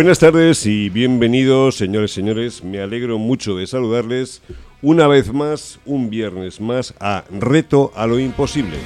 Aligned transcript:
Buenas 0.00 0.18
tardes 0.18 0.64
y 0.64 0.88
bienvenidos, 0.88 1.76
señores 1.76 2.12
señores. 2.12 2.64
Me 2.64 2.80
alegro 2.80 3.18
mucho 3.18 3.54
de 3.54 3.66
saludarles 3.66 4.40
una 4.80 5.06
vez 5.06 5.30
más, 5.30 5.78
un 5.84 6.08
viernes 6.08 6.58
más, 6.58 6.94
a 7.00 7.24
Reto 7.30 7.92
a 7.94 8.06
lo 8.06 8.18
Imposible. 8.18 8.78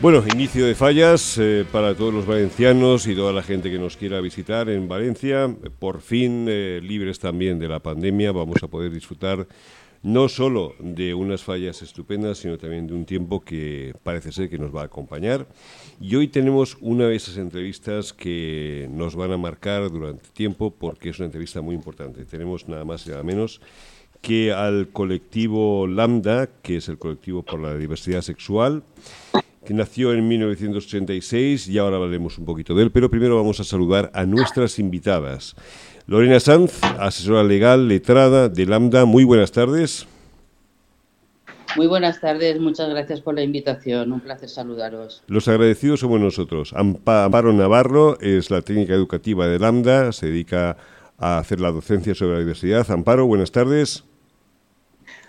Bueno, 0.00 0.24
inicio 0.32 0.64
de 0.64 0.74
fallas 0.74 1.36
eh, 1.36 1.66
para 1.70 1.94
todos 1.94 2.14
los 2.14 2.24
valencianos 2.24 3.06
y 3.06 3.14
toda 3.14 3.34
la 3.34 3.42
gente 3.42 3.70
que 3.70 3.78
nos 3.78 3.98
quiera 3.98 4.22
visitar 4.22 4.70
en 4.70 4.88
Valencia. 4.88 5.54
Por 5.78 6.00
fin, 6.00 6.46
eh, 6.48 6.80
libres 6.82 7.18
también 7.18 7.58
de 7.58 7.68
la 7.68 7.80
pandemia, 7.80 8.32
vamos 8.32 8.62
a 8.62 8.68
poder 8.68 8.90
disfrutar 8.90 9.46
no 10.02 10.28
solo 10.28 10.74
de 10.78 11.14
unas 11.14 11.42
fallas 11.42 11.82
estupendas, 11.82 12.38
sino 12.38 12.58
también 12.58 12.86
de 12.86 12.94
un 12.94 13.04
tiempo 13.04 13.40
que 13.40 13.94
parece 14.02 14.32
ser 14.32 14.48
que 14.48 14.58
nos 14.58 14.74
va 14.74 14.82
a 14.82 14.84
acompañar. 14.84 15.46
Y 16.00 16.14
hoy 16.14 16.28
tenemos 16.28 16.76
una 16.80 17.08
de 17.08 17.16
esas 17.16 17.36
entrevistas 17.36 18.12
que 18.12 18.88
nos 18.90 19.16
van 19.16 19.32
a 19.32 19.36
marcar 19.36 19.90
durante 19.90 20.28
tiempo 20.28 20.70
porque 20.70 21.10
es 21.10 21.18
una 21.18 21.26
entrevista 21.26 21.60
muy 21.60 21.74
importante. 21.74 22.24
Tenemos 22.24 22.68
nada 22.68 22.84
más 22.84 23.06
y 23.06 23.10
nada 23.10 23.22
menos 23.22 23.60
que 24.20 24.52
al 24.52 24.88
colectivo 24.88 25.86
Lambda, 25.86 26.48
que 26.62 26.76
es 26.78 26.88
el 26.88 26.98
colectivo 26.98 27.42
por 27.42 27.60
la 27.60 27.76
diversidad 27.76 28.22
sexual, 28.22 28.82
que 29.64 29.74
nació 29.74 30.14
en 30.14 30.26
1986 30.26 31.68
y 31.68 31.78
ahora 31.78 31.96
hablaremos 31.96 32.38
un 32.38 32.44
poquito 32.44 32.74
de 32.74 32.84
él, 32.84 32.90
pero 32.90 33.10
primero 33.10 33.36
vamos 33.36 33.60
a 33.60 33.64
saludar 33.64 34.10
a 34.14 34.24
nuestras 34.24 34.78
invitadas. 34.78 35.54
Lorena 36.08 36.40
Sanz, 36.40 36.82
asesora 36.98 37.44
legal, 37.44 37.86
letrada 37.86 38.48
de 38.48 38.64
Lambda. 38.64 39.04
Muy 39.04 39.24
buenas 39.24 39.52
tardes. 39.52 40.06
Muy 41.76 41.86
buenas 41.86 42.18
tardes, 42.18 42.58
muchas 42.58 42.88
gracias 42.88 43.20
por 43.20 43.34
la 43.34 43.42
invitación, 43.42 44.10
un 44.10 44.20
placer 44.20 44.48
saludaros. 44.48 45.22
Los 45.26 45.48
agradecidos 45.48 46.00
somos 46.00 46.18
nosotros. 46.18 46.72
Amparo 46.72 47.52
Navarro 47.52 48.18
es 48.20 48.50
la 48.50 48.62
técnica 48.62 48.94
educativa 48.94 49.46
de 49.46 49.58
Lambda, 49.58 50.12
se 50.12 50.28
dedica 50.28 50.78
a 51.18 51.36
hacer 51.36 51.60
la 51.60 51.70
docencia 51.70 52.14
sobre 52.14 52.36
la 52.36 52.38
diversidad. 52.38 52.90
Amparo, 52.90 53.26
buenas 53.26 53.52
tardes. 53.52 54.02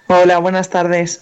Hola, 0.07 0.39
buenas 0.39 0.69
tardes. 0.69 1.21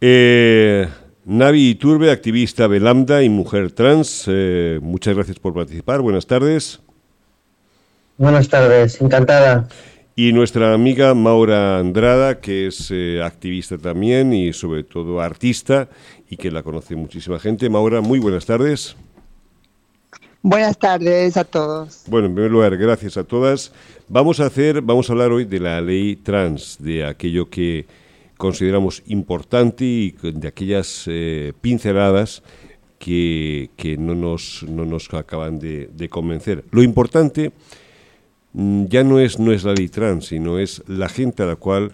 Eh, 0.00 0.88
Navi 1.26 1.76
Turbe, 1.76 2.10
activista 2.10 2.66
de 2.66 2.80
Lambda 2.80 3.22
y 3.22 3.28
mujer 3.28 3.70
trans, 3.70 4.24
eh, 4.26 4.80
muchas 4.82 5.14
gracias 5.14 5.38
por 5.38 5.54
participar, 5.54 6.00
buenas 6.00 6.26
tardes. 6.26 6.80
Buenas 8.20 8.50
tardes, 8.50 9.00
encantada. 9.00 9.66
Y 10.14 10.34
nuestra 10.34 10.74
amiga 10.74 11.14
Maura 11.14 11.78
Andrada, 11.78 12.38
que 12.38 12.66
es 12.66 12.90
eh, 12.90 13.22
activista 13.24 13.78
también 13.78 14.34
y 14.34 14.52
sobre 14.52 14.84
todo 14.84 15.22
artista 15.22 15.88
y 16.28 16.36
que 16.36 16.50
la 16.50 16.62
conoce 16.62 16.96
muchísima 16.96 17.38
gente. 17.38 17.70
Maura, 17.70 18.02
muy 18.02 18.18
buenas 18.18 18.44
tardes. 18.44 18.94
Buenas 20.42 20.78
tardes 20.78 21.38
a 21.38 21.44
todos. 21.44 22.02
Bueno, 22.08 22.26
en 22.26 22.34
primer 22.34 22.50
lugar, 22.50 22.76
gracias 22.76 23.16
a 23.16 23.24
todas. 23.24 23.72
Vamos 24.06 24.38
a 24.40 24.44
hacer, 24.44 24.82
vamos 24.82 25.08
a 25.08 25.14
hablar 25.14 25.32
hoy 25.32 25.46
de 25.46 25.58
la 25.58 25.80
ley 25.80 26.16
trans, 26.16 26.76
de 26.78 27.06
aquello 27.06 27.48
que 27.48 27.86
consideramos 28.36 29.02
importante 29.06 29.86
y 29.86 30.14
de 30.20 30.46
aquellas 30.46 31.04
eh, 31.06 31.54
pinceladas 31.62 32.42
que, 32.98 33.70
no, 33.98 34.14
nos, 34.14 34.62
no 34.68 34.84
nos 34.84 35.08
acaban 35.14 35.58
de, 35.58 35.88
de 35.90 36.10
convencer. 36.10 36.66
Lo 36.70 36.82
importante 36.82 37.52
ya 38.52 39.04
no 39.04 39.20
es, 39.20 39.38
no 39.38 39.52
es 39.52 39.64
la 39.64 39.74
ley 39.74 39.88
trans, 39.88 40.26
sino 40.26 40.58
es 40.58 40.82
la 40.88 41.08
gente 41.08 41.42
a 41.42 41.46
la 41.46 41.56
cual 41.56 41.92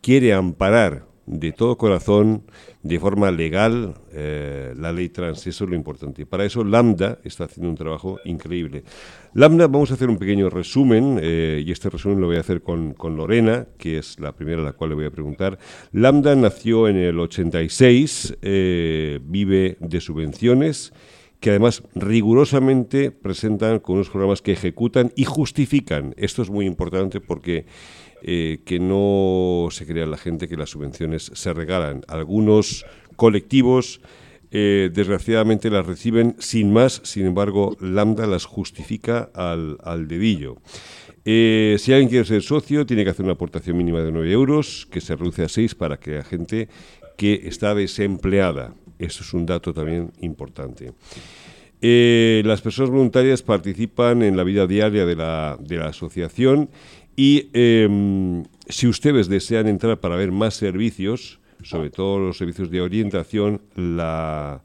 quiere 0.00 0.32
amparar 0.32 1.06
de 1.28 1.52
todo 1.52 1.76
corazón, 1.76 2.42
de 2.82 2.98
forma 2.98 3.30
legal, 3.30 3.94
eh, 4.12 4.72
la 4.76 4.92
ley 4.92 5.10
trans. 5.10 5.46
Eso 5.46 5.64
es 5.64 5.70
lo 5.70 5.76
importante. 5.76 6.24
Para 6.24 6.44
eso 6.46 6.64
Lambda 6.64 7.18
está 7.22 7.44
haciendo 7.44 7.68
un 7.68 7.76
trabajo 7.76 8.18
increíble. 8.24 8.84
Lambda, 9.34 9.66
vamos 9.66 9.90
a 9.90 9.94
hacer 9.94 10.08
un 10.08 10.16
pequeño 10.16 10.48
resumen, 10.48 11.18
eh, 11.20 11.62
y 11.64 11.70
este 11.70 11.90
resumen 11.90 12.20
lo 12.20 12.28
voy 12.28 12.36
a 12.36 12.40
hacer 12.40 12.62
con, 12.62 12.94
con, 12.94 13.16
Lorena, 13.16 13.66
que 13.76 13.98
es 13.98 14.18
la 14.18 14.32
primera 14.32 14.62
a 14.62 14.64
la 14.64 14.72
cual 14.72 14.90
le 14.90 14.96
voy 14.96 15.04
a 15.04 15.10
preguntar. 15.10 15.58
Lambda 15.92 16.34
nació 16.34 16.88
en 16.88 16.96
el 16.96 17.18
86, 17.18 18.38
eh, 18.40 19.20
vive 19.22 19.76
de 19.80 20.00
subvenciones 20.00 20.94
que 21.40 21.50
además 21.50 21.82
rigurosamente 21.94 23.10
presentan 23.10 23.78
con 23.78 23.96
unos 23.96 24.10
programas 24.10 24.42
que 24.42 24.52
ejecutan 24.52 25.12
y 25.14 25.24
justifican. 25.24 26.14
Esto 26.16 26.42
es 26.42 26.50
muy 26.50 26.66
importante 26.66 27.20
porque 27.20 27.66
eh, 28.22 28.60
que 28.64 28.80
no 28.80 29.68
se 29.70 29.86
crea 29.86 30.06
la 30.06 30.16
gente 30.16 30.48
que 30.48 30.56
las 30.56 30.70
subvenciones 30.70 31.30
se 31.34 31.52
regalan. 31.52 32.02
Algunos 32.08 32.84
colectivos 33.16 34.00
eh, 34.50 34.90
desgraciadamente 34.92 35.70
las 35.70 35.86
reciben 35.86 36.34
sin 36.38 36.72
más, 36.72 37.02
sin 37.04 37.26
embargo 37.26 37.76
Lambda 37.80 38.26
las 38.26 38.44
justifica 38.44 39.30
al, 39.34 39.78
al 39.82 40.08
dedillo. 40.08 40.56
Eh, 41.24 41.76
si 41.78 41.92
alguien 41.92 42.08
quiere 42.08 42.24
ser 42.24 42.42
socio, 42.42 42.86
tiene 42.86 43.04
que 43.04 43.10
hacer 43.10 43.24
una 43.24 43.34
aportación 43.34 43.76
mínima 43.76 44.00
de 44.00 44.10
9 44.10 44.32
euros, 44.32 44.88
que 44.90 45.02
se 45.02 45.14
reduce 45.14 45.44
a 45.44 45.48
6 45.48 45.74
para 45.74 45.98
que 45.98 46.12
la 46.12 46.24
gente 46.24 46.68
que 47.18 47.42
está 47.44 47.74
desempleada 47.74 48.74
eso 48.98 49.22
es 49.22 49.32
un 49.34 49.46
dato 49.46 49.72
también 49.72 50.10
importante. 50.20 50.92
Eh, 51.80 52.42
las 52.44 52.60
personas 52.60 52.90
voluntarias 52.90 53.42
participan 53.42 54.22
en 54.22 54.36
la 54.36 54.42
vida 54.42 54.66
diaria 54.66 55.06
de 55.06 55.14
la, 55.14 55.56
de 55.60 55.76
la 55.76 55.86
asociación 55.86 56.70
y 57.14 57.50
em, 57.52 58.42
si 58.68 58.88
ustedes 58.88 59.28
desean 59.28 59.68
entrar 59.68 60.00
para 60.00 60.16
ver 60.16 60.32
más 60.32 60.54
servicios, 60.54 61.38
sobre 61.62 61.90
todo 61.90 62.18
los 62.18 62.38
servicios 62.38 62.70
de 62.70 62.80
orientación, 62.80 63.60
la, 63.74 64.62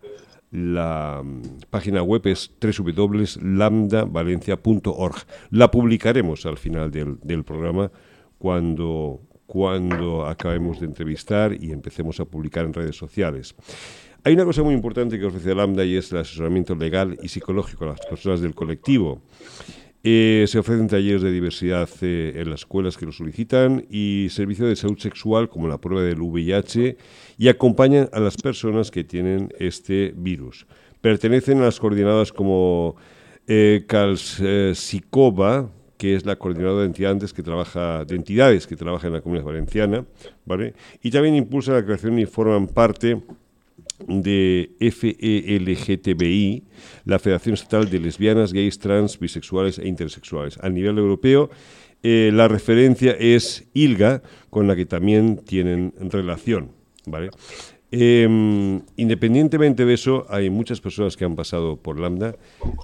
la 0.52 1.22
mm, 1.24 1.42
página 1.70 2.02
web 2.04 2.26
es 2.28 2.52
www.lambdavalencia.org. 2.62 5.16
La 5.50 5.72
publicaremos 5.72 6.46
al 6.46 6.58
final 6.58 6.92
del, 6.92 7.18
del 7.22 7.44
programa 7.44 7.92
cuando, 8.38 9.20
cuando 9.48 10.26
acabemos 10.26 10.80
de 10.80 10.86
entrevistar 10.86 11.54
y 11.60 11.72
empecemos 11.72 12.20
a 12.20 12.26
publicar 12.26 12.66
en 12.66 12.74
redes 12.74 12.96
sociales. 12.96 13.56
Hay 14.26 14.36
una 14.36 14.46
cosa 14.46 14.64
muy 14.64 14.74
importante 14.74 15.20
que 15.20 15.26
ofrece 15.26 15.54
Lambda 15.54 15.84
y 15.84 15.98
es 15.98 16.10
el 16.14 16.20
asesoramiento 16.20 16.76
legal 16.76 17.18
y 17.22 17.28
psicológico 17.28 17.84
a 17.84 17.90
las 17.90 18.00
personas 18.06 18.40
del 18.40 18.56
colectivo. 18.56 19.22
Eh, 20.02 20.46
se 20.48 20.60
ofrecen 20.60 20.88
talleres 20.88 21.22
de 21.22 21.30
diversidad 21.30 21.90
eh, 22.02 22.32
en 22.38 22.50
las 22.50 22.62
escuelas 22.62 22.96
que 22.96 23.06
lo 23.06 23.12
solicitan 23.12 23.86
y 23.90 24.28
servicios 24.30 24.70
de 24.70 24.78
salud 24.78 24.98
sexual 24.98 25.50
como 25.50 25.68
la 25.68 25.78
prueba 25.78 26.04
del 26.04 26.22
VIH 26.22 26.96
y 27.38 27.50
acompañan 27.50 28.10
a 28.14 28.22
las 28.22 28.38
personas 28.38 28.92
que 28.92 29.04
tienen 29.04 29.50
este 29.60 30.14
virus. 30.16 30.68
Pertenecen 31.02 31.60
a 31.60 31.66
las 31.66 31.82
coordinadas 31.82 32.32
como 32.32 32.96
eh, 33.46 33.84
Calsicova, 33.88 35.70
que 35.98 36.16
es 36.16 36.26
la 36.26 36.38
coordinadora 36.38 36.82
de 36.82 36.88
entidades 36.88 37.34
que 37.34 37.44
trabaja 37.44 38.06
de 38.06 38.16
entidades 38.16 38.68
que 38.68 38.78
trabajan 38.78 39.10
en 39.10 39.14
la 39.16 39.22
Comunidad 39.22 39.48
Valenciana, 39.48 40.06
¿vale? 40.46 40.76
Y 41.02 41.12
también 41.12 41.36
impulsan 41.36 41.76
la 41.76 41.84
creación 41.84 42.18
y 42.20 42.26
forman 42.26 42.68
parte 42.68 43.22
de 44.08 44.72
FELGTBI, 44.80 46.64
la 47.06 47.20
Federación 47.20 47.54
Estatal 47.54 47.90
de 47.90 48.00
Lesbianas, 48.00 48.54
Gays, 48.54 48.80
Trans, 48.80 49.20
Bisexuales 49.20 49.80
e 49.80 49.88
Intersexuales. 49.88 50.58
A 50.62 50.70
nivel 50.70 50.98
europeo, 50.98 51.50
eh, 52.02 52.32
la 52.34 52.48
referencia 52.48 53.12
es 53.12 53.70
ILGA, 53.74 54.22
con 54.50 54.68
la 54.68 54.76
que 54.76 54.86
también 54.86 55.38
tienen 55.38 55.94
relación. 56.00 56.72
Em, 57.96 58.82
independientemente 58.98 59.86
de 59.86 59.94
eso, 59.94 60.26
hay 60.28 60.50
muchas 60.50 60.82
personas 60.82 61.16
que 61.16 61.26
han 61.26 61.36
pasado 61.36 61.78
por 61.78 62.00
Lambda, 62.00 62.36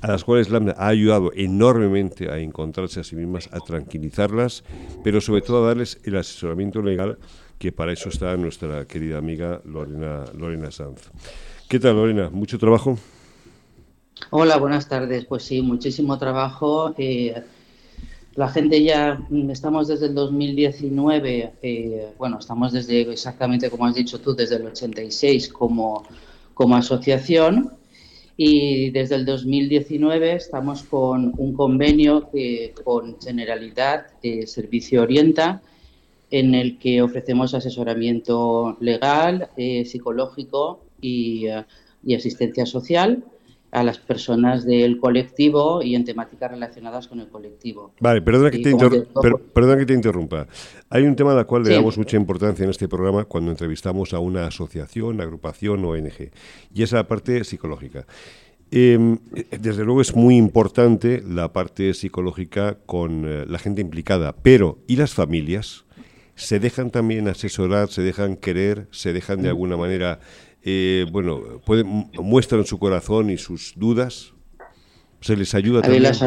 a 0.03 0.07
las 0.07 0.23
cuales 0.23 0.51
Lambda 0.51 0.75
ha 0.77 0.87
ayudado 0.87 1.31
enormemente 1.33 2.29
a 2.29 2.37
encontrarse 2.37 2.99
a 2.99 3.03
sí 3.03 3.15
mismas, 3.15 3.49
a 3.51 3.59
tranquilizarlas, 3.59 4.63
pero 5.03 5.19
sobre 5.19 5.41
todo 5.41 5.63
a 5.63 5.69
darles 5.69 5.99
el 6.03 6.15
asesoramiento 6.15 6.83
legal 6.83 7.17
que 7.59 7.73
para 7.73 7.91
eso 7.91 8.07
está 8.09 8.35
nuestra 8.37 8.85
querida 8.85 9.17
amiga 9.17 9.61
Lorena, 9.65 10.23
Lorena 10.35 10.71
Sanz. 10.71 11.11
¿Qué 11.67 11.77
tal, 11.77 11.97
Lorena? 11.97 12.29
¿Mucho 12.29 12.57
trabajo? 12.57 12.97
Hola, 14.31 14.57
buenas 14.57 14.87
tardes. 14.87 15.25
Pues 15.25 15.43
sí, 15.43 15.61
muchísimo 15.61 16.17
trabajo. 16.17 16.95
Eh, 16.97 17.35
la 18.35 18.47
gente 18.47 18.81
ya, 18.81 19.19
mm, 19.29 19.49
estamos 19.49 19.89
desde 19.89 20.05
el 20.05 20.15
2019, 20.15 21.51
eh, 21.61 22.07
bueno, 22.17 22.39
estamos 22.39 22.71
desde 22.71 23.01
exactamente 23.01 23.69
como 23.69 23.85
has 23.85 23.95
dicho 23.95 24.21
tú, 24.21 24.33
desde 24.33 24.55
el 24.55 24.65
86 24.67 25.49
como, 25.49 26.03
como 26.53 26.77
asociación 26.77 27.73
y 28.37 28.89
desde 28.91 29.15
el 29.15 29.25
2019 29.25 30.35
estamos 30.35 30.83
con 30.83 31.33
un 31.37 31.53
convenio 31.53 32.29
que, 32.31 32.73
con 32.85 33.19
Generalidad 33.19 34.05
de 34.23 34.47
Servicio 34.47 35.01
Orienta 35.01 35.61
en 36.31 36.55
el 36.55 36.77
que 36.77 37.01
ofrecemos 37.01 37.53
asesoramiento 37.53 38.77
legal, 38.79 39.49
eh, 39.57 39.85
psicológico 39.85 40.85
y, 41.01 41.47
eh, 41.47 41.65
y, 42.03 42.15
asistencia 42.15 42.65
social 42.65 43.23
a 43.71 43.83
las 43.83 43.99
personas 43.99 44.65
del 44.65 44.99
colectivo 44.99 45.81
y 45.83 45.95
en 45.95 46.03
temáticas 46.03 46.51
relacionadas 46.51 47.07
con 47.07 47.19
el 47.19 47.27
colectivo. 47.27 47.93
Vale, 47.99 48.21
perdona 48.21 48.49
que, 48.49 48.57
te, 48.59 48.75
que 48.75 49.85
te 49.85 49.93
interrumpa. 49.93 50.47
Hay 50.89 51.03
un 51.03 51.15
tema 51.15 51.37
al 51.37 51.45
cual 51.45 51.63
le 51.63 51.75
damos 51.75 51.97
mucha 51.97 52.17
importancia 52.17 52.63
en 52.63 52.71
este 52.71 52.87
programa 52.87 53.25
cuando 53.25 53.51
entrevistamos 53.51 54.13
a 54.13 54.19
una 54.19 54.47
asociación, 54.47 55.21
agrupación 55.21 55.85
o 55.85 55.89
ONG, 55.89 56.31
y 56.73 56.83
es 56.83 56.91
la 56.91 57.07
parte 57.07 57.43
psicológica. 57.43 58.07
Em, 58.71 59.17
desde 59.59 59.83
luego 59.83 60.01
es 60.01 60.15
muy 60.15 60.35
importante 60.35 61.23
la 61.27 61.51
parte 61.53 61.93
psicológica 61.95 62.77
con 62.85 63.25
eh, 63.25 63.45
la 63.47 63.57
gente 63.57 63.81
implicada, 63.81 64.35
pero 64.43 64.77
¿y 64.87 64.95
las 64.95 65.13
familias? 65.13 65.85
¿Se 66.39 66.57
dejan 66.57 66.89
también 66.89 67.27
asesorar, 67.27 67.89
se 67.89 68.01
dejan 68.01 68.37
querer, 68.37 68.87
se 68.91 69.11
dejan 69.11 69.41
de 69.41 69.49
alguna 69.49 69.75
manera, 69.75 70.21
eh, 70.63 71.05
bueno, 71.11 71.41
pueden, 71.65 72.09
muestran 72.13 72.65
su 72.65 72.79
corazón 72.79 73.29
y 73.29 73.37
sus 73.37 73.73
dudas? 73.75 74.33
¿Se 75.19 75.35
les 75.35 75.53
ayuda 75.53 75.81
también? 75.81 76.03
Las 76.03 76.21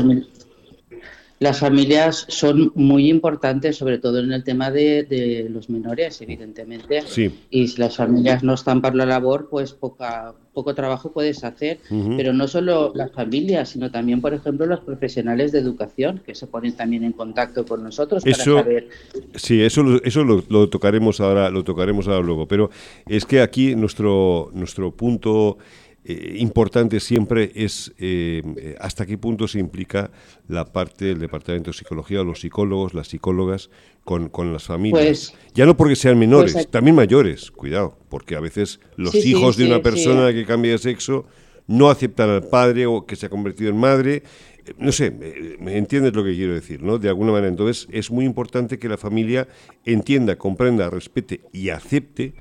familias 1.60 2.24
son 2.28 2.72
muy 2.74 3.08
importantes, 3.08 3.76
sobre 3.76 3.98
todo 3.98 4.18
en 4.20 4.32
el 4.32 4.44
tema 4.44 4.70
de, 4.70 5.46
los 5.50 5.68
menores, 5.70 6.20
evidentemente. 6.20 7.02
Y 7.50 7.68
si 7.68 7.80
las 7.80 7.96
familias 7.96 8.42
no 8.42 8.54
están 8.54 8.80
para 8.80 8.96
la 8.96 9.06
labor, 9.06 9.48
pues 9.50 9.72
poca, 9.72 10.34
poco 10.52 10.74
trabajo 10.74 11.12
puedes 11.12 11.44
hacer. 11.44 11.78
Pero 12.16 12.32
no 12.32 12.48
solo 12.48 12.92
las 12.94 13.12
familias, 13.12 13.70
sino 13.70 13.90
también, 13.90 14.20
por 14.20 14.34
ejemplo, 14.34 14.66
los 14.66 14.80
profesionales 14.80 15.52
de 15.52 15.58
educación, 15.58 16.22
que 16.24 16.34
se 16.34 16.46
ponen 16.46 16.76
también 16.76 17.04
en 17.04 17.12
contacto 17.12 17.64
con 17.64 17.82
nosotros 17.82 18.22
para 18.22 18.36
saber. 18.36 18.88
Sí, 19.34 19.62
eso, 19.62 19.82
eso 20.04 20.24
lo, 20.24 20.44
lo, 20.48 20.68
tocaremos 20.68 21.20
ahora, 21.20 21.50
lo 21.50 21.64
tocaremos 21.64 22.08
ahora 22.08 22.20
luego. 22.20 22.46
Pero 22.46 22.70
es 23.06 23.26
que 23.26 23.40
aquí 23.40 23.74
nuestro, 23.74 24.50
nuestro 24.54 24.90
punto 24.92 25.58
eh, 26.04 26.36
importante 26.38 26.98
siempre 26.98 27.52
es 27.54 27.92
eh, 27.98 28.42
hasta 28.80 29.06
qué 29.06 29.18
punto 29.18 29.46
se 29.46 29.60
implica 29.60 30.10
la 30.48 30.64
parte 30.64 31.04
del 31.04 31.20
Departamento 31.20 31.70
de 31.70 31.76
Psicología, 31.76 32.24
los 32.24 32.40
psicólogos, 32.40 32.92
las 32.92 33.06
psicólogas, 33.06 33.70
con, 34.02 34.52
las 34.52 34.64
familias. 34.64 35.30
Pues, 35.30 35.34
ya 35.54 35.64
no 35.64 35.76
porque 35.76 35.94
sean 35.94 36.18
menores, 36.18 36.54
pues 36.54 36.68
también 36.68 36.96
mayores, 36.96 37.52
cuidado, 37.52 37.96
porque 38.08 38.34
a 38.34 38.40
veces 38.40 38.80
los 38.96 39.14
hijos 39.14 39.56
de 39.56 39.66
una 39.66 39.80
persona 39.80 40.32
que 40.32 40.44
cambia 40.44 40.72
de 40.72 40.78
sexo 40.78 41.24
no 41.68 41.88
aceptan 41.88 42.30
al 42.30 42.48
padre 42.48 42.86
o 42.86 43.06
que 43.06 43.14
se 43.14 43.26
ha 43.26 43.30
convertido 43.30 43.70
en 43.70 43.76
madre. 43.76 44.24
Eh, 44.66 44.74
no 44.78 44.90
sé, 44.90 45.12
me 45.60 45.76
entiendes 45.76 46.14
lo 46.14 46.24
que 46.24 46.34
quiero 46.34 46.52
decir, 46.52 46.82
¿no? 46.82 46.98
De 46.98 47.08
alguna 47.10 47.30
manera. 47.30 47.48
Entonces, 47.48 47.86
es 47.92 48.10
muy 48.10 48.24
importante 48.24 48.80
que 48.80 48.88
la 48.88 48.96
familia 48.98 49.46
entienda, 49.84 50.34
comprenda, 50.34 50.90
respete 50.90 51.42
y 51.52 51.68
acepte 51.68 52.34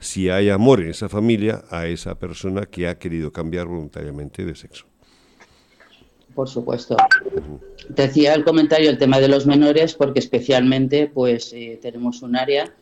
si 0.00 0.30
hay 0.30 0.48
amor 0.48 0.80
en 0.80 0.90
esa 0.90 1.08
familia 1.08 1.62
a 1.70 1.86
esa 1.86 2.18
persona 2.18 2.66
que 2.66 2.88
ha 2.88 2.98
querido 2.98 3.32
cambiar 3.32 3.66
voluntariamente 3.66 4.44
de 4.44 4.56
sexo. 4.56 4.86
Por 6.34 6.48
supuesto. 6.48 6.96
Te 7.94 8.02
decía 8.02 8.34
el 8.34 8.44
comentario 8.44 8.88
el 8.88 8.98
tema 8.98 9.20
de 9.20 9.28
los 9.28 9.46
menores 9.46 9.94
porque 9.94 10.20
especialmente 10.20 11.10
pues 11.12 11.52
eh, 11.52 11.78
tenemos 11.82 12.22
un 12.22 12.36
área 12.36 12.72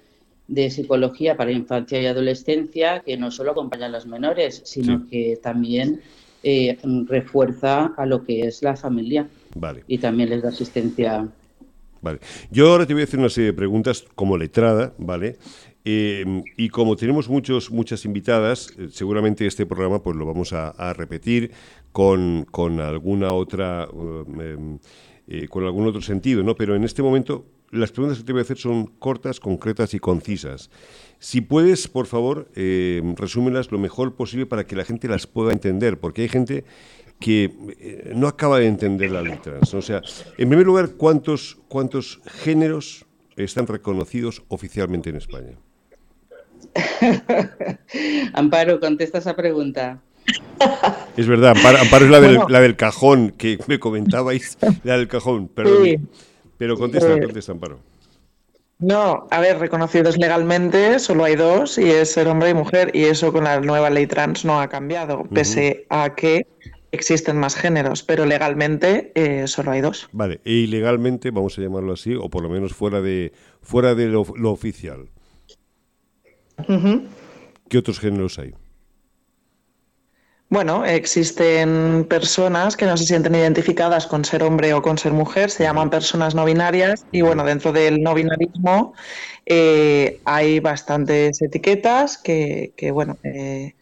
de 0.47 0.71
psicología 0.71 1.37
para 1.37 1.53
infancia 1.53 2.01
y 2.01 2.07
adolescencia 2.07 3.01
que 3.01 3.17
no 3.17 3.31
solo 3.31 3.53
acompaña 3.53 3.87
a 3.87 3.91
los 3.91 4.07
menores, 4.07 4.63
sino 4.65 5.07
que 5.09 5.39
también 5.43 6.01
eh, 6.43 6.79
refuerza 7.07 7.93
a 7.97 8.07
lo 8.07 8.25
que 8.25 8.43
es 8.43 8.63
la 8.63 8.77
familia. 8.77 9.29
Vale. 9.55 9.85
Y 9.89 9.99
también 9.99 10.31
les 10.31 10.43
da 10.43 10.51
asistencia. 10.51 11.29
Vale. 12.01 12.21
Yo 12.51 12.71
ahora 12.71 12.87
te 12.87 12.95
voy 12.95 13.03
a 13.03 13.05
hacer 13.05 13.19
una 13.19 13.29
serie 13.29 13.51
de 13.51 13.57
preguntas 13.57 14.05
como 14.15 14.39
letrada, 14.39 14.95
¿vale? 14.99 15.37
Em, 15.85 16.43
y 16.57 16.69
como 16.69 16.97
tenemos 16.97 17.29
muchos, 17.29 17.71
muchas 17.71 18.05
invitadas, 18.05 18.73
eh, 18.79 18.89
seguramente 18.91 19.47
este 19.47 19.65
programa 19.65 20.03
pues 20.03 20.17
lo 20.17 20.27
vamos 20.27 20.53
a, 20.53 20.93
repetir 20.93 21.53
con, 21.93 22.47
con, 22.51 22.81
alguna 22.81 23.33
otra, 23.33 23.89
um, 23.91 24.41
em, 24.41 24.79
eh, 25.29 25.49
con 25.49 25.65
algún 25.65 25.87
otro 25.87 26.01
sentido, 26.03 26.43
¿no? 26.43 26.55
Pero 26.55 26.75
en 26.75 26.85
este 26.85 27.03
momento 27.03 27.47
las 27.71 27.93
preguntas 27.93 28.19
que 28.19 28.25
te 28.25 28.33
voy 28.33 28.41
a 28.41 28.43
hacer 28.43 28.57
son 28.57 28.87
cortas, 28.87 29.41
concretas 29.41 29.95
y 29.95 29.99
concisas. 29.99 30.71
Si 31.19 31.41
puedes, 31.41 31.89
por 31.89 32.07
favor, 32.07 32.51
eh, 32.55 33.03
resúmelas 33.17 33.71
lo 33.73 33.79
mejor 33.79 34.15
posible 34.15 34.47
para 34.47 34.67
que 34.67 34.77
la 34.77 34.85
gente 34.85 35.09
las 35.09 35.27
pueda 35.27 35.53
entender, 35.53 35.99
porque 35.99 36.23
hay 36.23 36.29
gente 36.29 36.65
que 37.21 37.53
eh, 37.79 38.13
no 38.15 38.29
acaba 38.29 38.59
de 38.59 38.67
entender 38.67 39.11
la 39.11 39.23
letra. 39.23 39.59
O 39.73 39.83
sea, 39.83 40.03
en 40.39 40.49
primer 40.49 40.67
lugar, 40.67 40.95
¿cuántos, 40.97 41.59
cuántos 41.69 42.21
géneros 42.25 43.05
están 43.37 43.67
reconocidos 43.67 44.43
oficialmente 44.49 45.11
en 45.11 45.17
España? 45.17 45.59
Amparo, 48.35 48.81
contesta 48.81 49.19
esa 49.19 49.35
pregunta. 49.37 50.01
Es 51.17 51.27
verdad, 51.27 51.57
Amparo, 51.57 52.05
es 52.05 52.11
la 52.11 52.21
del, 52.21 52.39
la 52.49 52.61
del, 52.61 52.77
cajón 52.77 53.31
que 53.37 53.59
me 53.67 53.79
comentabais, 53.79 54.59
la 54.85 54.97
del 54.97 55.09
cajón, 55.09 55.49
pero, 55.55 55.71
pero 56.57 56.77
contesta, 56.77 57.19
contesta, 57.21 57.53
Amparo. 57.53 57.81
No, 58.81 59.27
a 59.31 59.41
ver, 59.41 59.59
reconocidos 59.59 60.19
legalmente 60.19 61.01
solo 61.01 61.25
hay 61.25 61.35
dos 61.35 61.79
y 61.79 61.91
es 61.91 62.13
ser 62.13 62.29
hombre 62.29 62.51
y 62.51 62.55
mujer 62.55 62.93
y 62.95 63.05
eso 63.05 63.33
con 63.33 63.45
la 63.45 63.59
nueva 63.61 63.91
ley 63.91 64.07
trans 64.07 64.45
no 64.45 64.61
ha 64.61 64.69
cambiado, 64.69 65.25
pese 65.25 65.87
a 65.89 66.15
que 66.15 66.47
existen 66.93 67.39
más 67.39 67.57
géneros, 67.57 68.05
pero 68.05 68.25
legalmente 68.25 69.11
eh, 69.17 69.49
solo 69.49 69.73
hay 69.73 69.81
dos. 69.81 70.09
Vale, 70.13 70.41
e 70.45 70.53
ilegalmente, 70.53 71.33
vamos 71.33 71.59
a 71.59 71.63
llamarlo 71.63 71.93
así, 71.93 72.15
o 72.15 72.29
por 72.29 72.43
lo 72.43 72.49
menos 72.49 72.73
fuera 72.73 73.01
de, 73.01 73.33
fuera 73.63 73.97
de 73.97 74.07
lo 74.07 74.53
oficial. 74.53 75.09
¿Qué 77.69 77.79
otros 77.79 77.99
géneros 78.01 78.39
hay? 78.39 78.55
Bueno, 80.51 80.87
existen 80.87 82.07
personas 82.09 82.75
que 82.75 82.87
no 82.87 82.97
se 82.97 83.05
sienten 83.05 83.35
identificadas 83.35 84.07
con 84.07 84.25
ser 84.25 84.43
hombre 84.43 84.73
o 84.73 84.81
con 84.81 84.97
ser 84.97 85.13
mujer, 85.13 85.51
se 85.51 85.65
llaman 85.65 85.91
personas 85.91 86.35
no 86.35 86.47
binarias 86.47 87.05
y 87.13 87.21
bueno, 87.21 87.45
dentro 87.45 87.71
del 87.71 88.01
no 88.01 88.15
binarismo 88.15 88.95
eh, 89.45 90.21
hay 90.25 90.61
bastantes 90.61 91.43
etiquetas 91.43 92.17
que, 92.17 92.73
que 92.77 92.91
bueno, 92.91 93.19
eh, 93.25 93.75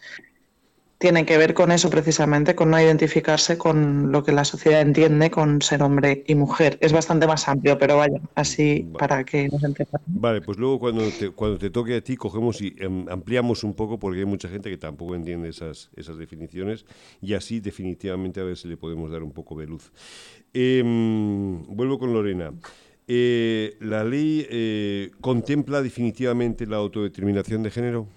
tienen 1.07 1.25
que 1.25 1.39
ver 1.39 1.55
con 1.55 1.71
eso 1.71 1.89
precisamente, 1.89 2.57
con 2.57 2.69
no 2.69 2.81
identificarse 2.81 3.57
con 3.57 4.11
lo 4.11 4.25
que 4.25 4.33
la 4.33 4.45
sociedad 4.45 4.81
entiende 4.81 5.31
con 5.31 5.63
ser 5.63 5.81
hombre 5.85 6.25
y 6.27 6.35
mujer. 6.35 6.79
Es 6.81 6.93
bastante 6.93 7.29
más 7.29 7.47
amplio, 7.47 7.79
pero 7.79 7.97
vaya, 7.97 8.21
así 8.35 8.85
para 8.99 9.23
que 9.23 9.49
nos 9.49 9.63
entendamos. 9.63 10.05
Vale, 10.09 10.41
pues 10.41 10.59
luego 10.59 10.81
cuando 10.81 11.09
te, 11.09 11.31
cuando 11.31 11.59
te 11.59 11.71
toque 11.71 11.95
a 11.95 12.01
ti 12.01 12.17
cogemos 12.17 12.61
y 12.61 12.75
em, 12.81 13.09
ampliamos 13.09 13.63
un 13.63 13.75
poco 13.75 14.01
porque 14.01 14.19
hay 14.19 14.25
mucha 14.25 14.49
gente 14.49 14.69
que 14.69 14.79
tampoco 14.79 15.15
entiende 15.15 15.49
esas, 15.49 15.91
esas 15.95 16.19
definiciones 16.19 16.85
y 17.23 17.35
así 17.35 17.61
definitivamente 17.61 18.41
a 18.41 18.43
ver 18.43 18.57
si 18.57 18.67
le 18.67 18.77
podemos 18.77 19.13
dar 19.13 19.23
un 19.23 19.31
poco 19.31 19.57
de 19.61 19.69
luz. 19.69 19.93
Em, 20.53 21.63
vuelvo 21.69 22.01
con 22.01 22.13
Lorena. 22.13 22.53
Eh, 23.07 23.77
¿La 23.79 24.03
ley 24.03 24.45
eh, 24.51 25.13
contempla 25.21 25.83
definitivamente 25.83 26.67
la 26.67 26.79
autodeterminación 26.79 27.63
de 27.63 27.71
género? 27.71 28.09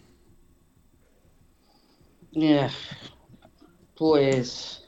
Pues, 3.96 4.86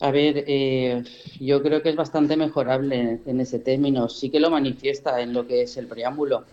a 0.00 0.10
ver, 0.10 0.44
eh, 0.46 1.02
yo 1.40 1.62
creo 1.62 1.82
que 1.82 1.88
es 1.88 1.96
bastante 1.96 2.36
mejorable 2.36 3.20
en 3.24 3.40
ese 3.40 3.58
término. 3.58 4.08
Sí 4.08 4.30
que 4.30 4.40
lo 4.40 4.50
manifiesta 4.50 5.20
en 5.20 5.32
lo 5.32 5.46
que 5.46 5.62
es 5.62 5.76
el 5.76 5.86
preámbulo. 5.86 6.44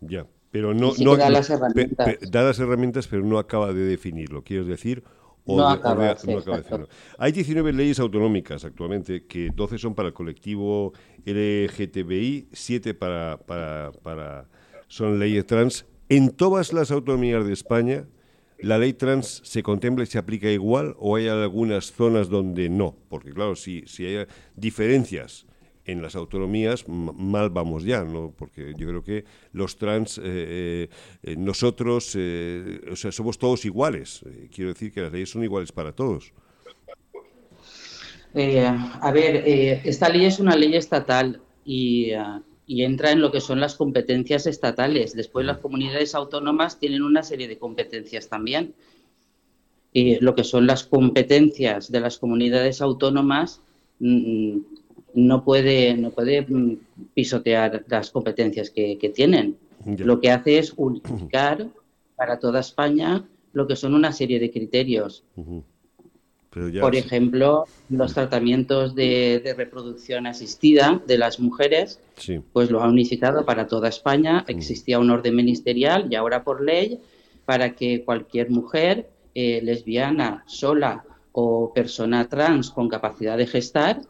Ya, 0.00 0.26
pero 0.50 0.74
no, 0.74 0.92
no 0.98 1.16
da 1.16 1.30
las 1.30 1.48
herramientas. 1.48 2.18
da 2.30 2.42
las 2.42 2.58
herramientas, 2.58 3.06
pero 3.06 3.24
no 3.24 3.38
acaba 3.38 3.72
de 3.72 3.84
definirlo. 3.84 4.42
¿Quieres 4.42 4.66
decir? 4.66 5.02
no, 5.46 5.68
acaba, 5.68 6.16
Hay 7.18 7.32
19 7.32 7.72
leyes 7.72 7.98
autonómicas 7.98 8.64
actualmente, 8.64 9.26
que 9.26 9.50
12 9.50 9.78
son 9.78 9.94
para 9.94 10.08
el 10.08 10.14
colectivo 10.14 10.92
LGTBI, 11.24 12.48
7 12.52 12.94
para, 12.94 13.38
para, 13.38 13.92
para, 14.02 14.48
son 14.88 15.18
leyes 15.18 15.46
trans. 15.46 15.86
En 16.08 16.30
todas 16.30 16.72
las 16.72 16.90
autonomías 16.90 17.46
de 17.46 17.54
España 17.54 18.06
¿La 18.62 18.78
ley 18.78 18.92
trans 18.92 19.42
se 19.44 19.62
contempla 19.62 20.04
y 20.04 20.06
se 20.06 20.18
aplica 20.18 20.48
igual 20.48 20.94
o 20.98 21.16
hay 21.16 21.28
algunas 21.28 21.92
zonas 21.92 22.28
donde 22.28 22.68
no? 22.68 22.96
Porque 23.08 23.32
claro, 23.32 23.56
si, 23.56 23.82
si 23.86 24.06
hay 24.06 24.26
diferencias 24.54 25.46
en 25.84 26.00
las 26.00 26.14
autonomías, 26.14 26.86
mal 26.86 27.50
vamos 27.50 27.84
ya, 27.84 28.04
¿no? 28.04 28.32
Porque 28.36 28.74
yo 28.76 28.86
creo 28.86 29.02
que 29.02 29.24
los 29.52 29.76
trans, 29.78 30.18
eh, 30.18 30.22
eh, 30.24 30.88
eh, 31.22 31.36
nosotros, 31.36 32.16
o 32.90 32.96
sea, 32.96 33.10
somos 33.10 33.38
todos 33.38 33.64
iguales. 33.64 34.24
quiero 34.54 34.72
decir 34.72 34.92
que 34.92 35.00
las 35.00 35.12
leyes 35.12 35.30
son 35.30 35.42
iguales 35.42 35.72
para 35.72 35.92
todos. 35.92 36.32
a 38.34 39.12
ver, 39.12 39.42
esta 39.84 40.08
ley 40.08 40.26
es 40.26 40.38
una 40.38 40.56
ley 40.56 40.76
estatal 40.76 41.40
y 41.64 42.12
y 42.72 42.84
entra 42.84 43.10
en 43.10 43.20
lo 43.20 43.30
que 43.30 43.42
son 43.42 43.60
las 43.60 43.74
competencias 43.74 44.46
estatales. 44.46 45.14
Después 45.14 45.44
las 45.44 45.58
comunidades 45.58 46.14
autónomas 46.14 46.78
tienen 46.78 47.02
una 47.02 47.22
serie 47.22 47.46
de 47.46 47.58
competencias 47.58 48.30
también. 48.30 48.72
Y 49.92 50.18
lo 50.20 50.34
que 50.34 50.42
son 50.42 50.66
las 50.66 50.82
competencias 50.82 51.92
de 51.92 52.00
las 52.00 52.16
comunidades 52.16 52.80
autónomas 52.80 53.60
mm, 53.98 54.56
no 55.12 55.44
puede, 55.44 55.94
no 55.98 56.12
puede 56.12 56.46
mm, 56.48 56.78
pisotear 57.12 57.84
las 57.88 58.10
competencias 58.10 58.70
que, 58.70 59.12
tienen. 59.14 59.58
Lo 59.84 60.18
que 60.18 60.30
hace 60.30 60.56
es 60.56 60.72
unificar 60.78 61.68
para 62.16 62.38
toda 62.38 62.60
España 62.60 63.28
lo 63.52 63.66
que 63.66 63.76
son 63.76 63.92
una 63.92 64.12
serie 64.12 64.40
de 64.40 64.50
criterios. 64.50 65.24
Por 66.80 66.94
ejemplo, 66.96 67.64
los 67.88 68.12
tratamientos 68.12 68.94
de, 68.94 69.54
reproducción 69.56 70.26
asistida 70.26 71.00
de 71.06 71.16
las 71.16 71.40
mujeres, 71.40 71.98
pues 72.52 72.70
lo 72.70 72.82
ha 72.82 72.88
unificado 72.88 73.46
para 73.46 73.66
toda 73.66 73.88
España. 73.88 74.44
Existía 74.48 74.98
un 74.98 75.10
orden 75.10 75.34
ministerial 75.34 76.08
y 76.10 76.14
ahora 76.14 76.44
por 76.44 76.62
ley 76.62 77.00
para 77.46 77.74
que 77.74 78.04
cualquier 78.04 78.50
mujer 78.50 79.08
eh, 79.34 79.60
lesbiana, 79.62 80.44
sola 80.46 81.04
o 81.32 81.72
persona 81.72 82.28
trans 82.28 82.70
con 82.70 82.88
capacidad 82.88 83.38
de 83.38 83.46
gestar 83.46 84.02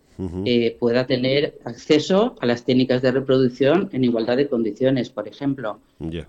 eh, 0.44 0.76
pueda 0.78 1.06
tener 1.06 1.58
acceso 1.64 2.36
a 2.40 2.46
las 2.46 2.64
técnicas 2.64 3.02
de 3.02 3.10
reproducción 3.10 3.88
en 3.92 4.04
igualdad 4.04 4.36
de 4.36 4.48
condiciones, 4.48 5.10
por 5.10 5.26
ejemplo. 5.26 5.78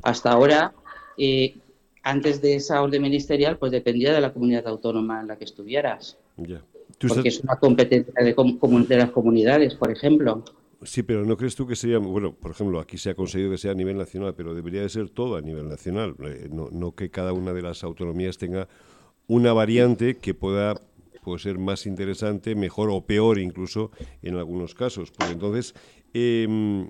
Hasta 0.01 0.31
ahora, 0.31 0.73
eh, 1.17 1.55
antes 2.03 2.41
de 2.41 2.55
esa 2.55 2.81
orden 2.81 3.01
ministerial, 3.01 3.57
pues 3.57 3.71
dependía 3.71 4.13
de 4.13 4.21
la 4.21 4.33
comunidad 4.33 4.67
autónoma 4.67 5.21
en 5.21 5.27
la 5.27 5.37
que 5.37 5.45
estuvieras. 5.45 6.17
Porque 6.35 7.29
es 7.29 7.39
una 7.39 7.55
competencia 7.55 8.13
de, 8.17 8.33
de 8.33 8.97
las 8.97 9.11
comunidades, 9.11 9.75
por 9.75 9.89
ejemplo. 9.89 10.43
Sí, 10.83 11.01
pero 11.01 11.25
¿no 11.25 11.37
crees 11.37 11.55
tú 11.55 11.65
que 11.65 11.77
sería, 11.77 11.97
bueno, 11.97 12.33
por 12.33 12.51
ejemplo, 12.51 12.79
aquí 12.79 12.97
se 12.97 13.11
ha 13.11 13.15
conseguido 13.15 13.51
que 13.51 13.57
sea 13.57 13.71
a 13.71 13.75
nivel 13.75 13.97
nacional, 13.97 14.33
pero 14.35 14.53
debería 14.53 14.81
de 14.81 14.89
ser 14.89 15.09
todo 15.09 15.37
a 15.37 15.41
nivel 15.41 15.69
nacional, 15.69 16.15
eh, 16.25 16.49
no, 16.51 16.69
no 16.71 16.93
que 16.93 17.09
cada 17.09 17.31
una 17.31 17.53
de 17.53 17.61
las 17.61 17.85
autonomías 17.85 18.37
tenga 18.37 18.67
una 19.27 19.53
variante 19.53 20.17
que 20.17 20.33
pueda 20.33 20.75
puede 21.23 21.39
ser 21.39 21.57
más 21.57 21.87
interesante, 21.87 22.53
mejor 22.53 22.89
o 22.91 23.01
peor 23.01 23.39
incluso 23.39 23.91
en 24.21 24.35
algunos 24.35 24.75
casos. 24.75 25.09
Porque 25.09 25.33
entonces, 25.33 25.73
em, 26.13 26.89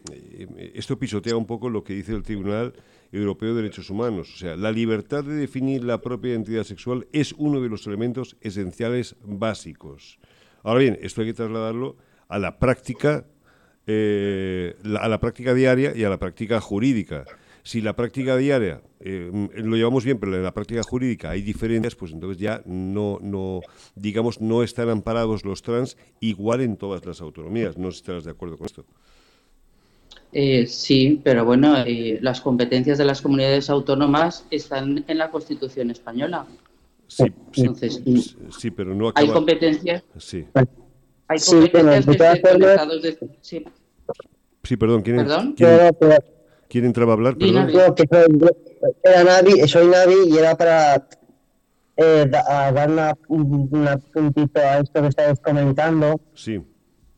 esto 0.73 0.97
pisotea 0.99 1.37
un 1.37 1.45
poco 1.45 1.69
lo 1.69 1.83
que 1.83 1.93
dice 1.93 2.13
el 2.13 2.23
Tribunal 2.23 2.73
Europeo 3.13 3.49
de 3.49 3.61
Derechos 3.61 3.89
Humanos. 3.89 4.33
O 4.33 4.37
sea, 4.37 4.55
la 4.55 4.71
libertad 4.71 5.23
de 5.23 5.35
definir 5.35 5.83
la 5.83 6.01
propia 6.01 6.31
identidad 6.31 6.63
sexual 6.63 7.07
es 7.13 7.33
uno 7.37 7.61
de 7.61 7.69
los 7.69 7.85
elementos 7.87 8.35
esenciales 8.41 9.15
básicos. 9.23 10.19
Ahora 10.63 10.79
bien, 10.79 10.97
esto 11.01 11.21
hay 11.21 11.27
que 11.27 11.33
trasladarlo 11.33 11.95
a 12.27 12.39
la 12.39 12.57
práctica, 12.57 13.25
eh, 13.85 14.75
a 14.99 15.07
la 15.07 15.19
práctica 15.19 15.53
diaria 15.53 15.95
y 15.95 16.03
a 16.03 16.09
la 16.09 16.17
práctica 16.17 16.59
jurídica. 16.59 17.25
Si 17.61 17.79
la 17.79 17.95
práctica 17.95 18.35
diaria 18.35 18.81
eh, 18.99 19.31
lo 19.55 19.77
llevamos 19.77 20.03
bien, 20.03 20.17
pero 20.17 20.35
en 20.35 20.43
la 20.43 20.53
práctica 20.53 20.83
jurídica 20.83 21.29
hay 21.29 21.41
diferencias, 21.41 21.95
pues 21.95 22.11
entonces 22.11 22.37
ya 22.37 22.61
no, 22.65 23.19
no, 23.21 23.61
digamos, 23.95 24.41
no 24.41 24.63
están 24.63 24.89
amparados 24.89 25.45
los 25.45 25.61
trans 25.61 25.97
igual 26.19 26.61
en 26.61 26.75
todas 26.77 27.05
las 27.05 27.21
autonomías. 27.21 27.77
No 27.77 27.91
sé 27.91 27.97
si 27.97 28.01
estarás 28.01 28.23
de 28.25 28.31
acuerdo 28.31 28.57
con 28.57 28.65
esto. 28.65 28.85
Eh, 30.33 30.65
sí, 30.67 31.21
pero 31.23 31.45
bueno, 31.45 31.75
eh, 31.85 32.17
las 32.21 32.41
competencias 32.41 32.97
de 32.97 33.05
las 33.05 33.21
comunidades 33.21 33.69
autónomas 33.69 34.45
están 34.49 35.05
en 35.07 35.17
la 35.17 35.29
Constitución 35.29 35.91
española. 35.91 36.45
Sí, 37.07 37.25
sí, 38.49 38.71
pero 38.71 38.95
no 38.95 39.09
acaba... 39.09 39.27
Hay 39.27 39.31
competencias. 39.31 40.03
Sí. 40.17 40.45
Hay 41.27 41.39
competencias 41.39 42.05
que 42.05 43.29
sí. 43.41 43.63
sí, 44.63 44.77
perdón. 44.77 45.03
¿quién, 45.03 45.17
¿Perdón? 45.17 45.55
¿quién, 46.67 46.85
entraba 46.85 47.11
a 47.11 47.15
hablar? 47.15 47.37
Perdón 47.37 47.69
era 49.03 49.23
Navi, 49.23 49.67
soy 49.67 49.87
Navi 49.87 50.15
y 50.27 50.37
era 50.37 50.55
para 50.55 51.07
eh, 51.97 52.25
dar 52.29 52.89
una, 52.89 53.13
una, 53.27 53.97
puntito 53.97 54.59
a 54.59 54.79
esto 54.79 55.01
que 55.01 55.07
estabas 55.07 55.39
comentando. 55.39 56.19
Sí. 56.33 56.61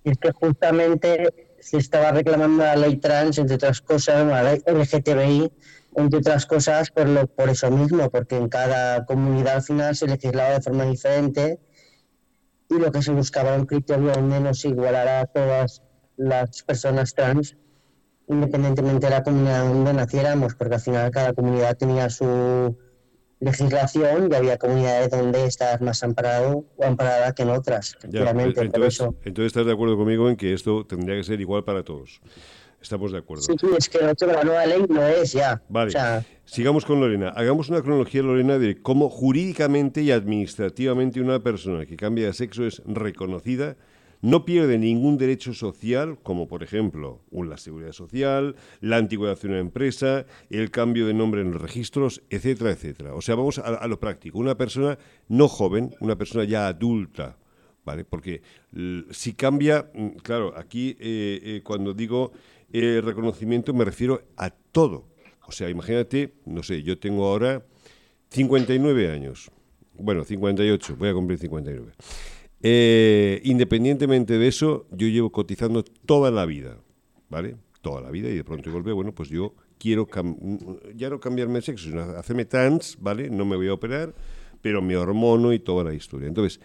Y 0.03 0.11
es 0.11 0.17
que 0.17 0.31
justamente 0.31 1.44
se 1.65 1.77
estaba 1.77 2.11
reclamando 2.11 2.63
la 2.63 2.75
ley 2.75 2.97
trans, 2.97 3.39
entre 3.39 3.55
otras 3.55 3.81
cosas, 3.81 4.23
la 4.27 4.43
ley 4.43 4.61
LGTBI, 4.67 5.51
entre 5.95 6.19
otras 6.19 6.45
cosas, 6.45 6.91
por, 6.91 7.09
lo, 7.09 7.25
por 7.25 7.49
eso 7.49 7.71
mismo, 7.71 8.07
porque 8.11 8.37
en 8.37 8.49
cada 8.49 9.03
comunidad 9.05 9.55
al 9.55 9.61
final 9.63 9.95
se 9.95 10.05
legislaba 10.05 10.51
de 10.51 10.61
forma 10.61 10.85
diferente 10.85 11.59
y 12.69 12.75
lo 12.75 12.91
que 12.91 13.01
se 13.01 13.11
buscaba 13.11 13.49
era 13.49 13.57
un 13.57 13.65
criterio 13.65 14.11
donde 14.11 14.39
nos 14.41 14.63
igualara 14.63 15.21
a 15.21 15.25
todas 15.25 15.81
las 16.17 16.61
personas 16.61 17.15
trans 17.15 17.57
independientemente 18.27 19.07
de 19.07 19.11
la 19.11 19.23
comunidad 19.23 19.65
donde 19.67 19.93
naciéramos, 19.93 20.53
porque 20.53 20.75
al 20.75 20.81
final 20.81 21.09
cada 21.09 21.33
comunidad 21.33 21.75
tenía 21.77 22.11
su 22.11 22.77
legislación 23.39 24.29
y 24.31 24.35
había 24.35 24.57
comunidades 24.57 25.11
donde 25.11 25.45
estabas 25.45 25.81
más 25.81 26.03
amparado 26.03 26.65
o 26.77 26.83
amparada 26.83 27.33
que 27.33 27.43
en 27.43 27.49
otras. 27.49 27.97
entonces, 28.03 28.99
entonces 29.23 29.45
estás 29.47 29.65
de 29.65 29.73
acuerdo 29.73 29.97
conmigo 29.97 30.29
en 30.29 30.35
que 30.35 30.53
esto 30.53 30.85
tendría 30.85 31.17
que 31.17 31.23
ser 31.23 31.41
igual 31.41 31.63
para 31.63 31.83
todos. 31.83 32.21
Estamos 32.81 33.11
de 33.11 33.17
acuerdo. 33.17 33.41
Sí, 33.41 33.53
sí, 33.59 33.67
es 33.77 33.89
que 33.89 33.99
la 34.27 34.43
nueva 34.43 34.65
ley 34.65 34.85
no 34.87 35.01
es 35.07 35.33
ya. 35.33 35.59
Vale. 35.69 35.91
Sigamos 36.45 36.85
con 36.85 36.99
Lorena. 36.99 37.29
Hagamos 37.29 37.69
una 37.69 37.81
cronología, 37.81 38.21
Lorena, 38.21 38.59
de 38.59 38.79
cómo 38.79 39.09
jurídicamente 39.09 40.03
y 40.03 40.11
administrativamente 40.11 41.19
una 41.19 41.41
persona 41.41 41.87
que 41.87 41.97
cambia 41.97 42.27
de 42.27 42.33
sexo 42.33 42.63
es 42.63 42.83
reconocida 42.85 43.75
no 44.25 44.43
pierde 44.43 44.79
ningún 44.79 45.19
derecho 45.19 45.53
social, 45.53 46.17
como 46.23 46.47
por 46.47 46.63
ejemplo 46.63 47.21
la 47.31 47.57
seguridad 47.57 47.91
social, 47.91 48.55
la 48.81 48.97
antigüedad 48.97 49.39
de 49.39 49.47
una 49.47 49.59
empresa, 49.59 50.25
el 50.49 50.71
cambio 50.71 51.05
de 51.05 51.13
nombre 51.13 51.41
en 51.41 51.51
los 51.51 51.61
registros, 51.61 52.23
etcétera, 52.31 52.71
etcétera. 52.71 53.13
O 53.13 53.21
sea, 53.21 53.35
vamos 53.35 53.59
a, 53.59 53.87
lo 53.87 53.99
práctico. 53.99 54.39
Una 54.39 54.57
persona 54.57 54.97
no 55.27 55.47
joven, 55.47 55.93
una 55.99 56.15
persona 56.15 56.43
ya 56.43 56.67
adulta, 56.67 57.37
¿vale? 57.85 58.03
Porque 58.03 58.41
si 59.11 59.33
cambia, 59.33 59.91
mm, 59.93 60.07
claro, 60.23 60.57
aquí 60.57 60.97
eh, 60.99 61.39
eh, 61.43 61.61
cuando 61.63 61.93
digo 61.93 62.31
eh, 62.73 63.01
reconocimiento 63.05 63.75
me 63.75 63.85
refiero 63.85 64.23
a 64.37 64.49
todo. 64.49 65.05
O 65.45 65.51
sea, 65.51 65.69
imagínate, 65.69 66.33
no 66.45 66.63
sé, 66.63 66.81
yo 66.81 66.97
tengo 66.97 67.27
ahora 67.27 67.63
59 68.29 69.11
años. 69.11 69.51
Bueno, 69.93 70.23
58, 70.23 70.95
voy 70.97 71.09
a 71.09 71.13
cumplir 71.13 71.37
59. 71.37 71.93
Eh, 72.67 73.41
independientemente 73.43 74.39
de 74.39 74.47
eso, 74.47 74.87
yo 74.89 75.07
llevo 75.07 75.31
cotizando 75.31 75.83
toda 75.83 76.31
la 76.31 76.47
vida, 76.47 76.79
¿vale? 77.29 77.57
Toda 77.81 78.01
la 78.01 78.09
vida 78.09 78.27
y 78.29 78.35
de 78.35 78.43
pronto 78.43 78.71
golpe, 78.71 78.91
bueno, 78.91 79.13
pues 79.13 79.29
yo 79.29 79.53
quiero 79.77 80.07
ya 80.95 81.11
no 81.11 81.19
cambiarme 81.19 81.59
de 81.59 81.61
sexo, 81.61 81.89
sino 81.89 82.01
hacerme 82.01 82.45
trans, 82.45 82.97
¿vale? 82.99 83.29
No 83.29 83.45
me 83.45 83.55
voy 83.55 83.67
a 83.67 83.73
operar, 83.73 84.15
pero 84.63 84.81
me 84.81 84.97
hormono 84.97 85.53
y 85.53 85.59
toda 85.59 85.83
la 85.83 85.93
historia. 85.93 86.27
Entonces, 86.27 86.59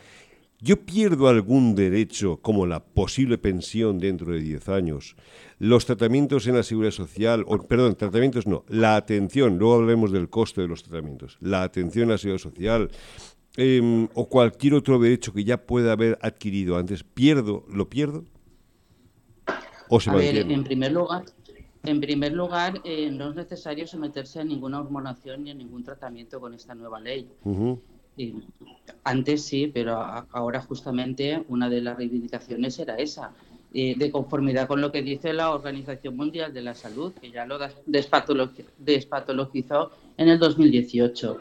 ¿yo 0.59 0.81
pierdo 0.87 1.29
algún 1.29 1.75
derecho 1.75 2.39
como 2.39 2.65
la 2.65 2.83
posible 2.83 3.37
pensión 3.37 3.99
dentro 3.99 4.33
de 4.33 4.41
10 4.41 4.71
años? 4.71 5.17
Los 5.59 5.85
tratamientos 5.85 6.47
en 6.47 6.55
la 6.55 6.63
seguridad 6.63 6.93
social, 6.93 7.45
o, 7.47 7.59
perdón, 7.59 7.95
tratamientos 7.95 8.47
no, 8.47 8.65
la 8.69 8.97
atención, 8.97 9.59
luego 9.59 9.75
hablaremos 9.75 10.13
del 10.13 10.31
coste 10.31 10.63
de 10.63 10.69
los 10.69 10.83
tratamientos, 10.83 11.37
la 11.43 11.63
atención 11.63 12.09
a 12.09 12.13
la 12.13 12.19
seguridad 12.19 12.43
social, 12.43 12.91
Em, 13.57 14.09
o 14.15 14.29
cualquier 14.29 14.75
otro 14.75 14.99
derecho 14.99 15.33
que 15.33 15.43
ya 15.43 15.67
pueda 15.67 15.93
haber 15.93 16.19
adquirido 16.23 16.77
antes, 16.77 17.03
pierdo, 17.03 17.65
lo 17.69 17.89
pierdo 17.89 18.25
o 19.89 19.99
se 19.99 20.11
a 20.11 20.15
ver, 20.15 20.37
en 20.37 20.63
primer 20.63 20.93
lugar, 20.93 21.25
en 21.83 22.01
primer 22.01 22.33
lugar, 22.33 22.81
eh, 22.85 23.11
no 23.11 23.31
es 23.31 23.35
necesario 23.35 23.89
someterse 23.89 24.39
a 24.39 24.45
ninguna 24.45 24.79
hormonación 24.79 25.43
ni 25.43 25.51
a 25.51 25.55
ningún 25.55 25.83
tratamiento 25.83 26.39
con 26.39 26.55
esta 26.55 26.77
nueva 26.77 27.01
ley. 27.01 27.29
antes 29.03 29.43
sí, 29.43 29.67
pero 29.67 29.97
ahora 30.31 30.61
justamente 30.61 31.43
una 31.49 31.69
de 31.69 31.81
las 31.81 31.97
reivindicaciones 31.97 32.79
era 32.79 32.97
esa, 32.97 33.33
eh, 33.73 33.95
de 33.97 34.11
conformidad 34.11 34.69
con 34.69 34.81
lo 34.81 34.93
que 34.93 35.03
dice 35.03 35.33
la 35.33 35.51
Organización 35.51 36.17
Mundial 36.17 36.53
de 36.53 36.63
la 36.63 36.75
Salud, 36.75 37.13
que 37.15 37.31
ya 37.31 37.47
lo 37.47 37.59
despatologizó 37.87 39.91
en 40.17 40.29
el 40.29 40.39
2018. 40.39 41.41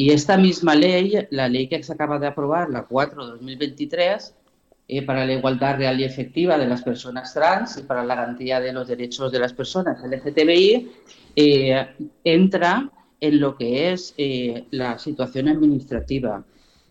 Y 0.00 0.12
esta 0.12 0.38
misma 0.38 0.74
ley, 0.74 1.12
la 1.28 1.46
ley 1.46 1.68
que 1.68 1.82
se 1.82 1.92
acaba 1.92 2.18
de 2.18 2.26
aprobar, 2.26 2.70
la 2.70 2.88
4-2023, 2.88 4.32
eh, 4.88 5.02
para 5.02 5.26
la 5.26 5.34
igualdad 5.34 5.76
real 5.76 6.00
y 6.00 6.04
efectiva 6.04 6.56
de 6.56 6.66
las 6.66 6.80
personas 6.80 7.34
trans 7.34 7.76
y 7.76 7.82
para 7.82 8.02
la 8.02 8.14
garantía 8.14 8.60
de 8.60 8.72
los 8.72 8.88
derechos 8.88 9.30
de 9.30 9.40
las 9.40 9.52
personas 9.52 10.02
LGTBI, 10.02 10.90
eh, 11.36 11.86
entra 12.24 12.90
en 13.20 13.40
lo 13.40 13.54
que 13.58 13.92
es 13.92 14.14
eh, 14.16 14.64
la 14.70 14.98
situación 14.98 15.48
administrativa. 15.48 16.46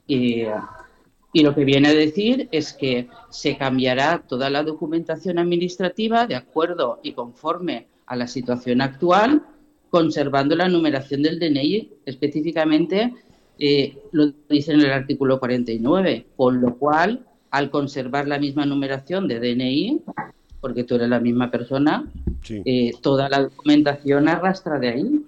y 0.06 0.46
lo 1.34 1.56
que 1.56 1.66
viene 1.66 1.88
a 1.88 1.94
decir 1.96 2.48
es 2.52 2.74
que 2.74 3.08
se 3.32 3.58
cambiará 3.58 4.22
toda 4.28 4.52
la 4.52 4.62
documentación 4.62 5.40
administrativa 5.40 6.28
de 6.28 6.36
acuerdo 6.36 7.00
y 7.02 7.14
conforme 7.14 7.88
a 8.06 8.16
la 8.16 8.28
situación 8.28 8.82
actual 8.82 9.44
conservando 9.90 10.56
la 10.56 10.70
numeración 10.70 11.24
del 11.24 11.40
DNI, 11.40 11.90
específicamente 12.06 13.14
eh, 13.58 13.98
lo 14.12 14.32
dice 14.50 14.74
en 14.74 14.82
el 14.82 14.92
artículo 14.92 15.40
49, 15.40 16.28
con 16.36 16.62
lo 16.62 16.78
cual, 16.78 17.26
al 17.52 17.70
conservar 17.70 18.28
la 18.28 18.40
misma 18.40 18.66
numeración 18.66 19.28
de 19.28 19.40
DNI, 19.40 20.02
porque 20.62 20.84
tú 20.84 20.96
eres 20.96 21.10
la 21.10 21.20
misma 21.20 21.50
persona, 21.50 22.06
eh, 22.50 22.92
toda 23.02 23.30
la 23.30 23.44
documentación 23.44 24.28
arrastra 24.28 24.80
de 24.80 24.90
ahí. 24.90 25.26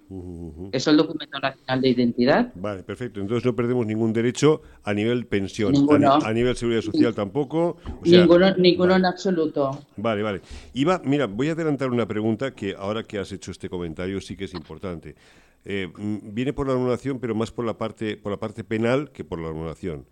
Es 0.71 0.87
el 0.87 0.97
documento 0.97 1.39
nacional 1.39 1.81
de 1.81 1.89
identidad. 1.89 2.51
Vale, 2.55 2.83
perfecto. 2.83 3.21
Entonces 3.21 3.45
no 3.45 3.55
perdemos 3.55 3.85
ningún 3.85 4.11
derecho 4.11 4.61
a 4.83 4.93
nivel 4.93 5.25
pensión, 5.25 5.73
a, 6.03 6.33
nivel 6.33 6.55
seguridad 6.55 6.81
social 6.81 7.15
tampoco. 7.15 7.77
ninguno, 8.03 8.55
ninguno 8.57 8.95
en 8.95 9.05
absoluto. 9.05 9.85
Vale, 9.97 10.21
vale. 10.21 10.41
Iba, 10.73 11.01
mira, 11.05 11.27
voy 11.27 11.49
a 11.49 11.53
adelantar 11.53 11.89
una 11.89 12.07
pregunta 12.07 12.51
que 12.51 12.75
ahora 12.77 13.03
que 13.03 13.19
has 13.19 13.31
hecho 13.31 13.51
este 13.51 13.69
comentario 13.69 14.19
sí 14.19 14.35
que 14.35 14.45
es 14.45 14.53
importante. 14.53 15.15
Eh, 15.63 15.89
viene 15.95 16.53
por 16.53 16.67
la 16.67 16.73
anulación, 16.73 17.19
pero 17.19 17.35
más 17.35 17.51
por 17.51 17.65
la 17.65 17.77
parte 17.77 18.17
por 18.17 18.31
la 18.31 18.39
parte 18.39 18.63
penal 18.63 19.11
que 19.11 19.23
por 19.23 19.39
la 19.39 19.49
anulación. 19.49 20.05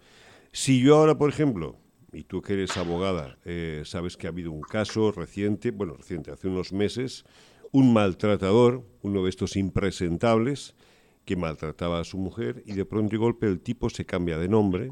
Si 0.51 0.81
yo 0.81 0.97
ahora, 0.97 1.17
por 1.17 1.29
ejemplo, 1.29 1.75
y 2.11 2.23
tú 2.23 2.41
que 2.41 2.53
eres 2.53 2.77
abogada, 2.77 3.37
eh, 3.45 3.83
sabes 3.85 4.17
que 4.17 4.27
ha 4.27 4.29
habido 4.29 4.51
un 4.51 4.61
caso 4.61 5.11
reciente, 5.11 5.71
bueno, 5.71 5.95
reciente, 5.95 6.31
hace 6.31 6.47
unos 6.47 6.71
meses, 6.73 7.25
un 7.71 7.93
maltratador, 7.93 8.83
uno 9.01 9.23
de 9.23 9.29
estos 9.29 9.55
impresentables, 9.55 10.75
que 11.25 11.35
maltrataba 11.35 11.99
a 11.99 12.03
su 12.03 12.17
mujer 12.17 12.63
y 12.65 12.73
de 12.73 12.85
pronto 12.85 13.15
y 13.15 13.19
golpe 13.19 13.45
el 13.45 13.59
tipo 13.59 13.89
se 13.89 14.05
cambia 14.05 14.39
de 14.39 14.47
nombre, 14.47 14.91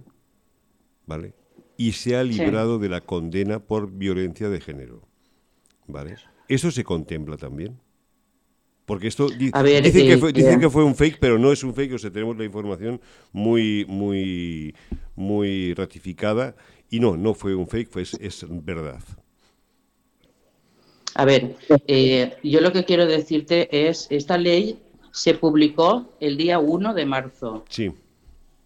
¿vale? 1.07 1.33
Y 1.77 1.93
se 1.93 2.15
ha 2.15 2.23
librado 2.23 2.77
de 2.77 2.89
la 2.89 3.01
condena 3.01 3.59
por 3.59 3.91
violencia 3.91 4.49
de 4.49 4.61
género, 4.61 5.07
¿vale? 5.87 6.15
¿Eso 6.47 6.69
se 6.69 6.83
contempla 6.83 7.37
también? 7.37 7.79
Porque 8.87 9.07
esto 9.07 9.27
dicen, 9.27 9.51
que 9.51 10.17
fue, 10.17 10.31
dicen, 10.31 10.61
que 10.61 10.69
fue, 10.69 10.85
un 10.85 10.95
fake, 10.95 11.17
pero 11.19 11.37
no 11.37 11.51
es 11.51 11.61
un 11.61 11.73
fake, 11.73 11.95
o 11.95 11.97
sea, 11.97 12.09
tenemos 12.09 12.37
la 12.37 12.45
información 12.45 13.01
muy, 13.33 13.85
muy, 13.89 14.73
muy 15.13 15.73
ratificada. 15.73 16.55
Y 16.89 16.99
no, 16.99 17.17
no 17.17 17.33
fue 17.33 17.55
un 17.55 17.67
fake, 17.67 17.89
fue, 17.89 18.01
es, 18.01 18.45
verdad. 18.49 19.01
A 21.15 21.25
ver, 21.25 21.55
eh, 21.87 22.37
yo 22.43 22.61
lo 22.61 22.71
que 22.71 22.85
quiero 22.85 23.05
decirte 23.05 23.89
es, 23.89 24.07
esta 24.09 24.37
ley 24.37 24.79
se 25.11 25.33
publicó 25.33 26.13
el 26.19 26.37
día 26.37 26.59
1 26.59 26.93
de 26.93 27.05
marzo. 27.05 27.65
Sí. 27.69 27.91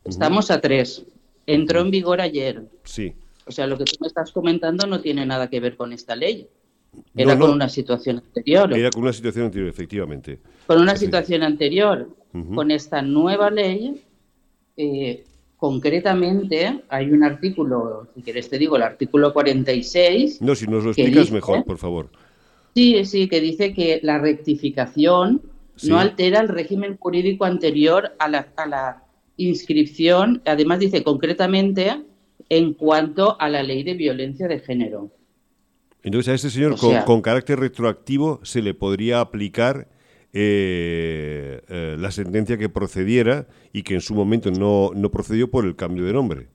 Estamos 0.04 0.52
a 0.52 0.60
3. 0.60 1.06
Entró 1.48 1.82
en 1.82 1.92
vigor 1.92 2.22
ayer. 2.22 2.64
Sí. 2.84 3.14
O 3.46 3.52
sea, 3.52 3.68
lo 3.68 3.78
que 3.78 3.86
tú 3.86 3.96
me 4.02 4.08
estás 4.08 4.32
comentando 4.32 4.86
no 4.86 5.02
tiene 5.02 5.26
nada 5.26 5.50
que 5.50 5.60
ver 5.60 5.76
con 5.76 5.94
esta 5.94 6.16
ley. 6.16 6.48
Era 7.16 7.40
con 7.40 7.52
una 7.52 7.70
situación 7.70 8.18
anterior. 8.18 8.74
Era 8.74 8.90
con 8.90 9.04
una 9.04 9.14
situación 9.14 9.46
anterior, 9.46 9.70
efectivamente. 9.70 10.40
Con 10.68 10.82
una 10.82 10.96
situación 10.96 11.44
anterior. 11.44 12.10
Con 12.56 12.72
esta 12.72 13.02
nueva 13.02 13.50
ley, 13.50 14.02
eh, 14.78 15.26
concretamente, 15.62 16.82
hay 16.90 17.12
un 17.12 17.24
artículo, 17.24 18.08
si 18.16 18.24
quieres 18.24 18.50
te 18.50 18.58
digo, 18.58 18.78
el 18.78 18.82
artículo 18.82 19.32
46. 19.32 20.42
No, 20.42 20.56
si 20.56 20.66
nos 20.66 20.84
lo 20.84 20.90
explicas 20.90 21.30
mejor, 21.30 21.64
por 21.66 21.78
favor. 21.78 22.10
Sí, 22.74 23.06
sí, 23.06 23.30
que 23.30 23.40
dice 23.40 23.72
que 23.72 24.00
la 24.02 24.18
rectificación 24.18 25.44
no 25.84 26.00
altera 26.00 26.40
el 26.40 26.48
régimen 26.48 26.98
jurídico 26.98 27.46
anterior 27.46 28.16
a 28.18 28.28
la, 28.28 28.48
a 28.56 28.66
la 28.66 29.04
inscripción. 29.38 30.42
Además, 30.46 30.80
dice 30.80 31.04
concretamente 31.04 32.06
en 32.50 32.74
cuanto 32.74 33.40
a 33.40 33.48
la 33.48 33.62
ley 33.62 33.84
de 33.84 33.94
violencia 33.94 34.48
de 34.48 34.62
género. 34.62 35.12
Entonces 36.02 36.32
a 36.32 36.34
este 36.34 36.50
señor 36.50 36.76
con, 37.06 37.22
carácter 37.22 37.60
retroactivo 37.60 38.40
se 38.42 38.64
le 38.64 38.74
podría 38.74 39.20
aplicar 39.20 39.88
eh, 40.34 41.62
eh, 41.68 41.96
la 42.00 42.12
sentencia 42.12 42.58
que 42.58 42.70
procediera 42.70 43.48
y 43.74 43.84
que 43.84 43.96
en 43.96 44.02
su 44.02 44.14
momento 44.14 44.52
no, 44.52 44.92
no 44.96 45.12
procedió 45.12 45.50
por 45.50 45.66
el 45.66 45.76
cambio 45.76 46.06
de 46.06 46.14
nombre. 46.14 46.48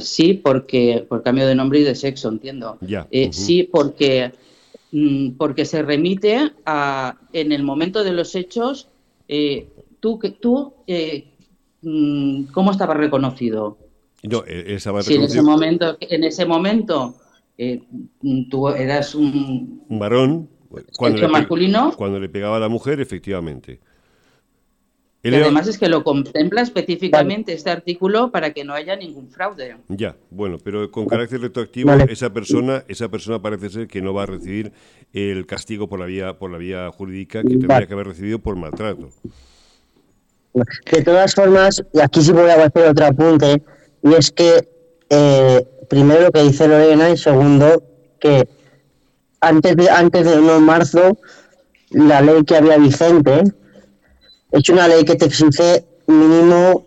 Sí, 0.00 0.34
porque 0.34 1.04
por 1.08 1.22
cambio 1.22 1.46
de 1.46 1.54
nombre 1.54 1.80
y 1.80 1.84
de 1.84 1.94
sexo, 1.94 2.28
entiendo. 2.28 2.78
Ya. 2.80 3.06
Eh, 3.10 3.32
sí, 3.32 3.62
porque, 3.64 4.32
mm, 4.92 5.30
porque 5.32 5.64
se 5.64 5.82
remite 5.82 6.52
a, 6.66 7.16
en 7.32 7.52
el 7.52 7.62
momento 7.62 8.04
de 8.04 8.12
los 8.12 8.34
hechos, 8.34 8.88
tú, 10.00 10.20
tú 10.40 10.74
mm, 11.82 12.44
¿cómo 12.52 12.70
estaba 12.70 12.94
reconocido? 12.94 13.78
No, 14.22 14.44
estaba 14.46 15.00
reconocido. 15.00 15.18
en 15.18 15.24
ese 15.24 15.42
momento, 15.42 15.96
en 16.00 16.24
ese 16.24 16.44
momento 16.46 17.14
eh, 17.58 17.82
tú 18.48 18.68
eras 18.68 19.16
un, 19.16 19.82
un 19.88 19.98
varón 19.98 20.48
cuando 20.96 21.18
le, 21.18 21.28
masculino. 21.28 21.92
Cuando 21.96 22.20
le 22.20 22.28
pegaba 22.28 22.56
a 22.56 22.60
la 22.60 22.68
mujer, 22.68 23.00
efectivamente. 23.00 23.80
y 25.22 25.34
además 25.34 25.66
es 25.66 25.78
que 25.78 25.88
lo 25.88 26.04
contempla 26.04 26.62
específicamente 26.62 27.52
este 27.52 27.70
artículo 27.70 28.30
para 28.30 28.52
que 28.52 28.64
no 28.64 28.74
haya 28.74 28.96
ningún 28.96 29.28
fraude. 29.28 29.76
Ya, 29.88 30.16
bueno, 30.30 30.58
pero 30.62 30.90
con 30.90 31.06
carácter 31.06 31.40
retroactivo 31.40 31.92
esa 31.92 32.32
persona, 32.32 32.84
esa 32.88 33.08
persona 33.08 33.40
parece 33.40 33.70
ser 33.70 33.88
que 33.88 34.02
no 34.02 34.12
va 34.14 34.24
a 34.24 34.26
recibir 34.26 34.72
el 35.12 35.46
castigo 35.46 35.88
por 35.88 36.00
la 36.00 36.06
vía, 36.06 36.38
por 36.38 36.50
la 36.50 36.58
vía 36.58 36.90
jurídica 36.90 37.42
que 37.42 37.50
tendría 37.50 37.86
que 37.86 37.94
haber 37.94 38.08
recibido 38.08 38.38
por 38.38 38.56
maltrato. 38.56 39.10
De 40.52 41.02
todas 41.02 41.34
formas, 41.34 41.82
y 41.92 42.00
aquí 42.00 42.20
sí 42.22 42.32
voy 42.32 42.50
a 42.50 42.64
hacer 42.64 42.88
otro 42.88 43.06
apunte, 43.06 43.62
y 44.02 44.14
es 44.14 44.32
que 44.32 44.68
eh, 45.10 45.66
primero 45.88 46.22
lo 46.22 46.32
que 46.32 46.42
dice 46.42 46.68
Lorena 46.68 47.10
y 47.10 47.16
segundo 47.16 47.82
que 48.20 48.46
antes 49.40 49.76
de 49.76 49.90
antes 49.90 50.24
de 50.24 50.38
1 50.38 50.54
de 50.54 50.60
marzo 50.60 51.18
la 51.90 52.20
ley 52.20 52.44
que 52.44 52.56
había 52.56 52.78
vigente 52.78 53.42
es 54.52 54.68
una 54.68 54.88
ley 54.88 55.04
que 55.04 55.16
te 55.16 55.26
exige 55.26 55.84
mínimo 56.06 56.86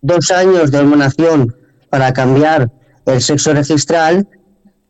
dos 0.00 0.30
años 0.30 0.70
de 0.70 0.78
hormonación 0.78 1.54
para 1.90 2.12
cambiar 2.12 2.70
el 3.06 3.20
sexo 3.20 3.52
registral 3.52 4.28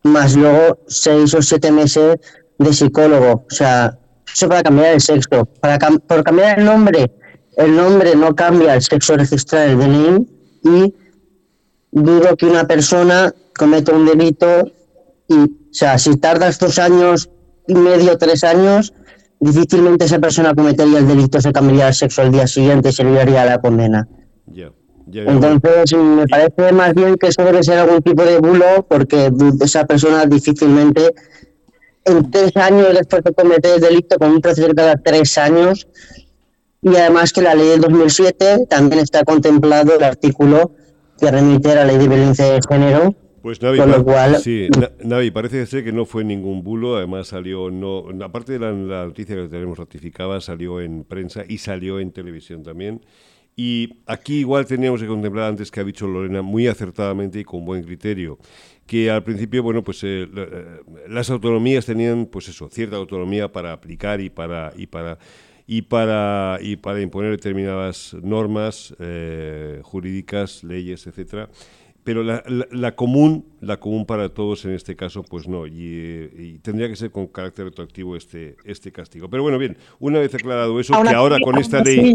más 0.03 0.35
luego 0.35 0.79
seis 0.89 1.35
o 1.35 1.43
siete 1.43 1.71
meses 1.71 2.17
de 2.59 2.73
psicólogo. 2.73 3.45
O 3.51 3.55
sea 3.55 3.99
eso 4.33 4.49
para 4.49 4.63
cambiar 4.63 4.95
el 4.95 5.01
sexo. 5.01 5.45
Para 5.61 5.79
por 5.79 6.25
cambiar 6.25 6.59
el 6.59 6.65
nombre 6.65 7.11
el 7.57 7.77
nombre 7.77 8.15
no 8.17 8.35
cambia 8.35 8.75
el 8.75 8.83
sexo 8.83 9.17
registral 9.17 9.79
del 9.79 9.79
DNI 9.79 10.27
y 10.65 10.95
dudo 11.91 12.37
que 12.37 12.47
una 12.47 12.65
persona 12.67 13.35
cometa 13.55 13.93
un 13.93 14.07
delito 14.07 14.73
y, 15.29 15.62
o 15.73 15.75
sea, 15.75 15.99
si 15.99 16.19
tardas 16.19 16.59
dos 16.59 16.79
años 16.79 17.31
y 17.67 17.75
medio, 17.75 18.19
tres 18.19 18.45
años, 18.45 18.93
difícilmente 19.41 20.05
esa 20.05 20.19
persona 20.19 20.55
cometería 20.55 20.99
el 20.99 21.09
delito, 21.09 21.41
se 21.41 21.51
cambiaría 21.51 21.89
el 21.89 21.95
sexo 21.95 22.21
al 22.21 22.31
día 22.31 22.47
siguiente 22.47 22.91
y 22.91 22.93
se 22.93 23.03
libraría 23.05 23.47
la 23.47 23.59
condena. 23.59 24.07
Entonces, 25.07 25.99
me 25.99 26.27
parece 26.27 26.73
más 26.73 26.93
bien 26.93 27.17
que 27.17 27.29
eso 27.29 27.43
debe 27.43 27.63
ser 27.63 27.79
algún 27.79 28.03
tipo 28.03 28.23
de 28.23 28.39
bulo, 28.39 28.87
porque 28.87 29.33
esa 29.63 29.87
persona 29.87 30.27
difícilmente, 30.27 31.15
en 32.05 32.31
tres 32.31 32.55
años 32.59 32.89
después 32.93 33.25
de 33.25 33.33
cometer 33.33 33.77
el 33.77 33.81
delito, 33.81 34.19
con 34.19 34.31
un 34.31 34.43
proceso 34.43 34.69
de 34.69 34.75
cada 34.75 34.97
tres 34.97 35.39
años, 35.39 35.89
y 36.83 36.95
además 36.97 37.33
que 37.33 37.41
la 37.41 37.55
ley 37.55 37.69
del 37.69 37.81
2007 37.81 38.67
también 38.69 39.01
está 39.01 39.25
contemplado 39.25 39.97
el 39.97 40.05
artículo 40.05 40.73
que 41.19 41.31
remite 41.31 41.73
a 41.73 41.77
la 41.77 41.85
ley 41.87 41.97
de 41.97 42.09
violencia 42.09 42.45
de 42.45 42.61
género. 42.69 43.15
Pues 43.43 43.61
Navi, 43.61 43.79
con 43.79 43.91
lo 43.91 44.05
cual... 44.05 44.37
sí, 44.39 44.69
Navi, 45.03 45.33
parece 45.33 45.67
ser 45.67 45.83
que 45.83 45.93
no 45.93 46.07
fue 46.07 46.23
ningún 46.23 46.63
bulo, 46.63 46.97
además 46.97 47.27
salió, 47.27 47.71
no, 47.71 48.07
aparte 48.25 48.53
de 48.53 48.59
la, 48.61 48.73
noticia 48.73 49.35
que 49.35 49.49
tenemos 49.49 49.77
ratificada, 49.77 50.41
salió 50.41 50.81
en 50.81 51.03
prensa 51.03 51.43
y 51.49 51.59
salió 51.59 51.99
en 51.99 52.13
televisión 52.13 52.63
también. 52.63 53.01
Y 53.57 53.99
aquí 54.07 54.39
igual 54.39 54.65
teníamos 54.65 55.03
que 55.03 55.09
contemplar 55.09 55.51
antes 55.51 55.71
que 55.71 55.81
ha 55.81 55.85
dicho 55.85 56.07
Lorena 56.07 56.41
muy 56.41 56.69
acertadamente 56.69 57.41
y 57.41 57.45
con 57.45 57.65
buen 57.65 57.83
criterio, 57.83 58.39
que 58.87 59.11
al 59.11 59.25
principio, 59.25 59.63
bueno, 59.63 59.83
pues 59.83 60.05
eh, 60.05 60.29
eh, 60.35 60.81
las 61.09 61.29
autonomías 61.29 61.85
tenían, 61.85 62.27
pues 62.27 62.49
eso, 62.49 62.69
cierta 62.71 62.97
autonomía 62.97 63.51
para 63.51 63.73
aplicar 63.73 64.21
y 64.21 64.31
para... 64.31 64.73
Y 64.77 64.87
para 64.87 65.19
y 65.65 65.83
para, 65.83 66.59
y 66.61 66.77
para 66.77 67.01
imponer 67.01 67.31
determinadas 67.31 68.15
normas 68.21 68.95
eh, 68.99 69.81
jurídicas, 69.83 70.65
leyes, 70.65 71.07
etcétera. 71.07 71.49
Pero 72.05 72.25
la, 72.25 72.43
la, 72.71 72.97
común, 72.97 73.47
la 73.61 73.79
común 73.79 74.07
para 74.07 74.29
todos 74.29 74.65
en 74.65 74.73
este 74.73 74.97
caso, 74.97 75.23
pues 75.23 75.47
no, 75.47 75.67
y, 75.69 76.59
tendría 76.63 76.89
que 76.89 76.97
ser 76.97 77.13
con 77.13 77.29
carácter 77.29 77.67
retroactivo 77.67 78.17
este, 78.17 78.57
este 78.65 78.91
castigo. 78.91 79.31
Pero 79.31 79.45
bueno, 79.45 79.57
bien, 79.59 79.77
una 80.01 80.19
vez 80.19 80.35
aclarado 80.35 80.81
eso, 80.81 81.01
que 81.01 81.15
ahora 81.15 81.39
con 81.43 81.59
esta 81.59 81.81
ley, 81.83 82.15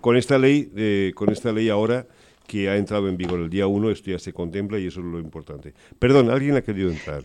con 0.00 0.16
esta 0.16 0.38
ley, 0.38 0.70
eh, 0.76 1.12
con 1.14 1.30
esta 1.30 1.52
ley 1.52 1.68
ahora 1.68 2.06
que 2.46 2.68
ha 2.68 2.76
entrado 2.76 3.08
en 3.08 3.16
vigor 3.16 3.40
el 3.40 3.50
día 3.50 3.66
1, 3.66 3.90
esto 3.90 4.12
ya 4.12 4.18
se 4.20 4.32
contempla 4.32 4.78
y 4.78 4.86
eso 4.86 5.00
es 5.00 5.06
lo 5.06 5.18
importante. 5.18 5.74
Perdón, 5.98 6.30
¿alguien 6.30 6.54
ha 6.54 6.62
querido 6.62 6.90
entrar? 6.90 7.24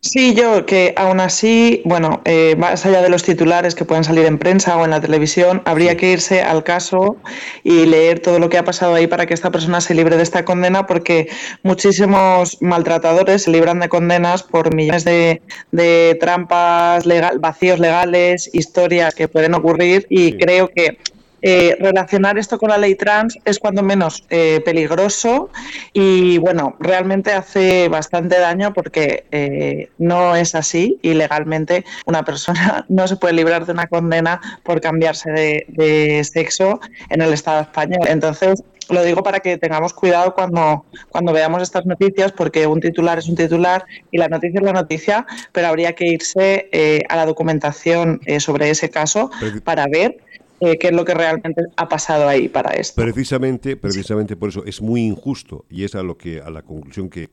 Sí, 0.00 0.32
yo 0.34 0.64
que 0.64 0.94
aún 0.96 1.18
así, 1.18 1.82
bueno, 1.84 2.22
eh, 2.24 2.54
más 2.56 2.86
allá 2.86 3.02
de 3.02 3.08
los 3.08 3.24
titulares 3.24 3.74
que 3.74 3.84
pueden 3.84 4.04
salir 4.04 4.26
en 4.26 4.38
prensa 4.38 4.76
o 4.76 4.84
en 4.84 4.90
la 4.90 5.00
televisión, 5.00 5.60
habría 5.64 5.96
que 5.96 6.12
irse 6.12 6.40
al 6.40 6.62
caso 6.62 7.16
y 7.64 7.84
leer 7.84 8.20
todo 8.20 8.38
lo 8.38 8.48
que 8.48 8.58
ha 8.58 8.64
pasado 8.64 8.94
ahí 8.94 9.08
para 9.08 9.26
que 9.26 9.34
esta 9.34 9.50
persona 9.50 9.80
se 9.80 9.94
libre 9.94 10.16
de 10.16 10.22
esta 10.22 10.44
condena, 10.44 10.86
porque 10.86 11.28
muchísimos 11.64 12.62
maltratadores 12.62 13.42
se 13.42 13.50
libran 13.50 13.80
de 13.80 13.88
condenas 13.88 14.44
por 14.44 14.72
millones 14.72 15.04
de, 15.04 16.16
trampas, 16.20 17.04
legal, 17.04 17.40
vacíos 17.40 17.80
legales, 17.80 18.48
historias 18.54 19.16
que 19.16 19.26
pueden 19.26 19.54
ocurrir 19.54 20.06
y 20.08 20.38
creo 20.38 20.68
que 20.68 20.98
eh, 21.40 21.76
relacionar 21.78 22.36
esto 22.36 22.58
con 22.58 22.70
la 22.70 22.78
ley 22.78 22.96
trans 22.96 23.38
es 23.44 23.58
cuando 23.58 23.82
menos 23.82 24.24
eh, 24.28 24.60
peligroso 24.64 25.50
y 25.92 26.38
bueno, 26.38 26.76
realmente 26.80 27.32
hace 27.32 27.88
bastante 27.88 28.40
daño 28.40 28.72
porque 28.72 29.24
eh, 29.30 29.88
no 29.98 30.34
es 30.34 30.56
así 30.56 30.98
y 31.00 31.14
legalmente 31.14 31.84
una 32.06 32.24
persona 32.24 32.84
no 32.88 33.06
se 33.06 33.16
puede 33.16 33.34
librar 33.34 33.66
de 33.66 33.72
una 33.72 33.86
condena 33.86 34.40
por 34.64 34.80
cambiarse 34.80 35.30
de, 35.30 36.24
sexo 36.24 36.80
en 37.08 37.22
el 37.22 37.32
Estado 37.32 37.62
español. 37.62 38.02
Entonces, 38.08 38.62
lo 38.90 39.02
digo 39.04 39.22
para 39.22 39.40
que 39.40 39.58
tengamos 39.58 39.92
cuidado 39.92 40.34
cuando, 40.34 40.84
cuando 41.10 41.32
veamos 41.32 41.62
estas 41.62 41.86
noticias, 41.86 42.32
porque 42.32 42.66
un 42.66 42.80
titular 42.80 43.18
es 43.18 43.28
un 43.28 43.36
titular 43.36 43.84
y 44.10 44.18
la 44.18 44.28
noticia 44.28 44.58
es 44.58 44.64
la 44.64 44.72
noticia, 44.72 45.26
pero 45.52 45.68
habría 45.68 45.92
que 45.92 46.06
irse 46.06 47.04
a 47.08 47.16
la 47.16 47.26
documentación 47.26 48.20
sobre 48.38 48.70
ese 48.70 48.88
caso 48.90 49.30
para 49.64 49.86
ver 49.86 50.16
eh, 50.60 50.78
qué 50.78 50.88
es 50.88 50.92
lo 50.92 51.04
que 51.04 51.14
realmente 51.14 51.62
ha 51.76 51.88
pasado 51.88 52.28
ahí 52.28 52.48
para 52.48 52.72
esto. 52.72 53.00
Precisamente, 53.00 53.76
precisamente 53.76 54.36
por 54.36 54.48
eso 54.48 54.64
es 54.64 54.82
muy 54.82 55.02
injusto 55.02 55.64
y 55.70 55.84
es 55.84 55.94
a 55.94 56.02
lo 56.02 56.16
que 56.18 56.40
a 56.40 56.50
la 56.50 56.62
conclusión 56.62 57.08
que, 57.08 57.28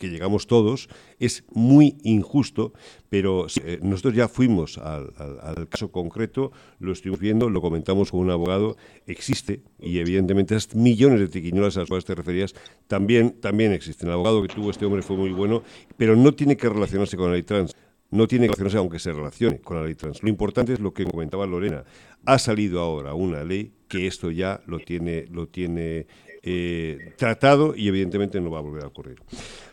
llegamos 0.00 0.46
todos 0.46 0.88
es 1.18 1.44
muy 1.52 1.96
injusto, 2.02 2.72
pero 3.10 3.46
eh, 3.64 3.78
nosotros 3.82 4.14
ya 4.14 4.28
fuimos 4.28 4.78
al, 4.78 5.68
caso 5.68 5.90
concreto, 5.92 6.52
lo 6.80 6.92
estuvimos 6.92 7.20
viendo, 7.20 7.48
lo 7.48 7.60
comentamos 7.60 8.10
con 8.10 8.20
un 8.20 8.30
abogado, 8.30 8.76
existe 9.06 9.60
y 9.80 9.98
evidentemente 9.98 10.56
esas 10.56 10.74
millones 10.74 11.20
de 11.20 11.28
tiquiñolas 11.28 11.76
a 11.76 11.80
las 11.80 11.88
cuales 11.88 12.04
te 12.04 12.14
referías 12.14 12.54
también 12.86 13.40
también 13.40 13.72
existen. 13.72 14.08
El 14.08 14.14
abogado 14.14 14.42
que 14.42 14.48
tuvo 14.48 14.70
este 14.70 14.84
hombre 14.84 15.02
fue 15.02 15.16
muy 15.16 15.30
bueno, 15.30 15.62
pero 15.96 16.16
no 16.16 16.34
tiene 16.34 16.56
que 16.56 16.68
relacionarse 16.68 17.16
con 17.16 17.32
ley 17.32 17.42
trans 17.42 17.74
no 18.10 18.26
tiene 18.26 18.46
que 18.46 18.54
relacionarse 18.54 18.78
aunque 18.78 18.98
se 18.98 19.12
relacione 19.12 19.60
con 19.60 19.76
la 19.76 19.84
ley 19.84 19.94
trans. 19.94 20.22
Lo 20.22 20.28
importante 20.28 20.72
es 20.72 20.80
lo 20.80 20.92
que 20.92 21.04
comentaba 21.04 21.46
Lorena. 21.46 21.84
Ha 22.24 22.38
salido 22.38 22.80
ahora 22.80 23.14
una 23.14 23.44
ley 23.44 23.72
que 23.88 24.06
esto 24.06 24.30
ya 24.30 24.60
lo 24.66 24.78
tiene, 24.78 25.26
lo 25.30 25.48
tiene 25.48 26.06
eh, 26.42 27.12
tratado 27.16 27.74
y 27.74 27.88
evidentemente 27.88 28.40
no 28.40 28.50
va 28.50 28.58
a 28.58 28.62
volver 28.62 28.84
a 28.84 28.88
ocurrir. 28.88 29.20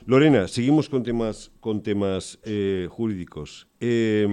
Lorena, 0.05 0.47
seguimos 0.47 0.89
con 0.89 1.03
temas, 1.03 1.51
con 1.59 1.81
temas 1.81 2.39
eh, 2.43 2.87
jurídicos. 2.89 3.67
Eh, 3.79 4.27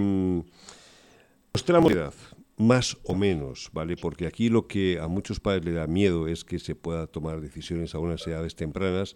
de 1.52 1.92
edad, 1.92 2.14
más 2.56 2.96
o 3.04 3.14
menos, 3.14 3.70
¿vale? 3.72 3.96
Porque 3.96 4.26
aquí 4.26 4.48
lo 4.48 4.66
que 4.66 4.98
a 4.98 5.06
muchos 5.06 5.38
padres 5.38 5.64
le 5.64 5.72
da 5.72 5.86
miedo 5.86 6.26
es 6.26 6.44
que 6.44 6.58
se 6.58 6.74
pueda 6.74 7.06
tomar 7.06 7.40
decisiones 7.40 7.94
a 7.94 7.98
unas 7.98 8.26
edades 8.26 8.56
tempranas 8.56 9.14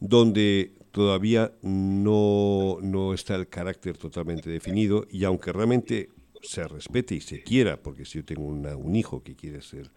donde 0.00 0.74
todavía 0.92 1.52
no, 1.62 2.78
no 2.80 3.14
está 3.14 3.34
el 3.34 3.48
carácter 3.48 3.96
totalmente 3.98 4.48
definido 4.50 5.06
y 5.10 5.24
aunque 5.24 5.52
realmente 5.52 6.10
se 6.42 6.66
respete 6.68 7.14
y 7.14 7.20
se 7.20 7.42
quiera, 7.42 7.76
porque 7.76 8.04
si 8.04 8.18
yo 8.18 8.24
tengo 8.24 8.44
un 8.44 8.96
hijo 8.96 9.22
que 9.22 9.34
quiere 9.34 9.62
ser 9.62 9.90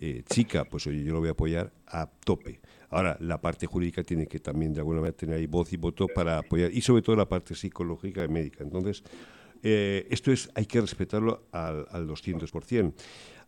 eh, 0.00 0.22
chica, 0.28 0.64
pues 0.64 0.86
oye, 0.86 1.02
yo 1.02 1.12
lo 1.12 1.18
voy 1.18 1.28
a 1.28 1.32
apoyar 1.32 1.72
a 1.86 2.06
tope. 2.06 2.60
Ahora, 2.90 3.16
la 3.20 3.40
parte 3.40 3.66
jurídica 3.66 4.02
tiene 4.04 4.26
que 4.26 4.38
también 4.38 4.72
de 4.72 4.80
alguna 4.80 5.00
manera 5.00 5.16
tener 5.16 5.36
ahí 5.36 5.46
voz 5.46 5.72
y 5.72 5.76
voto 5.76 6.06
para 6.06 6.38
apoyar, 6.38 6.72
y 6.72 6.80
sobre 6.80 7.02
todo 7.02 7.16
la 7.16 7.28
parte 7.28 7.54
psicológica 7.54 8.24
y 8.24 8.28
médica. 8.28 8.62
Entonces, 8.62 9.02
eh, 9.62 10.06
esto 10.08 10.30
es, 10.30 10.50
hay 10.54 10.66
que 10.66 10.80
respetarlo 10.80 11.48
al, 11.50 11.86
al 11.90 12.06
200%. 12.06 12.92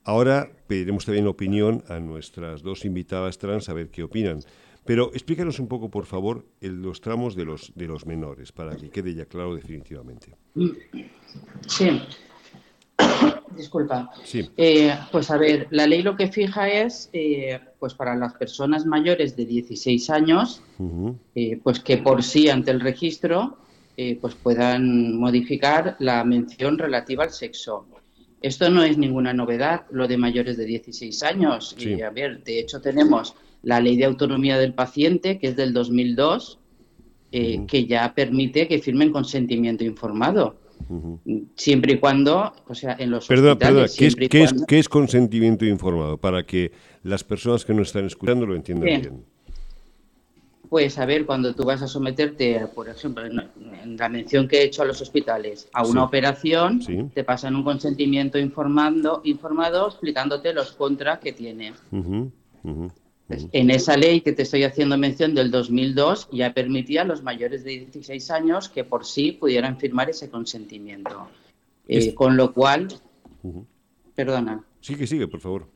Ahora 0.02 0.50
pediremos 0.66 1.04
también 1.04 1.28
opinión 1.28 1.84
a 1.88 2.00
nuestras 2.00 2.62
dos 2.62 2.84
invitadas 2.84 3.38
trans 3.38 3.68
a 3.68 3.74
ver 3.74 3.90
qué 3.90 4.02
opinan. 4.02 4.40
Pero 4.84 5.10
explícanos 5.12 5.58
un 5.58 5.68
poco, 5.68 5.90
por 5.90 6.06
favor, 6.06 6.46
los 6.60 7.00
tramos 7.00 7.36
de 7.36 7.44
los, 7.44 7.72
de 7.74 7.86
los 7.86 8.06
menores, 8.06 8.52
para 8.52 8.76
que 8.76 8.90
quede 8.90 9.14
ya 9.14 9.26
claro 9.26 9.54
definitivamente. 9.54 10.34
Sí. 11.66 12.00
Disculpa. 13.56 14.10
Sí. 14.24 14.48
Eh, 14.56 14.94
pues 15.10 15.30
a 15.30 15.36
ver, 15.36 15.66
la 15.70 15.86
ley 15.86 16.02
lo 16.02 16.16
que 16.16 16.28
fija 16.28 16.68
es, 16.68 17.10
eh, 17.12 17.60
pues 17.78 17.94
para 17.94 18.14
las 18.14 18.34
personas 18.34 18.86
mayores 18.86 19.36
de 19.36 19.44
16 19.44 20.10
años, 20.10 20.62
eh, 21.34 21.60
pues 21.62 21.80
que 21.80 21.98
por 21.98 22.22
sí 22.22 22.48
ante 22.48 22.70
el 22.70 22.80
registro, 22.80 23.58
pues 24.22 24.34
puedan 24.34 25.18
modificar 25.18 25.94
la 25.98 26.24
mención 26.24 26.78
relativa 26.78 27.24
al 27.24 27.30
sexo. 27.32 27.86
Esto 28.40 28.70
no 28.70 28.82
es 28.82 28.96
ninguna 28.96 29.34
novedad, 29.34 29.82
lo 29.90 30.08
de 30.08 30.16
mayores 30.16 30.56
de 30.56 30.64
16 30.64 31.22
años. 31.22 31.76
Y 31.78 32.00
a 32.00 32.08
ver, 32.08 32.42
de 32.42 32.60
hecho 32.60 32.80
tenemos 32.80 33.34
la 33.62 33.80
ley 33.80 33.96
de 33.96 34.04
autonomía 34.04 34.58
del 34.58 34.74
paciente, 34.74 35.38
que 35.38 35.48
es 35.48 35.56
del 35.56 35.72
2002, 35.72 36.58
eh, 37.32 37.64
que 37.68 37.86
ya 37.86 38.12
permite 38.14 38.66
que 38.66 38.78
firmen 38.78 39.12
consentimiento 39.12 39.84
informado. 39.84 40.56
Siempre 41.54 41.92
y 41.92 41.98
cuando, 41.98 42.52
o 42.66 42.74
sea, 42.74 42.96
en 42.98 43.10
los 43.10 43.28
perdón, 43.28 43.52
hospitales... 43.52 43.96
¿qué 43.96 44.06
es, 44.06 44.54
¿qué, 44.66 44.78
es, 44.78 44.88
consentimiento 44.88 45.64
informado? 45.64 46.16
Para 46.16 46.44
que 46.44 46.72
las 47.04 47.22
personas 47.22 47.64
que 47.64 47.74
nos 47.74 47.88
están 47.88 48.06
escuchando 48.06 48.46
lo 48.46 48.56
entiendan 48.56 48.86
bien. 48.86 49.24
Pues 50.70 50.98
a 50.98 51.04
ver, 51.04 51.26
cuando 51.26 51.52
tú 51.52 51.64
vas 51.64 51.82
a 51.82 51.88
someterte, 51.88 52.66
por 52.74 52.88
ejemplo, 52.88 53.24
en 53.26 53.96
la 53.96 54.08
mención 54.08 54.46
que 54.46 54.58
he 54.58 54.64
hecho 54.64 54.82
a 54.82 54.84
los 54.84 55.00
hospitales, 55.00 55.68
a 55.72 55.84
una 55.84 56.04
operación, 56.04 56.80
te 57.12 57.24
pasan 57.24 57.56
un 57.56 57.64
consentimiento 57.64 58.38
informando, 58.38 59.20
informado 59.24 59.88
explicándote 59.88 60.52
los 60.52 60.70
contras 60.72 61.18
que 61.18 61.32
tiene. 61.32 61.72
En 63.52 63.70
esa 63.70 63.96
ley 63.96 64.20
que 64.22 64.32
te 64.32 64.42
estoy 64.42 64.64
haciendo 64.64 64.98
mención 64.98 65.34
del 65.34 65.50
2002 65.50 66.28
ya 66.32 66.52
permitía 66.52 67.02
a 67.02 67.04
los 67.04 67.22
mayores 67.22 67.64
de 67.64 67.70
16 67.70 68.30
años 68.30 68.68
que 68.68 68.84
por 68.84 69.04
sí 69.04 69.32
pudieran 69.32 69.78
firmar 69.78 70.10
ese 70.10 70.30
consentimiento. 70.30 71.28
Eh, 71.86 72.14
con 72.14 72.36
lo 72.36 72.52
cual, 72.52 72.88
perdona. 74.14 74.64
Sigue, 74.80 75.06
sigue, 75.06 75.28
por 75.28 75.40
favor. 75.40 75.66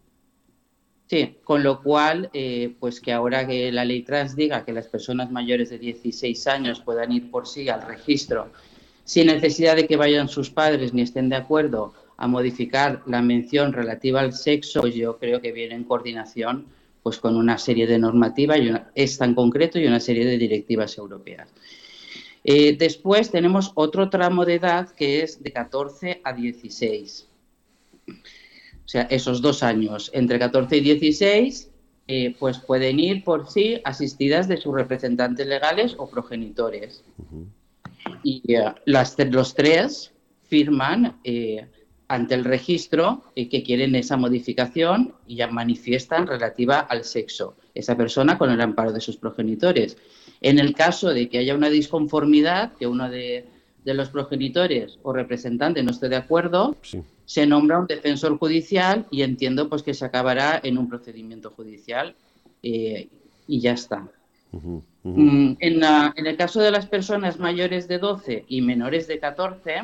Sí, 1.07 1.37
con 1.45 1.63
lo 1.63 1.83
cual, 1.83 2.31
eh, 2.33 2.75
pues 2.81 3.01
que 3.01 3.13
ahora 3.13 3.47
que 3.47 3.71
la 3.71 3.85
ley 3.85 4.03
trans 4.03 4.35
diga 4.35 4.65
que 4.65 4.73
las 4.73 4.89
personas 4.89 5.31
mayores 5.31 5.71
de 5.71 5.79
16 5.79 6.47
años 6.47 6.81
puedan 6.81 7.13
ir 7.13 7.31
por 7.31 7.47
sí 7.47 7.69
al 7.69 7.83
registro 7.83 8.51
sin 9.05 9.27
necesidad 9.27 9.77
de 9.77 9.87
que 9.87 9.97
vayan 9.97 10.29
sus 10.29 10.51
padres 10.51 10.95
ni 10.95 11.03
estén 11.03 11.29
de 11.29 11.37
acuerdo 11.37 11.93
a 12.17 12.27
modificar 12.27 13.03
la 13.07 13.23
mención 13.23 13.73
relativa 13.73 14.21
al 14.21 14.33
sexo, 14.33 14.81
pues 14.81 14.95
yo 14.95 15.19
creo 15.19 15.41
que 15.41 15.53
viene 15.53 15.75
en 15.75 15.85
coordinación 15.85 16.67
pues 17.05 17.19
con 17.19 17.37
una 17.37 17.59
serie 17.59 17.87
de 17.87 17.99
normativas, 17.99 18.59
y 18.59 18.71
una, 18.71 18.91
esta 18.95 19.27
en 19.27 19.35
concreto, 19.35 19.79
y 19.79 19.87
una 19.87 20.01
serie 20.01 20.25
de 20.25 20.39
directivas 20.39 20.97
europeas. 20.97 21.51
Eh, 22.43 22.77
después 22.79 23.31
tenemos 23.31 23.73
otro 23.75 24.09
tramo 24.09 24.47
de 24.47 24.55
edad 24.55 24.89
que 24.89 25.23
es 25.23 25.43
de 25.43 25.53
14 25.53 26.23
a 26.25 26.33
16. 26.33 27.29
O 28.09 28.13
sea, 28.89 29.03
esos 29.03 29.43
dos 29.43 29.63
años, 29.63 30.11
entre 30.15 30.39
14 30.39 30.79
y 30.79 30.81
16, 30.81 31.71
eh, 32.09 32.35
pues 32.39 32.59
pueden 32.59 32.99
ir 32.99 33.23
por 33.23 33.51
sí 33.51 33.83
asistidas 33.85 34.49
de 34.49 34.57
sus 34.57 34.75
representantes 34.75 35.47
legales 35.47 35.95
o 35.99 36.09
progenitores. 36.09 37.05
Y 38.23 38.41
eh, 38.51 38.65
las, 38.87 39.15
los 39.31 39.55
tres 39.55 40.11
firman 40.49 41.21
ante 42.09 42.35
el 42.35 42.45
registro 42.45 43.23
eh, 43.35 43.49
que 43.49 43.63
quieren 43.63 43.95
esa 43.95 44.17
modificación 44.17 45.15
y 45.27 45.37
ya 45.37 45.49
manifiestan 45.49 46.27
relativa 46.27 46.81
al 46.81 47.05
sexo, 47.05 47.57
esa 47.75 47.97
persona 47.97 48.37
con 48.37 48.51
el 48.51 48.61
amparo 48.61 48.93
de 48.93 49.01
sus 49.01 49.17
progenitores. 49.17 49.97
En 50.41 50.59
el 50.59 50.75
caso 50.75 51.09
de 51.11 51.29
que 51.29 51.39
haya 51.39 51.55
una 51.55 51.71
disconformidad, 51.71 52.73
que 52.75 52.87
uno 52.87 53.09
de, 53.09 53.47
los 53.85 54.11
progenitores 54.11 54.99
o 55.03 55.13
representantes 55.13 55.85
no 55.85 55.91
esté 55.91 56.09
de 56.09 56.17
acuerdo, 56.17 56.77
se 57.25 57.47
nombra 57.47 57.79
un 57.79 57.87
defensor 57.87 58.39
judicial 58.39 59.07
y 59.11 59.23
entiendo 59.23 59.69
pues 59.69 59.83
que 59.83 59.95
se 59.95 60.05
acabará 60.05 60.61
en 60.63 60.79
un 60.79 60.89
procedimiento 60.89 61.51
judicial 61.51 62.15
eh, 62.63 63.09
y 63.47 63.61
ya 63.61 63.73
está. 63.73 64.09
Mm, 64.53 65.57
en, 65.59 65.83
en 65.83 66.27
el 66.27 66.37
caso 66.37 66.61
de 66.61 66.71
las 66.71 66.87
personas 66.87 67.39
mayores 67.39 67.89
de 67.89 67.99
12 67.99 68.45
y 68.49 68.63
menores 68.63 69.07
de 69.07 69.19
14, 69.19 69.83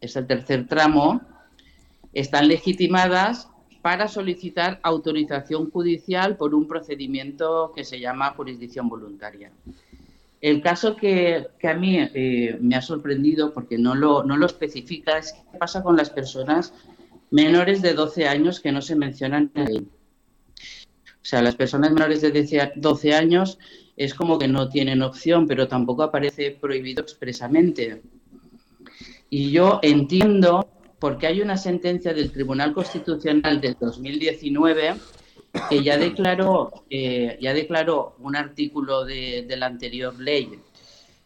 es 0.00 0.16
el 0.16 0.26
tercer 0.26 0.66
tramo, 0.66 1.20
están 2.12 2.48
legitimadas 2.48 3.48
para 3.82 4.06
solicitar 4.06 4.78
autorización 4.82 5.70
judicial 5.70 6.36
por 6.36 6.54
un 6.54 6.68
procedimiento 6.68 7.72
que 7.74 7.84
se 7.84 7.98
llama 7.98 8.34
jurisdicción 8.34 8.88
voluntaria. 8.88 9.50
El 10.40 10.60
caso 10.60 10.96
que, 10.96 11.48
a 11.62 11.74
mí 11.74 11.98
eh, 11.98 12.58
me 12.60 12.76
ha 12.76 12.82
sorprendido, 12.82 13.52
porque 13.52 13.78
no 13.78 13.94
lo, 13.94 14.24
no 14.24 14.36
lo 14.36 14.46
especifica, 14.46 15.18
es 15.18 15.32
qué 15.32 15.58
pasa 15.58 15.82
con 15.82 15.96
las 15.96 16.10
personas 16.10 16.72
menores 17.30 17.80
de 17.80 17.94
12 17.94 18.28
años 18.28 18.60
que 18.60 18.72
no 18.72 18.82
se 18.82 18.96
mencionan 18.96 19.50
en 19.54 19.64
la 19.64 19.70
ley. 19.70 19.88
O 21.22 21.24
sea, 21.24 21.42
las 21.42 21.54
personas 21.54 21.92
menores 21.92 22.20
de 22.20 22.72
12 22.74 23.14
años 23.14 23.58
es 23.96 24.14
como 24.14 24.38
que 24.38 24.48
no 24.48 24.68
tienen 24.68 25.02
opción, 25.02 25.46
pero 25.46 25.68
tampoco 25.68 26.02
aparece 26.02 26.50
prohibido 26.50 27.02
expresamente. 27.02 28.02
Y 29.30 29.50
yo 29.52 29.78
entiendo 29.82 30.68
porque 31.02 31.26
hay 31.26 31.40
una 31.40 31.56
sentencia 31.56 32.14
del 32.14 32.30
Tribunal 32.30 32.72
Constitucional 32.72 33.60
del 33.60 33.76
2019 33.80 34.94
que 35.68 35.82
ya 35.82 35.98
declaró, 35.98 36.84
eh, 36.88 37.36
ya 37.40 37.52
declaró 37.52 38.14
un 38.20 38.36
artículo 38.36 39.04
de, 39.04 39.44
la 39.58 39.66
anterior 39.66 40.16
ley 40.20 40.60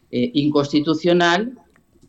eh, 0.09 0.31
inconstitucional 0.33 1.59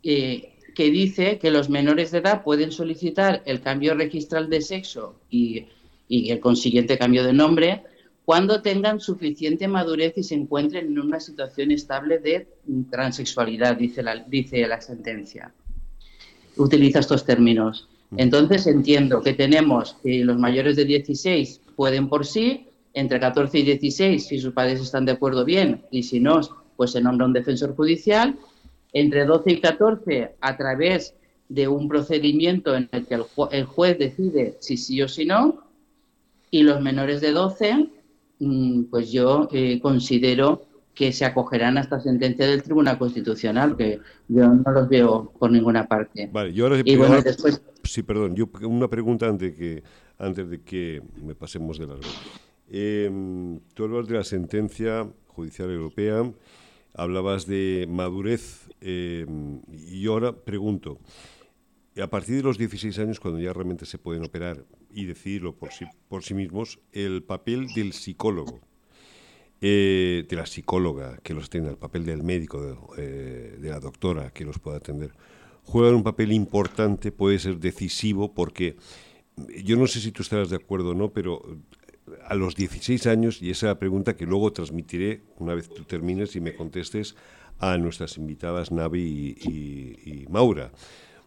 eh, 0.02 0.54
que 0.74 0.90
dice 0.90 1.38
que 1.38 1.50
los 1.50 1.68
menores 1.68 2.11
de 2.11 2.20
edad 2.20 2.42
pueden 2.42 2.72
solicitar 2.72 3.42
el 3.44 3.61
cambio 3.61 3.94
registral 3.94 4.48
de 4.48 4.62
sexo 4.62 5.20
y, 5.28 5.66
el 6.09 6.40
consiguiente 6.40 6.96
cambio 6.96 7.22
de 7.22 7.35
nombre 7.35 7.83
cuando 8.24 8.62
tengan 8.62 8.98
suficiente 8.98 9.68
madurez 9.68 10.14
y 10.16 10.22
se 10.22 10.37
encuentren 10.37 10.87
en 10.87 10.98
una 10.98 11.20
situación 11.20 11.70
estable 11.70 12.18
de 12.18 12.48
transexualidad, 12.90 13.76
dice 13.76 14.02
la, 14.02 14.16
dice 14.16 14.66
la 14.66 14.81
sentencia 14.81 15.52
utiliza 16.59 17.01
estos 17.01 17.25
términos. 17.25 17.88
Entonces 18.16 18.66
entiendo 18.66 19.23
que 19.23 19.35
tenemos 19.35 19.97
que 20.03 20.25
los 20.25 20.38
mayores 20.38 20.77
de 20.77 20.85
16 20.85 21.61
pueden 21.77 22.09
por 22.09 22.27
sí, 22.27 22.66
entre 22.94 23.21
14 23.21 23.59
y 23.59 23.62
16, 23.62 24.27
si 24.27 24.38
sus 24.38 24.53
padres 24.53 24.81
están 24.81 25.05
de 25.05 25.12
acuerdo 25.12 25.44
bien, 25.44 25.83
y 25.90 26.03
si 26.03 26.21
no, 26.21 26.40
pues 26.77 26.92
se 26.92 27.01
nombra 27.01 27.27
un 27.27 27.33
defensor 27.33 27.77
judicial. 27.77 28.37
Entre 28.92 29.25
12 29.25 29.53
y 29.53 29.61
14, 29.61 30.37
a 30.40 30.57
través 30.57 31.14
de 31.49 31.68
un 31.68 31.88
procedimiento 31.88 32.75
en 32.75 32.88
el 32.92 33.07
que 33.07 33.14
el, 33.14 33.25
el 33.53 33.64
juez 33.64 33.99
decide 33.99 34.57
si 34.61 34.77
sí 34.77 35.01
o 35.03 35.09
si 35.09 35.25
no, 35.27 35.64
y 36.51 36.62
los 36.62 36.81
menores 36.81 37.21
de 37.21 37.33
12, 37.33 37.88
mm, 38.38 38.85
pues 38.85 39.12
yo 39.12 39.49
eh, 39.53 39.79
considero 39.81 40.62
que 40.98 41.12
se 41.12 41.24
acogerán 41.24 41.78
a 41.78 41.82
esta 41.82 42.00
sentencia 42.00 42.44
del 42.44 42.61
Tribunal 42.61 42.98
Constitucional, 42.98 43.76
que 43.76 44.00
yo 44.26 44.48
no 44.48 44.72
los 44.72 44.88
veo 44.88 45.32
por 45.38 45.48
ninguna 45.48 45.87
parte. 45.87 46.28
Vale, 46.32 46.52
yo 46.52 46.64
ahora, 46.66 46.82
y 46.84 46.96
bueno, 46.96 47.22
después... 47.22 47.62
Sí, 47.84 48.02
perdón, 48.02 48.34
yo 48.34 48.50
una 48.62 48.88
pregunta 48.88 49.28
antes, 49.28 49.54
que, 49.54 49.84
antes 50.18 50.50
de 50.50 50.61
que 50.62 51.00
me 51.22 51.37
pasemos 51.37 51.78
de 51.78 51.87
largo. 51.87 52.02
Eh, 52.68 53.61
tú 53.74 53.84
hablas 53.84 54.08
de 54.08 54.16
la 54.16 54.24
sentencia 54.24 55.08
judicial 55.28 55.70
europea, 55.70 56.32
hablabas 56.94 57.46
de 57.46 57.87
madurez, 57.88 58.68
eh, 58.80 59.24
y 59.70 60.04
ahora 60.08 60.32
pregunto, 60.32 60.98
a 62.02 62.08
partir 62.08 62.38
de 62.38 62.42
los 62.42 62.58
16 62.58 62.98
años, 62.98 63.20
cuando 63.20 63.38
ya 63.38 63.52
realmente 63.52 63.87
se 63.87 63.98
pueden 63.98 64.24
operar 64.24 64.64
y 64.92 65.04
decidirlo 65.04 65.54
por 65.54 65.70
sí, 65.70 65.84
por 66.08 66.24
sí 66.24 66.34
mismos, 66.34 66.80
el 66.90 67.22
papel 67.22 67.68
del 67.68 67.92
psicólogo 67.92 68.67
eh, 69.61 70.25
de 70.29 70.37
la 70.37 70.47
psicóloga 70.47 71.18
que 71.23 71.35
los 71.35 71.51
tiene, 71.51 71.68
el 71.68 71.77
papel 71.77 72.05
del 72.05 72.23
médico, 72.23 72.62
de, 72.62 72.77
eh, 72.99 73.57
de, 73.59 73.71
la 73.71 73.81
doctora 73.81 74.31
que 74.31 74.44
los 74.44 74.59
pueda 74.59 74.77
atender, 74.77 75.12
juegan 75.64 75.94
un 75.94 76.03
papel 76.03 76.33
importante, 76.33 77.12
puede 77.12 77.38
ser 77.38 77.59
decisivo, 77.59 78.35
porque 78.35 78.77
yo 79.64 79.77
no 79.77 79.87
sé 79.87 80.01
si 80.01 80.12
tú 80.12 80.23
estarás 80.23 80.51
de 80.51 80.57
acuerdo 80.57 80.90
o 80.90 80.94
no, 80.94 81.12
pero 81.12 81.42
a 82.27 82.35
los 82.35 82.55
16 82.55 83.07
años, 83.07 83.42
y 83.42 83.51
esa 83.51 83.66
es 83.66 83.71
la 83.71 83.79
pregunta 83.79 84.16
que 84.16 84.27
luego 84.27 84.53
transmitiré 84.53 85.23
una 85.38 85.55
vez 85.55 85.68
tú 85.68 85.85
termines 85.85 86.37
y 86.37 86.40
me 86.40 86.55
contestes 86.55 87.16
a 87.59 87.77
nuestras 87.79 88.16
invitadas 88.16 88.71
Navi 88.71 89.37
y 89.44 90.27
Maura. 90.31 90.71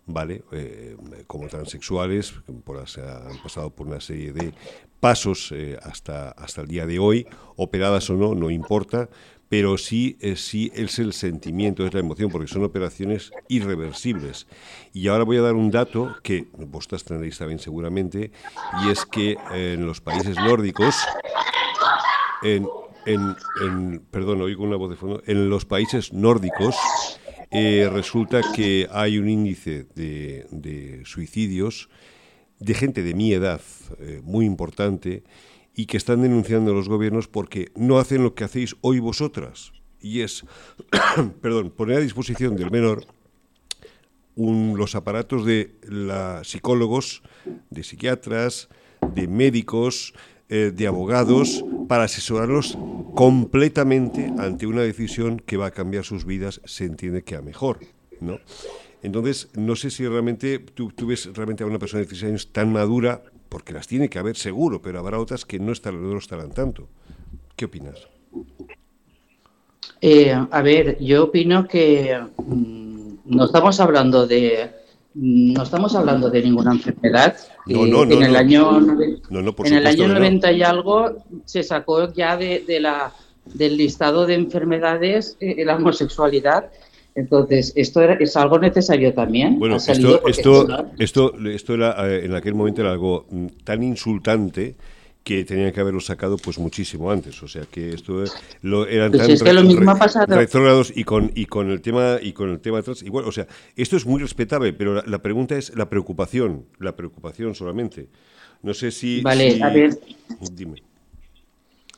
¿Vale? 0.06 0.44
Eh, 0.52 0.96
como 1.28 1.48
transexuales, 1.48 2.34
por, 2.64 2.78
han 2.78 3.38
pasado 3.44 3.70
por 3.70 3.88
una 3.88 4.02
serie 4.02 4.34
de 4.34 4.54
pasos 5.00 5.52
eh, 5.52 5.78
hasta, 5.82 6.30
hasta 6.32 6.62
el 6.62 6.68
día 6.68 6.86
de 6.86 7.00
hoy, 7.00 7.28
operadas 7.56 8.10
o 8.10 8.16
no, 8.16 8.36
no 8.36 8.50
importa, 8.50 9.10
pero 9.50 9.78
sí, 9.78 10.18
eh, 10.22 10.36
sí 10.38 10.72
es 10.74 11.00
el 11.00 11.14
sentimiento, 11.14 11.86
es 11.86 11.94
la 11.94 12.00
emoción, 12.00 12.32
porque 12.32 12.48
son 12.48 12.64
operaciones 12.64 13.32
irreversibles. 13.50 14.48
Y 14.94 15.08
ahora 15.08 15.26
voy 15.26 15.38
a 15.38 15.42
dar 15.42 15.56
un 15.56 15.72
dato 15.72 16.16
que 16.24 16.48
vosotras 16.58 17.04
tendréis 17.04 17.38
también 17.38 17.60
seguramente, 17.60 18.32
y 18.86 18.90
es 18.90 19.06
que 19.06 19.38
en 19.52 19.86
los 19.86 20.00
países 20.00 20.38
nórdicos, 20.38 20.96
en, 22.44 22.66
en, 23.06 23.36
en, 23.62 24.00
perdón, 24.10 24.42
oigo 24.42 24.64
una 24.64 24.78
voz 24.78 24.90
de 24.92 24.96
fondo, 24.96 25.22
en 25.26 25.50
los 25.50 25.66
países 25.66 26.14
nórdicos, 26.14 26.76
eh, 27.52 27.90
resulta 27.92 28.42
que 28.56 28.88
hay 28.92 29.18
un 29.18 29.28
índice 29.28 29.86
de, 29.94 31.02
suicidios 31.04 31.90
de 32.60 32.74
gente 32.74 33.04
de 33.04 33.14
mi 33.14 33.34
edad 33.34 33.62
eh, 34.00 34.22
muy 34.24 34.46
importante 34.46 35.24
y 35.76 35.86
que 35.86 35.98
están 35.98 36.22
denunciando 36.22 36.72
a 36.72 36.74
los 36.74 36.88
gobiernos 36.88 37.28
porque 37.28 37.72
no 37.76 37.98
hacen 37.98 38.24
lo 38.24 38.36
que 38.36 38.46
hacéis 38.46 38.76
hoy 38.82 39.00
vosotras. 39.00 39.74
Y 40.00 40.22
es, 40.22 40.46
perdón, 41.42 41.72
poner 41.72 41.98
a 41.98 42.02
disposición 42.02 42.56
del 42.56 42.72
menor 42.72 43.06
un, 44.36 44.76
los 44.78 44.96
aparatos 44.96 45.46
de 45.46 45.76
la, 45.84 46.44
psicólogos, 46.46 47.22
de 47.70 47.84
psiquiatras, 47.84 48.70
de 49.14 49.28
médicos, 49.28 50.14
eh, 50.48 50.72
de 50.74 50.88
abogados 50.88 51.66
para 51.92 52.06
asesorarlos 52.06 52.78
completamente 53.16 54.32
ante 54.38 54.66
una 54.66 54.82
decisión 54.82 55.42
que 55.46 55.58
va 55.58 55.66
a 55.66 55.72
cambiar 55.72 56.06
sus 56.06 56.24
vidas, 56.24 56.62
se 56.64 56.86
entiende 56.86 57.26
que 57.26 57.36
a 57.36 57.42
mejor, 57.42 57.80
¿no? 58.22 58.40
Entonces, 59.04 59.50
no 59.58 59.76
sé 59.76 59.90
si 59.90 60.08
realmente 60.08 60.60
tú, 60.60 60.94
ves 61.06 61.30
realmente 61.34 61.66
a 61.66 61.68
una 61.68 61.80
persona 61.80 62.00
de 62.00 62.06
16 62.06 62.30
años 62.30 62.54
tan 62.54 62.72
madura, 62.72 63.24
porque 63.50 63.74
las 63.74 63.88
tiene 63.88 64.10
que 64.10 64.20
haber 64.20 64.38
seguro, 64.38 64.82
pero 64.82 65.00
habrá 65.00 65.20
otras 65.20 65.44
que 65.44 65.60
no, 65.60 65.74
estarán, 65.74 66.18
estarán 66.18 66.52
tanto. 66.52 66.88
¿Qué 67.58 67.66
opinas? 67.66 68.08
Eh, 70.00 70.34
a 70.50 70.62
ver, 70.62 70.98
yo 71.04 71.26
opino 71.26 71.68
que 71.68 72.18
mmm, 72.38 73.16
no 73.26 73.44
estamos 73.44 73.82
hablando 73.82 74.26
de 74.26 74.81
no 75.14 75.64
estamos 75.64 75.96
hablando 75.96 76.30
de 76.30 76.42
ninguna 76.42 76.72
enfermedad. 76.72 77.36
No, 77.66 77.86
no, 77.86 78.06
no, 78.06 78.16
en 78.16 78.24
el 78.24 78.36
año, 78.36 78.80
en 78.80 79.74
el 79.74 79.88
año 79.88 80.08
90 80.08 80.52
y 80.52 80.64
algo 80.64 81.18
se 81.46 81.64
sacó 81.64 82.12
ya 82.14 82.38
de, 82.38 82.64
de, 82.66 82.80
la, 82.80 83.14
del 83.46 83.78
listado 83.78 84.26
de 84.26 84.36
enfermedades 84.36 85.38
eh, 85.40 85.64
la 85.66 85.76
homosexualidad. 85.76 86.72
Entonces, 87.14 87.74
esto 87.76 88.02
era, 88.02 88.14
es 88.14 88.38
algo 88.38 88.58
necesario 88.58 89.14
también. 89.14 89.60
Bueno, 89.60 89.76
esto, 89.76 90.26
esto, 90.28 90.68
esto, 90.98 91.34
esto 91.46 91.74
era, 91.74 92.10
eh, 92.10 92.26
en 92.26 92.34
aquel 92.34 92.54
momento 92.54 92.82
era 92.82 92.92
algo 92.92 93.26
mm, 93.30 93.48
tan 93.66 93.84
insultante 93.84 94.76
que 95.24 95.46
tenían 95.46 95.72
que 95.72 95.80
haberlo 95.80 96.00
sacado 96.00 96.38
pues 96.38 96.58
muchísimo 96.58 97.12
antes. 97.12 97.42
O 97.44 97.48
sea 97.48 97.64
que 97.70 97.94
esto 97.94 98.24
lo 98.62 98.88
eran 98.88 99.12
pues 99.12 99.24
tan 99.24 99.32
es 99.32 99.44
que 99.44 99.54
lo 99.54 99.64
mismo 99.64 99.92
ha 99.92 99.96
pasado. 99.96 100.36
retrógrados 100.36 100.92
y 100.96 101.04
con 101.04 101.32
y 101.36 101.46
con 101.46 101.70
el 101.70 101.82
tema 101.82 102.18
y 102.22 102.34
con 102.34 102.50
el 102.50 102.60
tema 102.60 102.80
atrás 102.80 103.04
igual 103.04 103.26
o 103.26 103.32
sea 103.32 103.48
esto 103.76 103.98
es 103.98 104.06
muy 104.06 104.20
respetable 104.22 104.74
pero 104.74 104.96
la, 104.96 105.04
la, 105.06 105.22
pregunta 105.22 105.56
es 105.56 105.76
la 105.76 105.90
preocupación 105.90 106.66
la 106.80 106.96
preocupación 106.96 107.54
solamente. 107.56 108.08
No 108.64 108.74
sé 108.74 108.92
si 108.92 109.22
vale 109.22 109.52
si... 109.52 109.62
a 109.62 109.70
ver. 109.70 110.00
Dime. 110.54 110.82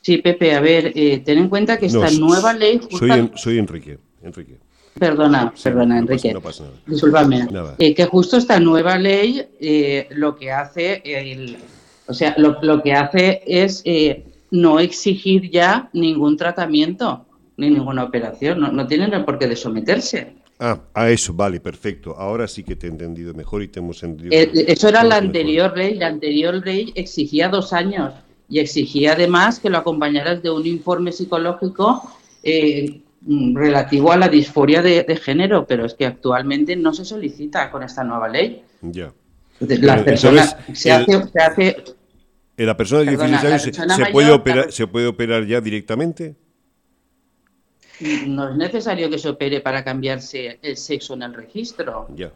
Sí 0.02 0.18
Pepe 0.18 0.54
a 0.54 0.60
ver 0.60 0.92
eh, 0.94 1.22
ten 1.24 1.38
en 1.38 1.48
cuenta 1.48 1.78
que 1.78 1.86
esta 1.86 2.10
no, 2.10 2.26
nueva 2.26 2.52
ley 2.52 2.78
justa... 2.78 2.98
soy 2.98 3.30
soy 3.36 3.58
Enrique 3.58 3.98
Enrique. 4.22 4.58
Perdona, 4.98 5.52
sí, 5.56 5.64
perdona, 5.64 5.98
Enrique. 5.98 6.32
No 6.32 6.40
pasa, 6.40 6.64
no 6.64 6.70
pasa 6.70 6.82
Disculpame. 6.86 7.48
Eh, 7.78 7.94
que 7.94 8.04
justo 8.04 8.36
esta 8.36 8.60
nueva 8.60 8.96
ley 8.96 9.44
eh, 9.60 10.06
lo 10.10 10.36
que 10.36 10.52
hace 10.52 11.02
el, 11.04 11.56
o 12.06 12.14
sea, 12.14 12.34
lo, 12.38 12.58
lo 12.62 12.82
que 12.82 12.92
hace 12.92 13.42
es 13.46 13.82
eh, 13.84 14.24
no 14.50 14.78
exigir 14.78 15.50
ya 15.50 15.88
ningún 15.92 16.36
tratamiento 16.36 17.26
ni 17.56 17.70
ninguna 17.70 18.04
operación. 18.04 18.60
No, 18.60 18.72
no 18.72 18.86
tienen 18.86 19.24
por 19.24 19.38
qué 19.38 19.46
de 19.46 19.56
someterse. 19.56 20.34
Ah, 20.58 20.78
a 20.94 21.10
eso, 21.10 21.32
vale, 21.32 21.60
perfecto. 21.60 22.14
Ahora 22.16 22.46
sí 22.46 22.62
que 22.62 22.76
te 22.76 22.86
he 22.86 22.90
entendido 22.90 23.34
mejor 23.34 23.62
y 23.62 23.68
te 23.68 23.80
hemos 23.80 24.02
entendido. 24.02 24.32
Eh, 24.32 24.50
eso 24.68 24.88
era 24.88 25.02
la 25.02 25.16
anterior 25.16 25.72
mejor. 25.72 25.78
ley. 25.78 25.94
La 25.98 26.06
anterior 26.06 26.54
ley 26.64 26.92
exigía 26.94 27.48
dos 27.48 27.72
años 27.72 28.14
y 28.48 28.58
exigía 28.58 29.12
además 29.12 29.58
que 29.58 29.70
lo 29.70 29.78
acompañaras 29.78 30.42
de 30.42 30.50
un 30.50 30.66
informe 30.66 31.10
psicológico 31.12 32.02
eh, 32.42 33.00
relativo 33.54 34.12
a 34.12 34.16
la 34.16 34.28
disforia 34.28 34.82
de, 34.82 35.02
de, 35.02 35.16
género, 35.16 35.66
pero 35.66 35.86
es 35.86 35.94
que 35.94 36.06
actualmente 36.06 36.76
no 36.76 36.92
se 36.92 37.04
solicita 37.04 37.70
con 37.70 37.82
esta 37.82 38.04
nueva 38.04 38.28
ley. 38.28 38.62
Ya. 38.82 39.12
Las 39.60 40.02
personas, 40.02 40.56
se, 40.72 40.90
el, 40.90 40.96
hace, 40.96 41.28
se 41.32 41.40
hace 41.40 41.84
¿La 42.56 42.76
persona 42.76 43.00
de 43.00 43.16
16 43.16 43.30
Perdona, 43.30 43.48
años 43.48 43.62
se, 43.62 43.72
se, 43.72 44.12
puede 44.12 44.30
operar, 44.30 44.72
se 44.72 44.86
puede 44.86 45.06
operar 45.06 45.44
ya 45.44 45.60
directamente? 45.60 46.36
No 48.26 48.50
es 48.50 48.56
necesario 48.56 49.10
que 49.10 49.18
se 49.18 49.28
opere 49.28 49.60
para 49.60 49.84
cambiarse 49.84 50.58
el 50.62 50.76
sexo 50.76 51.14
en 51.14 51.22
el 51.22 51.34
registro. 51.34 52.08
Ya. 52.14 52.32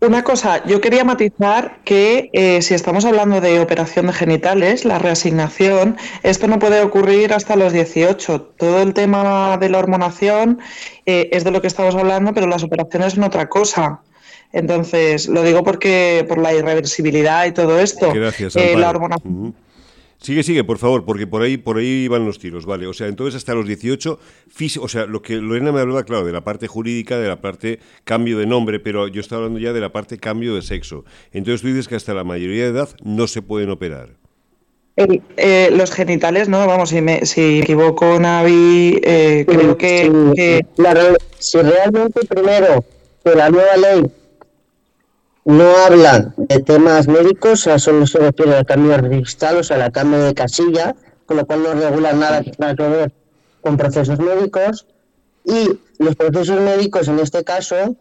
Una 0.00 0.22
cosa, 0.22 0.64
yo 0.64 0.80
quería 0.80 1.02
matizar 1.02 1.80
que 1.84 2.30
eh, 2.32 2.62
si 2.62 2.72
estamos 2.74 3.04
hablando 3.04 3.40
de 3.40 3.58
operación 3.58 4.06
de 4.06 4.12
genitales, 4.12 4.84
la 4.84 5.00
reasignación, 5.00 5.96
esto 6.22 6.46
no 6.46 6.60
puede 6.60 6.80
ocurrir 6.82 7.32
hasta 7.32 7.56
los 7.56 7.72
18. 7.72 8.40
Todo 8.56 8.80
el 8.80 8.94
tema 8.94 9.56
de 9.58 9.68
la 9.68 9.78
hormonación 9.78 10.60
eh, 11.04 11.30
es 11.32 11.42
de 11.42 11.50
lo 11.50 11.60
que 11.60 11.66
estamos 11.66 11.96
hablando, 11.96 12.32
pero 12.32 12.46
las 12.46 12.62
operaciones 12.62 13.14
son 13.14 13.24
otra 13.24 13.48
cosa. 13.48 14.00
Entonces, 14.52 15.28
lo 15.28 15.42
digo 15.42 15.62
porque 15.62 16.24
por 16.28 16.38
la 16.38 16.54
irreversibilidad 16.54 17.46
y 17.46 17.52
todo 17.52 17.78
esto. 17.78 18.12
Gracias, 18.12 18.56
eh, 18.56 18.74
la. 18.76 18.90
Uh 18.90 18.94
-huh. 18.94 19.54
Sigue, 20.20 20.42
sigue, 20.42 20.64
por 20.64 20.78
favor, 20.78 21.04
porque 21.04 21.28
por 21.28 21.42
ahí 21.42 21.58
por 21.58 21.76
ahí 21.76 22.08
van 22.08 22.26
los 22.26 22.40
tiros, 22.40 22.66
¿vale? 22.66 22.88
O 22.88 22.92
sea, 22.92 23.06
entonces 23.06 23.36
hasta 23.36 23.54
los 23.54 23.66
18, 23.66 24.18
o 24.80 24.88
sea, 24.88 25.06
lo 25.06 25.22
que 25.22 25.36
Lorena 25.36 25.70
me 25.70 25.80
hablaba, 25.80 26.02
claro, 26.02 26.26
de 26.26 26.32
la 26.32 26.42
parte 26.42 26.66
jurídica, 26.66 27.18
de 27.18 27.28
la 27.28 27.40
parte 27.40 27.78
cambio 28.02 28.36
de 28.38 28.46
nombre, 28.46 28.80
pero 28.80 29.06
yo 29.06 29.20
estaba 29.20 29.42
hablando 29.42 29.60
ya 29.60 29.72
de 29.72 29.80
la 29.80 29.92
parte 29.92 30.18
cambio 30.18 30.56
de 30.56 30.62
sexo. 30.62 31.04
Entonces 31.32 31.60
tú 31.62 31.68
dices 31.68 31.86
que 31.86 31.94
hasta 31.94 32.14
la 32.14 32.24
mayoría 32.24 32.64
de 32.64 32.70
edad 32.70 32.88
no 33.04 33.28
se 33.28 33.42
pueden 33.42 33.70
operar. 33.70 34.16
Eh, 34.96 35.70
los 35.72 35.92
genitales, 35.92 36.48
no, 36.48 36.66
vamos, 36.66 36.88
si 36.88 37.00
me, 37.00 37.24
si 37.24 37.60
equivoco, 37.60 38.18
Navi, 38.18 39.00
eh, 39.04 39.44
creo 39.46 39.78
que... 39.78 40.02
Sí, 40.02 40.32
que... 40.34 40.66
Claro, 40.74 41.16
si 41.38 41.58
realmente 41.58 42.26
primero 42.26 42.84
que 43.24 43.36
la 43.36 43.50
nueva 43.50 43.76
ley 43.76 44.10
no 45.44 45.76
hablan 45.86 46.34
de 46.36 46.58
temas 46.60 47.08
médicos, 47.08 47.52
o 47.52 47.56
sea, 47.56 47.78
solo 47.78 48.06
se 48.06 48.18
refiere 48.18 48.56
al 48.56 48.66
cambio 48.66 48.96
registral, 48.98 49.58
o 49.58 49.64
sea, 49.64 49.82
al 49.82 49.92
cambio 49.92 50.20
de 50.20 50.34
casilla, 50.34 50.94
con 51.26 51.36
lo 51.36 51.46
cual 51.46 51.62
no 51.62 51.74
regula 51.74 52.12
nada 52.12 52.42
que 52.42 52.52
tenga 52.52 52.74
que 52.74 52.88
ver 52.88 53.12
con 53.60 53.76
procesos 53.76 54.18
médicos. 54.18 54.86
Y 55.44 55.78
los 55.98 56.16
procesos 56.16 56.60
médicos, 56.60 57.08
en 57.08 57.18
este 57.20 57.44
caso, 57.44 57.96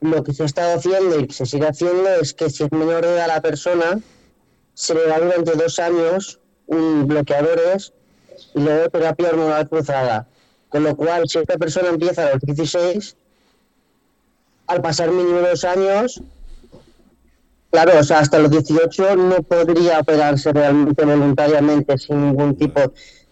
lo 0.00 0.24
que 0.24 0.34
se 0.34 0.44
estado 0.44 0.74
haciendo 0.74 1.20
y 1.20 1.26
que 1.28 1.34
se 1.34 1.46
sigue 1.46 1.68
haciendo 1.68 2.08
es 2.20 2.34
que 2.34 2.50
si 2.50 2.64
es 2.64 2.72
menor 2.72 3.02
de 3.02 3.14
edad 3.14 3.28
la 3.28 3.40
persona, 3.40 4.00
se 4.74 4.94
le 4.94 5.06
da 5.06 5.20
durante 5.20 5.52
dos 5.52 5.78
años 5.78 6.40
un 6.66 7.06
bloqueadores 7.06 7.92
y 8.54 8.60
luego 8.60 8.88
terapia 8.88 9.28
hormonal 9.28 9.68
cruzada. 9.68 10.26
Con 10.68 10.84
lo 10.84 10.96
cual, 10.96 11.28
si 11.28 11.38
esta 11.38 11.56
persona 11.58 11.88
empieza 11.88 12.26
a 12.26 12.32
los 12.32 12.40
16, 12.40 13.16
al 14.72 14.82
pasar 14.82 15.10
mínimo 15.10 15.40
dos 15.40 15.64
años, 15.64 16.22
claro, 17.70 17.98
o 17.98 18.02
sea, 18.04 18.20
hasta 18.20 18.38
los 18.38 18.50
18 18.50 19.16
no 19.16 19.42
podría 19.42 20.00
operarse 20.00 20.52
realmente 20.52 21.04
voluntariamente 21.04 21.98
sin 21.98 22.22
ningún 22.22 22.56
tipo 22.56 22.80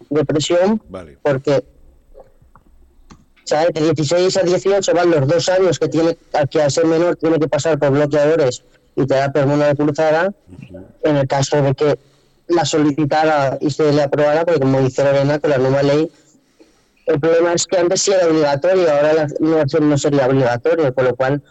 de 0.09 0.25
presión, 0.25 0.81
Vale. 0.89 1.17
porque 1.21 1.63
¿sabes? 3.43 3.73
de 3.73 3.81
16 3.81 4.37
a 4.37 4.43
18 4.43 4.93
van 4.93 5.11
los 5.11 5.27
dos 5.27 5.49
años 5.49 5.79
que 5.79 5.87
tiene 5.87 6.17
que 6.49 6.61
al 6.61 6.71
ser 6.71 6.85
menor 6.85 7.15
tiene 7.15 7.39
que 7.39 7.47
pasar 7.47 7.77
por 7.79 7.91
bloqueadores 7.91 8.63
y 8.95 9.05
terapia 9.05 9.41
hormonal 9.43 9.75
cruzada, 9.75 10.33
en 11.03 11.17
el 11.17 11.27
caso 11.27 11.61
de 11.61 11.73
que 11.73 11.99
la 12.47 12.65
solicitara 12.65 13.57
y 13.61 13.69
se 13.69 13.91
le 13.91 14.03
aprobara, 14.03 14.45
porque 14.45 14.59
como 14.59 14.81
dice 14.81 15.03
Lorena, 15.03 15.39
con 15.39 15.49
la 15.49 15.57
nueva 15.57 15.81
ley, 15.81 16.11
el 17.05 17.19
problema 17.19 17.53
es 17.53 17.65
que 17.65 17.77
antes 17.77 18.01
sí 18.01 18.11
era 18.11 18.27
obligatorio, 18.27 18.91
ahora 18.91 19.13
la- 19.13 19.27
no, 19.39 19.63
no 19.79 19.97
sería 19.97 20.27
obligatorio, 20.27 20.93
con 20.93 21.05
lo 21.05 21.15
cual 21.15 21.43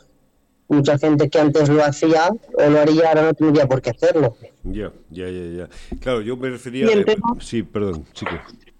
mucha 0.68 0.96
gente 0.98 1.28
que 1.28 1.38
antes 1.38 1.68
lo 1.68 1.84
hacía 1.84 2.30
o 2.54 2.70
lo 2.70 2.80
haría 2.80 3.08
ahora 3.08 3.22
no 3.22 3.34
tendría 3.34 3.66
por 3.66 3.82
qué 3.82 3.90
hacerlo. 3.90 4.36
Ya, 4.64 4.92
ya, 5.10 5.28
ya, 5.28 5.44
ya. 5.58 5.68
Claro, 6.00 6.20
yo 6.20 6.36
me 6.36 6.50
refería... 6.50 6.86
¿Y 6.86 6.90
el 6.90 7.00
eh, 7.00 7.04
tema? 7.04 7.34
Sí, 7.40 7.62
perdón, 7.62 8.04
chico. 8.12 8.32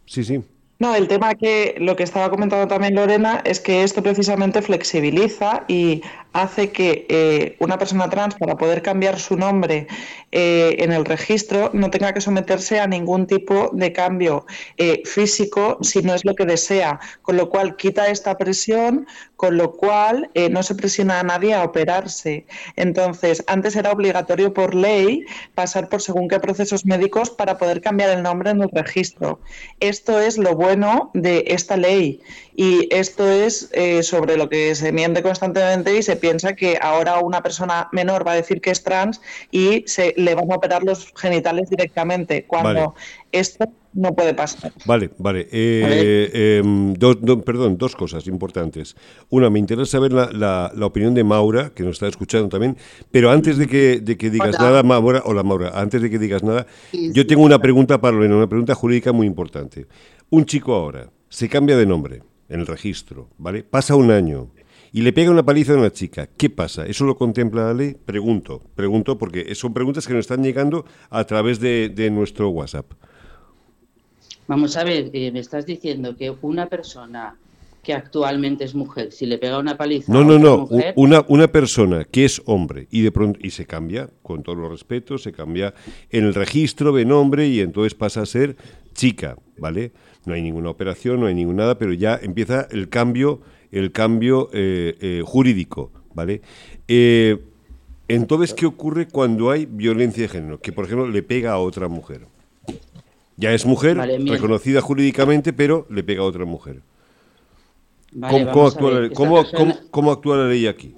Sí, 0.07 0.25
sí. 0.25 0.43
No, 0.79 0.95
el 0.95 1.09
tema 1.09 1.35
que 1.35 1.75
lo 1.79 1.95
que 1.95 2.05
estaba 2.05 2.31
comentando 2.31 2.67
también 2.67 2.95
Lorena 2.95 3.43
es 3.45 3.61
que 3.61 3.83
esto 3.83 4.03
precisamente 4.03 4.63
flexibiliza 4.63 5.65
y 5.69 6.01
hace 6.33 6.71
que 6.71 7.07
eh, 7.09 7.57
una 7.59 7.79
persona 7.79 8.09
trans 8.09 8.35
para 8.35 8.57
poder 8.57 8.83
cambiar 8.83 9.19
su 9.19 9.37
nombre 9.37 9.87
eh, 10.33 10.77
en 10.79 10.93
el 10.93 11.05
registro 11.05 11.71
no 11.73 11.91
tenga 11.91 12.13
que 12.15 12.21
someterse 12.21 12.79
a 12.79 12.87
ningún 12.87 13.27
tipo 13.27 13.71
de 13.73 13.93
cambio 13.93 14.47
eh, 14.77 15.03
físico 15.05 15.79
si 15.83 16.03
no 16.03 16.15
es 16.15 16.25
lo 16.25 16.37
que 16.37 16.45
desea, 16.45 17.01
con 17.23 17.37
lo 17.37 17.51
cual 17.51 17.77
quita 17.77 18.09
esta 18.09 18.39
presión, 18.39 19.07
con 19.35 19.57
lo 19.57 19.73
cual 19.73 20.31
eh, 20.35 20.49
no 20.49 20.63
se 20.63 20.77
presiona 20.77 21.19
a 21.19 21.23
nadie 21.25 21.55
a 21.55 21.65
operarse. 21.65 22.47
Entonces, 22.77 23.43
antes 23.49 23.75
era 23.75 23.91
obligatorio 23.91 24.55
por 24.55 24.75
ley 24.75 25.25
pasar 25.55 25.89
por 25.89 26.01
según 26.01 26.29
qué 26.29 26.39
procesos 26.39 26.87
médicos 26.87 27.31
para 27.31 27.59
poder 27.59 27.81
cambiar 27.81 28.11
el 28.11 28.23
nombre 28.23 28.51
en 28.51 28.63
el 28.63 28.71
registro. 28.71 29.41
Esto 29.81 30.21
es 30.21 30.39
lo 30.39 30.55
bueno 30.55 31.11
de 31.15 31.45
esta 31.49 31.77
ley 31.77 32.21
y 32.63 32.87
esto 32.91 33.27
es 33.27 33.71
eh, 33.73 34.03
sobre 34.03 34.37
lo 34.37 34.51
que 34.51 34.75
se 34.75 34.93
miente 34.93 35.23
constantemente 35.23 35.97
y 35.97 36.03
se 36.03 36.17
piensa 36.17 36.55
que 36.55 36.77
ahora 36.79 37.19
una 37.21 37.43
persona 37.43 37.89
menor 37.91 38.27
va 38.27 38.33
a 38.33 38.35
decir 38.35 38.61
que 38.61 38.71
es 38.71 38.83
trans 38.83 39.19
y 39.51 39.83
se 39.87 40.13
le 40.19 40.35
van 40.35 40.53
a 40.53 40.57
operar 40.57 40.83
los 40.85 41.11
genitales 41.17 41.71
directamente, 41.71 42.45
cuando 42.47 42.75
Vale. 42.75 42.93
esto 43.33 43.65
no 43.95 44.15
puede 44.15 44.35
pasar. 44.35 44.73
Vale, 44.85 45.09
vale. 45.17 45.49
Eh, 45.51 46.59
em, 46.63 46.93
dos- 46.93 47.17
do- 47.23 47.41
perdón, 47.41 47.79
dos 47.79 47.97
cosas 47.97 48.27
importantes. 48.27 48.95
Una, 49.31 49.49
me 49.49 49.59
interesa 49.59 49.93
saber 49.93 50.13
la, 50.13 50.29
la- 50.31 50.71
la 50.77 50.85
opinión 50.87 51.15
de 51.15 51.25
Maura, 51.25 51.71
que 51.75 51.83
nos 51.83 51.93
está 51.95 52.09
escuchando 52.09 52.51
también, 52.51 52.77
pero 53.11 53.31
antes 53.31 53.57
de 53.57 53.67
que, 53.69 54.01
de 54.01 54.19
que 54.19 54.29
digas 54.29 54.55
Hola. 54.59 54.69
nada, 54.69 54.83
Maura, 54.83 55.23
hola 55.25 55.43
Maura, 55.43 55.71
antes 55.75 56.03
de 56.03 56.11
que 56.11 56.19
digas 56.19 56.43
nada, 56.43 56.67
Sí, 56.91 57.09
yo 57.15 57.23
sí, 57.23 57.29
tengo 57.29 57.43
una 57.43 57.59
pregunta 57.59 57.99
para 58.03 58.17
Lorena, 58.17 58.37
una 58.37 58.49
pregunta 58.51 58.75
jurídica 58.75 59.13
muy 59.13 59.27
importante. 59.27 59.87
Un 60.29 60.45
chico 60.45 60.75
ahora 60.75 61.09
se 61.31 61.49
cambia 61.49 61.77
de 61.79 61.87
nombre 61.87 62.23
en 62.51 62.61
el 62.61 62.67
registro, 62.67 63.31
¿vale? 63.39 63.63
Pasa 63.63 63.97
un 63.97 64.11
año 64.11 64.51
y 64.93 65.01
le 65.03 65.13
pega 65.13 65.31
una 65.31 65.45
paliza 65.45 65.73
a 65.73 65.77
una 65.79 65.91
chica. 65.93 66.29
¿Qué 66.37 66.51
pasa? 66.51 66.85
¿Eso 66.87 67.05
lo 67.07 67.17
contempla 67.17 67.67
la 67.69 67.75
ley? 67.75 67.97
Pregunto, 68.05 68.61
pregunto 68.75 69.17
porque 69.17 69.55
son 69.55 69.73
preguntas 69.73 70.07
que 70.07 70.13
nos 70.13 70.21
están 70.21 70.43
llegando 70.43 70.85
a 71.09 71.25
través 71.25 71.61
de, 71.61 71.89
de 71.89 72.11
nuestro 72.11 72.51
WhatsApp. 72.51 72.93
Vamos 74.47 74.77
a 74.77 74.85
ver, 74.85 75.11
eh, 75.13 75.31
me 75.33 75.39
estás 75.41 75.65
diciendo 75.65 76.17
que 76.17 76.35
una 76.43 76.67
persona 76.67 77.37
que 77.85 77.95
actualmente 77.95 78.65
es 78.65 78.75
mujer, 78.75 79.11
si 79.13 79.25
le 79.25 79.39
pega 79.39 79.59
una 79.59 79.77
paliza 79.77 80.13
No, 80.13 80.19
a 80.21 80.25
no, 80.25 80.35
otra 80.35 80.45
no. 80.51 80.59
mujer, 80.59 80.93
Una, 80.97 81.25
una 81.29 81.49
persona 81.49 82.05
que 82.05 82.25
es 82.27 82.43
hombre 82.45 82.89
y 82.91 83.01
de 83.03 83.13
pronto 83.13 83.39
y 83.43 83.51
se 83.51 83.65
cambia, 83.65 84.11
con 84.23 84.43
todos 84.43 84.59
los 84.59 84.71
respetos, 84.71 85.23
se 85.23 85.33
cambia 85.33 85.73
en 86.11 86.25
el 86.25 86.35
registro 86.35 86.93
de 86.93 87.05
nombre 87.07 87.47
y 87.49 87.61
entonces 87.61 87.95
pasa 87.95 88.23
a 88.23 88.27
ser 88.27 88.57
chica, 88.93 89.37
¿vale? 89.57 89.93
No 90.31 90.37
hay 90.37 90.43
ninguna 90.43 90.71
operación, 90.71 91.19
no 91.19 91.27
hay 91.27 91.35
ningún 91.35 91.57
nada, 91.57 91.77
pero 91.77 91.93
ya 91.93 92.17
empieza 92.23 92.69
el 92.71 92.89
cambio, 92.89 93.41
el 93.73 93.91
cambio 93.91 94.49
eh, 94.53 94.97
eh, 95.01 95.23
jurídico, 95.27 95.91
¿vale? 96.15 96.41
Eh, 96.87 97.37
entonces, 98.07 98.55
¿qué 98.55 98.65
ocurre 98.65 99.09
cuando 99.09 99.51
hay 99.51 99.67
violencia 99.67 100.23
de 100.23 100.29
género? 100.29 100.61
Que, 100.61 100.71
por 100.73 100.85
ejemplo, 100.85 101.09
le 101.09 101.25
pega 101.25 101.51
a 101.51 101.59
otra 101.59 101.89
mujer. 101.89 102.21
Ya 103.37 103.53
es 103.53 103.67
mujer, 103.67 103.97
Vale, 103.97 104.19
reconocida 104.21 104.81
jurídicamente, 104.81 105.53
pero 105.53 105.85
le 105.91 106.05
pega 106.05 106.23
a 106.23 106.27
otra 106.27 106.45
mujer. 106.45 106.81
Vale, 108.13 108.47
¿Cómo, 108.53 108.67
actúa 108.69 108.91
ver, 108.91 109.01
la, 109.01 109.07
esta 109.07 109.15
cómo- 109.17 109.43
persona- 109.43 109.59
cómo- 109.59 109.91
cómo 109.91 110.13
actúa 110.13 110.37
la 110.37 110.49
ley 110.49 110.69
aquí? 110.69 110.95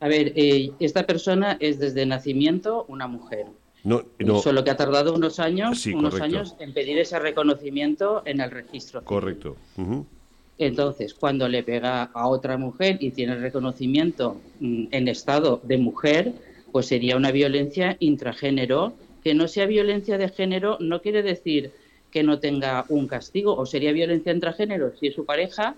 A 0.00 0.08
ver, 0.08 0.32
esta 0.80 1.06
persona 1.06 1.56
es 1.60 1.78
desde 1.78 2.04
nacimiento 2.06 2.86
una 2.88 3.06
mujer. 3.06 3.46
No, 3.84 4.02
no, 4.18 4.40
Solo 4.40 4.64
que 4.64 4.70
ha 4.70 4.76
tardado 4.76 5.14
unos 5.14 5.38
años, 5.38 5.80
Sí, 5.80 5.92
unos 5.92 6.14
correcto. 6.14 6.36
años 6.38 6.56
en 6.58 6.72
pedir 6.72 6.98
ese 6.98 7.18
reconocimiento 7.18 8.22
en 8.24 8.40
el 8.40 8.50
registro. 8.50 9.04
correcto. 9.04 9.56
Entonces, 10.58 11.14
cuando 11.14 11.48
le 11.48 11.62
pega 11.62 12.10
a 12.12 12.28
otra 12.28 12.56
mujer 12.58 12.98
y 13.00 13.12
tiene 13.12 13.34
el 13.34 13.40
reconocimiento 13.40 14.40
mm, 14.58 14.86
en 14.90 15.06
estado 15.08 15.60
de 15.62 15.78
mujer, 15.78 16.32
pues 16.72 16.86
sería 16.86 17.16
una 17.16 17.30
violencia 17.30 17.96
intragénero. 18.00 18.92
Que 19.22 19.34
no 19.34 19.46
sea 19.48 19.66
violencia 19.66 20.16
de 20.18 20.28
género 20.28 20.76
no 20.80 21.00
quiere 21.02 21.22
decir 21.22 21.72
que 22.10 22.22
no 22.22 22.38
tenga 22.40 22.84
un 22.88 23.06
castigo, 23.06 23.54
o 23.54 23.66
sería 23.66 23.92
violencia 23.92 24.32
intragénero 24.32 24.92
si 24.98 25.08
es 25.08 25.14
su 25.14 25.24
pareja, 25.24 25.74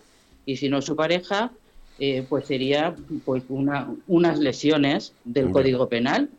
y 0.47 0.57
si 0.57 0.69
no 0.69 0.79
es 0.79 0.85
su 0.85 0.95
pareja, 0.95 1.51
eh, 1.99 2.25
pues 2.29 2.47
sería 2.47 2.95
pues 3.25 3.43
una, 3.49 3.93
unas 4.09 4.39
lesiones 4.39 5.13
del. 5.25 5.51
Código 5.51 5.89
Penal. 5.89 6.31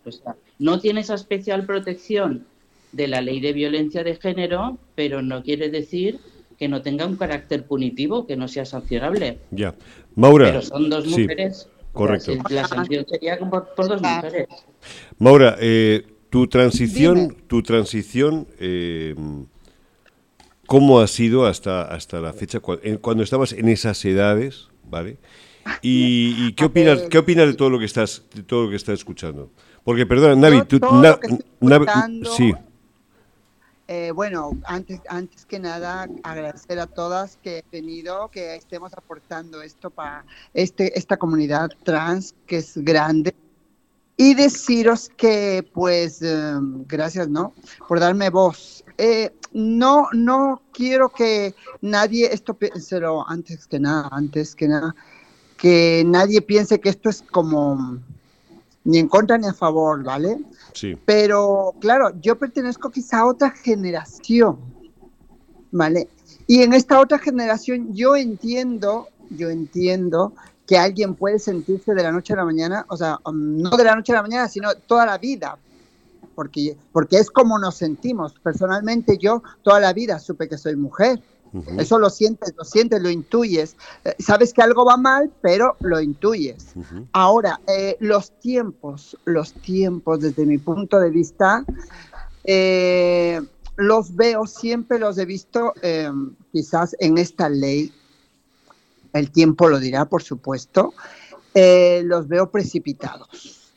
No 0.62 0.80
tiene 0.80 1.02
esa 1.02 1.16
especial 1.16 1.66
protección 1.66 2.46
de 2.92 3.08
la 3.08 3.20
ley 3.20 3.40
de 3.40 3.52
violencia 3.52 4.04
de 4.04 4.16
género, 4.16 4.78
pero 4.94 5.24
no 5.24 5.42
quiere 5.42 5.70
decir 5.70 6.20
que 6.60 6.68
no 6.68 6.84
tenga 6.84 7.08
un 7.08 7.16
carácter 7.16 7.66
punitivo, 7.66 8.28
que 8.28 8.38
no 8.38 8.48
sea 8.48 8.64
sancionable. 8.66 9.40
Ya. 9.50 9.74
Maura. 10.16 10.46
Pero 10.46 10.62
son 10.62 10.88
dos 10.88 11.06
sí, 11.06 11.22
mujeres. 11.22 11.68
correcto. 11.94 12.34
La, 12.52 12.62
la 12.62 12.68
sanción 12.68 13.06
sería 13.10 13.40
por, 13.40 13.74
por 13.76 13.88
dos 13.88 14.02
mujeres. 14.04 14.48
Maura, 15.18 15.58
eh, 15.60 16.06
tu 16.30 16.46
transición, 16.46 17.30
Dime. 17.30 17.36
tu 17.48 17.64
transición, 17.64 18.48
eh, 18.60 19.16
¿cómo 20.68 21.00
ha 21.00 21.08
sido 21.08 21.48
hasta, 21.48 21.86
hasta 21.86 22.22
la 22.22 22.34
fecha? 22.34 22.60
Cuando 22.60 23.24
estabas 23.24 23.54
en 23.54 23.68
esas 23.68 24.06
edades, 24.06 24.68
¿vale? 24.88 25.18
¿Y, 25.82 26.36
y 26.38 26.54
qué 26.54 26.66
opinas, 26.66 27.02
qué 27.10 27.18
opinas 27.18 27.48
de 27.48 27.56
todo 27.56 27.72
lo 27.72 27.80
que 27.80 27.86
estás, 27.86 28.26
de 28.36 28.44
todo 28.44 28.66
lo 28.66 28.70
que 28.70 28.76
estás 28.76 29.00
escuchando? 29.00 29.50
Porque, 29.84 30.06
perdona, 30.06 30.36
Navi, 30.36 30.64
tú, 30.68 30.80
Na- 30.80 31.18
Navi- 31.62 32.26
sí, 32.38 32.54
Eh, 33.88 34.12
bueno, 34.12 34.58
antes, 34.66 35.02
antes 35.10 35.46
que 35.46 35.60
nada, 35.60 36.08
agradecer 36.24 36.80
a 36.80 36.88
todas 36.88 37.38
que 37.44 37.58
he 37.58 37.66
venido, 37.72 38.30
que 38.30 38.56
estemos 38.56 38.94
aportando 38.94 39.62
esto 39.62 39.90
para 39.90 40.24
este, 40.54 40.98
esta 40.98 41.18
comunidad 41.18 41.70
trans 41.84 42.34
que 42.48 42.58
es 42.58 42.78
grande. 42.78 43.36
Y 44.16 44.34
deciros 44.36 45.10
que, 45.18 45.68
pues, 45.74 46.22
eh, 46.22 46.54
gracias, 46.88 47.28
¿no? 47.28 47.54
Por 47.88 48.00
darme 48.00 48.30
voz. 48.30 48.82
Eh, 48.98 49.34
no, 49.52 50.08
no 50.14 50.62
quiero 50.72 51.10
que 51.10 51.54
nadie, 51.82 52.30
esto 52.32 52.54
piénselo 52.54 53.28
antes 53.28 53.68
que 53.68 53.80
nada, 53.80 54.08
antes 54.12 54.56
que 54.56 54.68
nada, 54.70 54.96
que 55.58 56.04
nadie 56.06 56.42
piense 56.42 56.80
que 56.80 56.90
esto 56.90 57.10
es 57.10 57.24
como 57.24 57.98
ni 58.84 58.98
en 58.98 59.08
contra 59.08 59.38
ni 59.38 59.48
a 59.48 59.54
favor, 59.54 60.04
¿vale? 60.04 60.40
sí, 60.74 60.98
Pero 61.06 61.76
claro, 61.80 62.12
yo 62.22 62.38
pertenezco 62.38 62.90
quizá 62.90 63.20
a 63.20 63.26
otra 63.26 63.52
generación, 63.52 64.58
¿vale? 65.72 66.10
Y 66.48 66.64
en 66.64 66.74
esta 66.74 67.00
otra 67.00 67.20
generación 67.20 67.94
yo 67.94 68.16
entiendo, 68.16 69.08
yo 69.30 69.50
entiendo 69.50 70.34
que 70.66 70.78
alguien 70.78 71.16
puede 71.16 71.40
sentirse 71.40 71.94
de 71.94 72.04
la 72.04 72.12
noche 72.12 72.34
a 72.34 72.38
la 72.38 72.46
mañana, 72.46 72.86
o 72.90 72.98
sea, 72.98 73.20
um, 73.26 73.58
no 73.58 73.72
de 73.72 73.84
la 73.84 73.96
noche 73.96 74.14
a 74.14 74.16
la 74.16 74.22
mañana, 74.22 74.48
sino 74.48 74.74
toda 74.88 75.06
la 75.06 75.18
vida, 75.18 75.58
porque, 76.34 76.78
porque 76.92 77.18
es 77.18 77.30
como 77.30 77.60
nos 77.60 77.76
sentimos. 77.76 78.34
Personalmente 78.42 79.18
yo 79.18 79.44
toda 79.64 79.80
la 79.80 79.94
vida 79.94 80.18
supe 80.20 80.48
que 80.48 80.58
soy 80.58 80.76
mujer. 80.76 81.22
Eso 81.78 82.00
lo 82.00 82.10
sientes, 82.10 82.54
lo 82.58 82.64
sientes, 82.64 83.02
lo 83.02 83.10
intuyes. 83.10 83.76
Eh, 84.06 84.16
Sabes 84.20 84.54
que 84.54 84.62
algo 84.62 84.86
va 84.86 84.96
mal, 84.96 85.32
pero 85.42 85.76
lo 85.82 86.00
intuyes. 86.00 86.74
Ahora, 87.12 87.60
eh, 87.68 87.98
los 88.00 88.32
tiempos, 88.40 89.18
los 89.26 89.54
tiempos 89.54 90.22
desde 90.22 90.46
mi 90.46 90.58
punto 90.58 91.00
de 91.00 91.10
vista, 91.10 91.66
eh, 92.46 93.42
los 93.76 94.16
veo, 94.16 94.46
siempre 94.48 94.98
los 94.98 95.18
he 95.18 95.26
visto 95.26 95.74
eh, 95.82 96.10
quizás 96.54 96.96
en 97.00 97.18
esta 97.18 97.50
ley, 97.50 97.94
el 99.14 99.30
tiempo 99.32 99.68
lo 99.68 99.80
dirá, 99.80 100.06
por 100.06 100.24
supuesto, 100.24 100.94
los 101.54 102.30
veo 102.30 102.50
precipitados. 102.50 103.74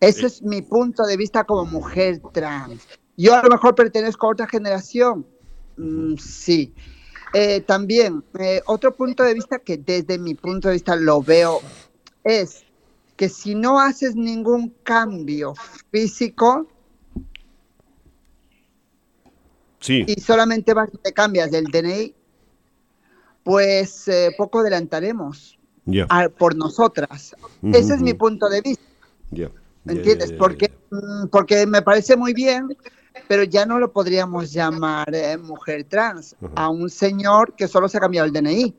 Ese 0.00 0.26
es 0.26 0.42
mi 0.42 0.62
punto 0.62 1.04
de 1.04 1.16
vista 1.16 1.44
como 1.44 1.66
mujer 1.66 2.20
trans. 2.32 2.82
Yo 3.16 3.34
a 3.34 3.42
lo 3.42 3.50
mejor 3.50 3.74
pertenezco 3.74 4.26
a 4.26 4.30
otra 4.30 4.48
generación, 4.48 5.26
Mm, 5.80 6.16
sí, 6.18 6.74
eh, 7.32 7.62
también, 7.62 8.22
eh, 8.38 8.60
otro 8.66 8.94
punto 8.94 9.22
de 9.24 9.32
vista 9.32 9.58
que 9.60 9.78
desde 9.78 10.18
mi 10.18 10.34
punto 10.34 10.68
de 10.68 10.74
vista 10.74 10.94
lo 10.94 11.22
veo 11.22 11.62
es 12.22 12.64
que 13.16 13.30
si 13.30 13.54
no 13.54 13.80
haces 13.80 14.14
ningún 14.14 14.74
cambio 14.82 15.54
físico 15.90 16.68
Sí. 19.80 20.04
y 20.06 20.20
solamente 20.20 20.74
vas 20.74 20.90
y 20.92 20.98
te 20.98 21.12
cambias 21.14 21.50
del 21.50 21.64
DNI, 21.64 22.14
pues 23.42 24.06
eh, 24.08 24.34
poco 24.36 24.58
adelantaremos 24.60 25.58
a- 26.10 26.28
por 26.28 26.54
nosotras. 26.56 27.34
Ese 27.62 27.94
es 27.94 28.02
mi 28.02 28.12
punto 28.12 28.50
de 28.50 28.60
vista. 28.60 28.84
¿Me 29.84 29.94
entiendes? 29.94 30.32
porque, 30.32 30.70
mm, 30.90 31.28
porque 31.28 31.66
me 31.66 31.80
parece 31.80 32.16
muy 32.16 32.34
bien, 32.34 32.68
pero 33.28 33.44
ya 33.44 33.66
no 33.66 33.78
lo 33.78 33.92
podríamos 33.92 34.52
llamar 34.52 35.14
eh, 35.14 35.36
mujer 35.38 35.84
trans 35.88 36.34
a 36.54 36.68
un 36.68 36.90
señor 36.90 37.54
que 37.54 37.68
solo 37.68 37.88
se 37.88 37.98
ha 37.98 38.00
cambiado 38.00 38.26
el 38.26 38.32
DNI. 38.32 38.74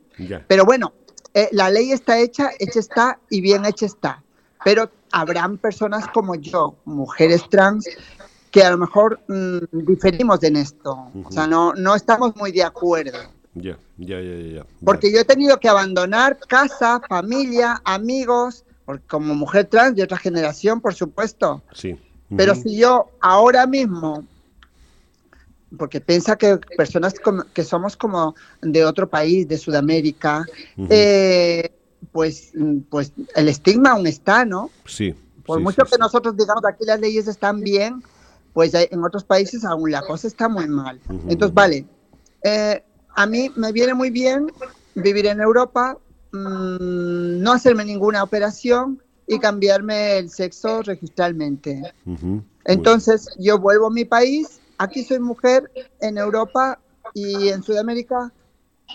Pero 0.46 0.64
bueno, 0.64 0.92
eh, 1.34 1.48
la 1.52 1.70
ley 1.70 1.92
está 1.92 2.18
hecha, 2.18 2.50
hecha 2.58 2.80
está 2.80 3.18
y 3.30 3.40
bien 3.40 3.64
hecha 3.64 3.86
está. 3.86 4.22
Pero 4.64 4.90
habrán 5.10 5.58
personas 5.58 6.06
como 6.08 6.34
yo, 6.34 6.76
mujeres 6.84 7.48
trans, 7.48 7.88
que 8.50 8.62
a 8.62 8.70
lo 8.70 8.78
mejor 8.78 9.20
mm, 9.28 9.58
diferimos 9.72 10.42
en 10.42 10.56
esto. 10.56 11.10
O 11.24 11.32
sea, 11.32 11.46
no, 11.46 11.72
no 11.74 11.94
estamos 11.94 12.36
muy 12.36 12.52
de 12.52 12.62
acuerdo. 12.62 13.18
Ya, 13.54 13.78
ya, 13.98 14.20
ya, 14.20 14.36
ya, 14.36 14.54
ya. 14.56 14.66
Porque 14.84 15.12
yo 15.12 15.20
he 15.20 15.24
tenido 15.24 15.58
que 15.58 15.68
abandonar 15.68 16.38
casa, 16.48 17.00
familia, 17.08 17.80
amigos, 17.84 18.64
porque 18.84 19.06
como 19.06 19.34
mujer 19.34 19.66
trans 19.66 19.96
de 19.96 20.02
otra 20.02 20.18
generación, 20.18 20.80
por 20.80 20.94
supuesto. 20.94 21.62
Sí. 21.72 21.98
Pero 22.36 22.54
si 22.54 22.76
yo 22.76 23.10
ahora 23.20 23.66
mismo, 23.66 24.24
porque 25.78 26.00
piensa 26.00 26.36
que 26.36 26.58
personas 26.76 27.18
como- 27.18 27.44
que 27.52 27.64
somos 27.64 27.96
como 27.96 28.34
de 28.60 28.84
otro 28.84 29.08
país, 29.08 29.48
de 29.48 29.58
Sudamérica, 29.58 30.44
eh, 30.90 31.70
pues, 32.10 32.52
pues 32.90 33.12
el 33.34 33.48
estigma 33.48 33.92
aún 33.92 34.06
está, 34.06 34.44
¿no? 34.44 34.70
Sí. 34.86 35.14
Por 35.44 35.58
sí, 35.58 35.64
mucho 35.64 35.82
sí, 35.84 35.90
que 35.90 35.96
sí. 35.96 36.00
nosotros 36.00 36.36
digamos 36.36 36.64
aquí 36.64 36.84
las 36.84 37.00
leyes 37.00 37.26
están 37.26 37.60
bien, 37.60 38.02
pues 38.52 38.74
en 38.74 39.02
otros 39.02 39.24
países 39.24 39.64
aún 39.64 39.90
la 39.90 40.02
cosa 40.02 40.28
está 40.28 40.48
muy 40.48 40.68
mal. 40.68 41.00
Entonces, 41.28 41.54
vale, 41.54 41.86
eh, 42.42 42.84
a 43.14 43.26
mí 43.26 43.50
me 43.56 43.72
viene 43.72 43.94
muy 43.94 44.10
bien 44.10 44.46
vivir 44.94 45.26
en 45.26 45.40
Europa, 45.40 45.98
mm, 46.32 47.40
no 47.42 47.52
hacerme 47.52 47.84
ninguna 47.84 48.22
operación 48.22 49.02
y 49.34 49.38
cambiarme 49.38 50.18
el 50.18 50.30
sexo 50.30 50.82
registralmente. 50.82 51.82
Ujú. 52.04 52.26
Muy 52.26 52.44
Entonces, 52.64 53.28
yo 53.38 53.58
vuelvo 53.58 53.86
a 53.86 53.90
mi 53.90 54.04
país, 54.04 54.60
aquí 54.78 55.04
soy 55.04 55.20
mujer, 55.20 55.70
en 56.00 56.18
Europa 56.18 56.80
y 57.14 57.48
en 57.48 57.62
Sudamérica 57.62 58.32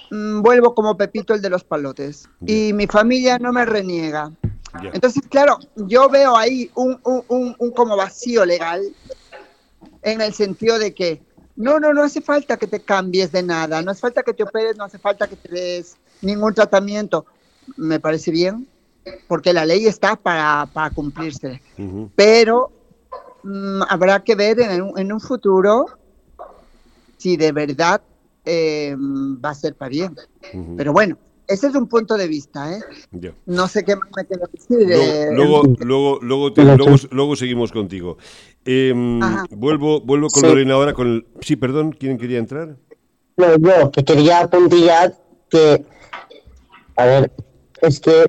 mm, 0.09 0.41
vuelvo 0.41 0.73
como 0.73 0.95
Pepito 0.97 1.33
el 1.33 1.41
de 1.41 1.49
los 1.49 1.63
palotes. 1.63 2.29
Y 2.45 2.73
mi 2.73 2.87
familia 2.87 3.37
no 3.39 3.51
me 3.51 3.65
reniega. 3.65 4.31
Ya. 4.83 4.91
Entonces, 4.93 5.23
claro, 5.29 5.57
yo 5.75 6.09
veo 6.09 6.35
ahí 6.37 6.69
un, 6.75 6.99
un, 7.03 7.23
un, 7.29 7.55
un 7.57 7.71
como 7.71 7.97
vacío 7.97 8.45
legal 8.45 8.81
en 10.01 10.21
el 10.21 10.33
sentido 10.33 10.77
de 10.77 10.93
que 10.93 11.21
no, 11.55 11.79
no, 11.79 11.93
no 11.93 12.03
hace 12.03 12.21
falta 12.21 12.57
que 12.57 12.67
te 12.67 12.83
cambies 12.83 13.31
de 13.31 13.41
nada, 13.41 13.81
no 13.81 13.91
hace 13.91 14.01
falta 14.01 14.21
que 14.23 14.33
te 14.33 14.43
operes, 14.43 14.77
no 14.77 14.83
hace 14.83 14.99
falta 14.99 15.27
que 15.27 15.35
te 15.35 15.51
des 15.51 15.97
ningún 16.21 16.53
tratamiento. 16.53 17.25
Me 17.75 17.99
parece 17.99 18.31
bien, 18.31 18.67
porque 19.27 19.53
la 19.53 19.65
ley 19.65 19.85
está 19.85 20.15
para, 20.15 20.67
para 20.73 20.89
cumplirse 20.91 21.61
pero 22.15 22.71
mm, 23.43 23.81
habrá 23.89 24.23
que 24.23 24.35
ver 24.35 24.59
en 24.59 24.81
un, 24.81 24.97
en 24.99 25.11
un 25.13 25.19
futuro 25.19 25.85
si 27.17 27.37
de 27.37 27.51
verdad 27.51 28.01
eh, 28.45 28.95
va 28.97 29.49
a 29.49 29.55
ser 29.55 29.75
para 29.75 29.89
bien. 29.89 30.15
Pero 30.77 30.93
bueno, 30.93 31.17
ese 31.47 31.67
es 31.67 31.75
un 31.75 31.87
punto 31.87 32.15
de 32.15 32.27
vista, 32.27 32.71
¿eh? 32.73 32.79
Ya. 33.11 33.33
No 33.45 33.67
sé 33.67 33.83
qué 33.83 33.95
más 33.95 34.07
me 34.15 34.25
queda 34.25 34.45
decir. 34.51 34.91
eh, 34.91 35.27
Luego, 35.31 35.63
luego, 35.63 35.75
luego, 35.81 36.19
luego, 36.21 36.53
te- 36.53 36.63
luego, 36.63 36.95
luego 37.11 37.35
seguimos 37.35 37.71
contigo. 37.71 38.17
Em, 38.65 39.19
vuelvo, 39.51 39.99
vuelvo 40.01 40.29
con 40.29 40.41
Sí. 40.43 40.47
Lorena 40.47 40.75
ahora 40.75 40.93
con 40.93 41.07
el... 41.07 41.27
Sí, 41.41 41.55
perdón, 41.55 41.91
¿quién 41.91 42.17
quería 42.17 42.37
entrar? 42.39 42.77
No, 43.37 43.55
yo 43.57 43.91
que 43.91 44.03
quería 44.03 44.41
apuntillar 44.41 45.17
que, 45.49 45.85
a 46.95 47.05
ver, 47.05 47.31
es 47.81 47.99
que 47.99 48.25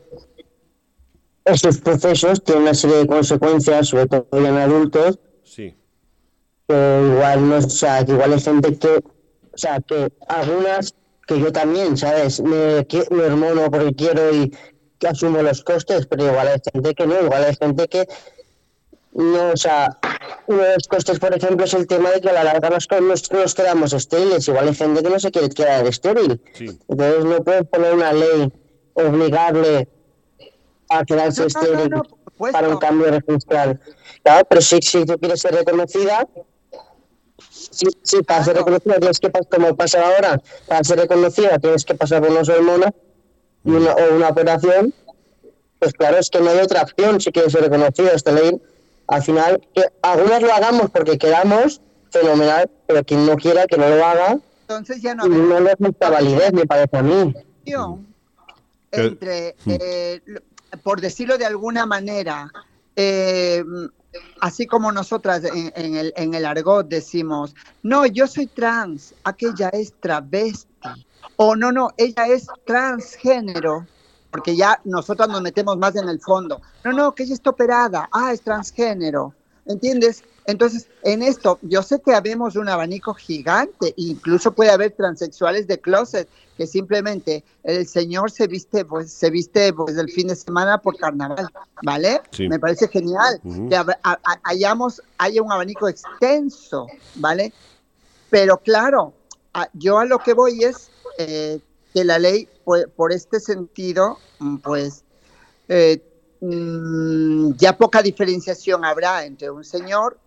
esos 1.49 1.79
procesos 1.79 2.43
tienen 2.45 2.63
una 2.65 2.75
serie 2.75 2.97
de 2.99 3.07
consecuencias, 3.07 3.89
sobre 3.89 4.07
todo 4.07 4.27
en 4.33 4.47
adultos, 4.57 5.19
Sí. 5.45 5.75
que 6.69 6.75
igual 7.13 7.49
no, 7.49 7.57
o 7.59 7.63
sea, 7.63 8.05
que 8.05 8.13
igual 8.13 8.33
hay 8.35 8.41
gente 8.41 8.79
que, 8.79 8.89
o 8.97 9.57
sea, 9.59 9.81
que 9.81 10.13
algunas, 10.29 10.95
que 11.27 11.41
yo 11.41 11.53
también, 11.53 11.97
¿sabes? 11.97 12.41
Me, 12.41 12.87
que- 12.87 13.07
me 13.11 13.25
hormono 13.25 13.71
porque 13.71 13.95
quiero 13.95 14.35
y 14.35 14.53
que 14.99 15.09
asumo 15.09 15.43
los 15.43 15.63
costes, 15.63 16.07
pero 16.07 16.27
igual 16.27 16.49
hay 16.49 16.61
gente 16.73 16.95
que 16.95 17.07
no, 17.07 17.21
igual 17.23 17.45
hay 17.45 17.55
gente 17.57 17.89
que 17.89 18.07
no, 19.13 19.51
o 19.53 19.57
sea, 19.57 19.99
uno 20.47 20.63
de 20.63 20.75
los 20.75 20.87
costes, 20.89 21.19
por 21.19 21.35
ejemplo, 21.35 21.65
es 21.65 21.75
el 21.75 21.87
tema 21.87 22.11
de 22.11 22.21
que 22.21 22.29
a 22.31 22.33
la 22.35 22.45
larga 22.45 22.71
nos, 22.71 22.87
nos, 23.01 23.33
nos 23.33 23.55
quedamos 23.55 23.93
estériles, 23.93 24.47
igual 24.49 24.69
hay 24.69 24.75
gente 24.75 25.03
que 25.03 25.09
no 25.11 25.19
se 25.19 25.31
quiere 25.31 25.49
quedar 25.49 25.87
estéril, 25.87 26.41
Sí. 26.53 26.67
entonces 26.89 27.25
no 27.25 27.43
puedes 27.43 27.65
poner 27.67 27.95
una 27.95 28.13
ley, 28.13 28.53
obligarle 28.95 29.89
a 30.89 31.05
quedarse 31.05 31.47
No, 31.62 31.86
no, 31.86 32.03
para 32.53 32.68
un 32.68 32.78
cambio 32.78 33.11
registral. 33.11 33.80
Claro, 34.22 34.47
pero 34.49 34.61
si, 34.61 34.80
si 34.80 35.05
tú 35.05 35.18
quieres 35.18 35.41
ser 35.41 35.55
reconocida, 35.55 36.26
si, 37.51 37.86
si 38.03 38.22
para 38.22 38.45
ser 38.45 38.57
reconocida 38.57 38.99
tienes 38.99 39.18
que 39.18 39.30
pasar, 39.30 39.49
como 39.49 39.76
pasa 39.76 40.05
ahora, 40.05 40.41
para 40.66 40.84
ser 40.84 40.99
reconocida 40.99 41.59
tienes 41.59 41.84
que 41.84 41.95
pasar 41.95 42.20
por 42.20 42.30
unas 42.30 42.49
hormonas 42.49 42.93
y 43.64 43.70
una, 43.70 43.93
o 43.93 44.16
una 44.16 44.28
operación, 44.28 44.95
pues 45.78 45.93
claro, 45.93 46.18
es 46.18 46.30
que 46.30 46.41
no 46.41 46.51
hay 46.51 46.59
otra 46.59 46.82
opción 46.82 47.20
si 47.20 47.30
quieres 47.30 47.53
ser 47.53 47.62
reconocida. 47.62 48.12
Esta 48.12 48.32
ley, 48.32 48.61
al 49.07 49.22
final, 49.22 49.61
que 49.74 49.84
algunas 50.03 50.43
lo 50.43 50.53
hagamos 50.53 50.91
porque 50.91 51.18
queramos, 51.18 51.80
fenomenal, 52.11 52.70
pero 52.86 53.05
quien 53.05 53.26
no 53.26 53.36
quiera 53.36 53.66
que 53.66 53.76
no 53.76 53.89
lo 53.89 54.05
haga, 54.05 54.39
Entonces 54.62 55.01
ya 55.03 55.14
no 55.14 55.26
no 55.26 55.61
le 55.61 55.72
es 55.72 55.80
mucha 55.80 56.11
validez, 56.11 56.53
me 56.53 56.66
parece 56.66 56.97
a 56.97 57.03
mí. 57.03 57.34
entre, 58.91 59.55
eh, 59.66 60.20
por 60.83 61.01
decirlo 61.01 61.39
de 61.39 61.47
alguna 61.47 61.87
manera, 61.87 62.51
eh, 62.97 63.64
así 64.41 64.66
como 64.66 64.93
nosotras 64.93 65.43
en, 65.45 65.95
el, 65.95 66.12
en 66.16 66.35
el 66.35 66.45
argot 66.45 66.89
decimos, 66.89 67.55
no, 67.83 68.07
yo 68.07 68.27
soy 68.27 68.47
trans, 68.47 69.14
aquella 69.25 69.69
es 69.71 69.93
travesti, 70.01 71.07
o 71.37 71.55
no, 71.55 71.73
no, 71.73 71.91
ella 71.97 72.27
es 72.27 72.47
transgénero, 72.66 73.87
porque 74.31 74.57
ya 74.57 74.81
nosotras 74.85 75.29
nos 75.29 75.43
metemos 75.43 75.77
más 75.79 75.97
en 75.97 76.09
el 76.09 76.21
fondo. 76.21 76.61
No, 76.85 76.93
no, 76.93 77.14
que 77.14 77.23
ella 77.23 77.35
está 77.35 77.51
operada, 77.51 78.09
ah, 78.12 78.33
es 78.33 78.43
transgénero, 78.43 79.35
¿entiendes? 79.66 80.25
Entonces, 80.49 80.89
en 81.03 81.23
esto, 81.23 81.59
yo 81.61 81.83
sé 81.83 82.01
que 82.01 82.15
habemos 82.15 82.57
un 82.57 82.71
abanico 82.71 83.13
gigante, 83.13 83.93
incluso 83.99 84.53
puede 84.53 84.71
haber 84.71 84.93
transexuales 84.93 85.67
de 85.67 85.79
closet, 85.79 86.27
que 86.57 86.67
simplemente 86.67 87.45
el 87.65 87.87
señor 87.87 88.31
se 88.31 88.47
viste, 88.47 88.87
pues, 88.87 89.13
se 89.13 89.29
viste 89.29 89.75
pues 89.75 89.99
el 89.99 90.09
fin 90.11 90.29
de 90.29 90.35
semana 90.37 90.79
por 90.79 90.97
carnaval, 90.97 91.51
¿vale? 91.83 92.23
Sí. 92.31 92.49
Me 92.49 92.59
parece 92.59 92.89
genial 92.89 93.43
que 93.69 93.77
hayamos, 94.45 95.03
haya 95.19 95.43
un 95.43 95.53
abanico 95.53 95.87
extenso, 95.87 96.87
¿vale? 97.17 97.53
Pero 98.31 98.57
claro, 98.57 99.13
a- 99.53 99.69
yo 99.75 99.99
a 99.99 100.07
lo 100.07 100.19
que 100.21 100.33
voy 100.33 100.65
es 100.65 100.91
eh, 101.19 101.61
que 101.93 102.05
la 102.05 102.19
ley, 102.19 102.49
pues, 102.65 102.87
por 102.97 103.13
este 103.13 103.39
sentido, 103.39 104.19
mm, 104.39 104.57
pues, 104.59 105.05
eh, 105.69 106.03
mm, 106.41 107.53
ya 107.59 107.77
poca 107.77 108.01
diferenciación 108.01 108.87
habrá 108.87 109.27
entre 109.27 109.51
un 109.51 109.63
señor 109.63 110.19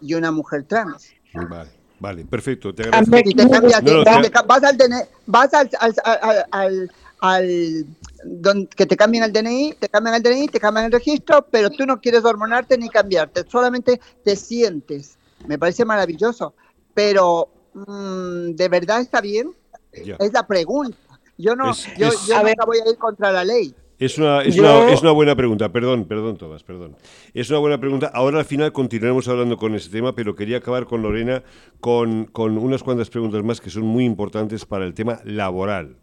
y 0.00 0.14
una 0.14 0.30
mujer 0.30 0.64
trans. 0.64 1.10
Vale, 1.32 1.70
vale, 1.98 2.24
perfecto. 2.24 2.74
Te 2.74 2.84
A 2.84 2.86
agradezco. 2.86 3.30
te 3.36 3.48
cambias, 3.50 3.82
No, 3.82 3.92
no, 4.04 4.04
te- 4.22 4.30
vas 4.46 4.62
al 4.64 4.76
DNI, 4.76 5.00
vas 5.26 5.54
al, 5.54 5.70
al, 5.80 5.94
al, 6.04 6.46
al- 6.50 6.90
al- 7.20 7.86
don- 8.24 8.66
que 8.66 8.86
te 8.86 8.96
cambien 8.96 9.24
el 9.24 9.32
DNI, 9.32 9.74
te 9.78 9.88
cambian 9.88 10.14
el 10.16 10.22
DNI, 10.22 10.48
te 10.48 10.60
cambian 10.60 10.86
el 10.86 10.92
registro, 10.92 11.46
pero 11.50 11.70
tú 11.70 11.84
no 11.86 12.00
quieres 12.00 12.24
hormonarte 12.24 12.76
ni 12.78 12.88
cambiarte, 12.88 13.44
solamente 13.48 14.00
te 14.24 14.36
sientes. 14.36 15.16
Me 15.46 15.58
parece 15.58 15.84
maravilloso, 15.84 16.54
pero 16.94 17.48
mm, 17.74 18.50
¿de 18.56 18.68
verdad 18.68 19.00
está 19.00 19.20
bien? 19.20 19.54
Ya. 20.04 20.16
Es 20.18 20.32
la 20.32 20.46
pregunta. 20.46 20.96
Yo 21.36 21.56
no, 21.56 21.70
Es- 21.70 21.86
yo, 21.96 22.08
es- 22.08 22.26
yo 22.26 22.34
A 22.36 22.42
nunca 22.42 22.44
ver. 22.44 22.56
voy 22.66 22.78
a 22.86 22.90
ir 22.90 22.96
contra 22.98 23.32
la 23.32 23.44
ley. 23.44 23.74
Es 24.00 24.18
una, 24.18 24.42
es, 24.42 24.54
Yo- 24.56 24.62
una, 24.62 24.92
es 24.92 25.02
una 25.02 25.12
buena 25.12 25.36
pregunta, 25.36 25.70
perdón, 25.70 26.06
perdón, 26.06 26.36
Tomás, 26.38 26.64
perdón. 26.64 26.96
Es 27.34 27.50
una 27.50 27.58
buena 27.60 27.78
pregunta. 27.78 28.10
Ahora 28.12 28.38
al 28.40 28.44
final 28.46 28.72
continuaremos 28.72 29.28
hablando 29.28 29.56
con 29.58 29.74
ese 29.74 29.90
tema, 29.90 30.14
pero 30.14 30.34
quería 30.34 30.56
acabar 30.56 30.86
con 30.86 31.02
Lorena 31.02 31.42
con, 31.80 32.24
con 32.24 32.56
unas 32.58 32.82
cuantas 32.82 33.10
preguntas 33.10 33.44
más 33.44 33.60
que 33.60 33.70
son 33.70 33.84
muy 33.84 34.04
importantes 34.06 34.64
para 34.64 34.86
el 34.86 34.94
tema 34.94 35.20
laboral. 35.24 35.96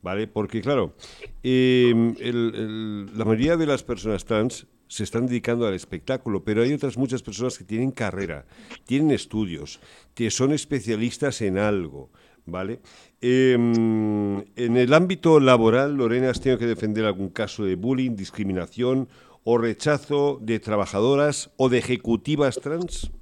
¿Vale? 0.00 0.26
Porque, 0.26 0.60
claro, 0.62 0.96
eh, 1.44 1.90
el- 2.18 2.54
el- 2.56 3.06
la 3.18 3.24
mayoría 3.24 3.56
de 3.56 3.66
las 3.66 3.84
personas 3.84 4.24
trans 4.24 4.66
se 4.88 5.04
están 5.04 5.26
dedicando 5.26 5.64
al 5.66 5.74
espectáculo, 5.74 6.42
pero 6.42 6.62
hay 6.62 6.72
otras 6.72 6.96
muchas 6.96 7.22
personas 7.22 7.56
que 7.56 7.62
tienen 7.64 7.92
carrera, 7.92 8.44
tienen 8.84 9.12
estudios, 9.12 9.78
que 10.14 10.30
son 10.32 10.52
especialistas 10.52 11.40
en 11.42 11.56
algo, 11.56 12.10
¿vale? 12.46 12.80
Em, 13.24 14.38
en 14.56 14.76
el 14.76 14.92
ámbito 14.92 15.38
laboral, 15.38 15.94
Lorena, 15.94 16.30
¿has 16.30 16.40
tenido 16.40 16.58
que 16.58 16.66
defender 16.66 17.04
algún 17.04 17.28
caso 17.28 17.64
de 17.64 17.76
bullying, 17.76 18.16
discriminación 18.16 19.08
o 19.44 19.58
rechazo 19.58 20.40
de 20.42 20.58
trabajadoras 20.58 21.50
o 21.56 21.68
de 21.68 21.78
ejecutivas 21.78 22.56
trans? 22.56 23.12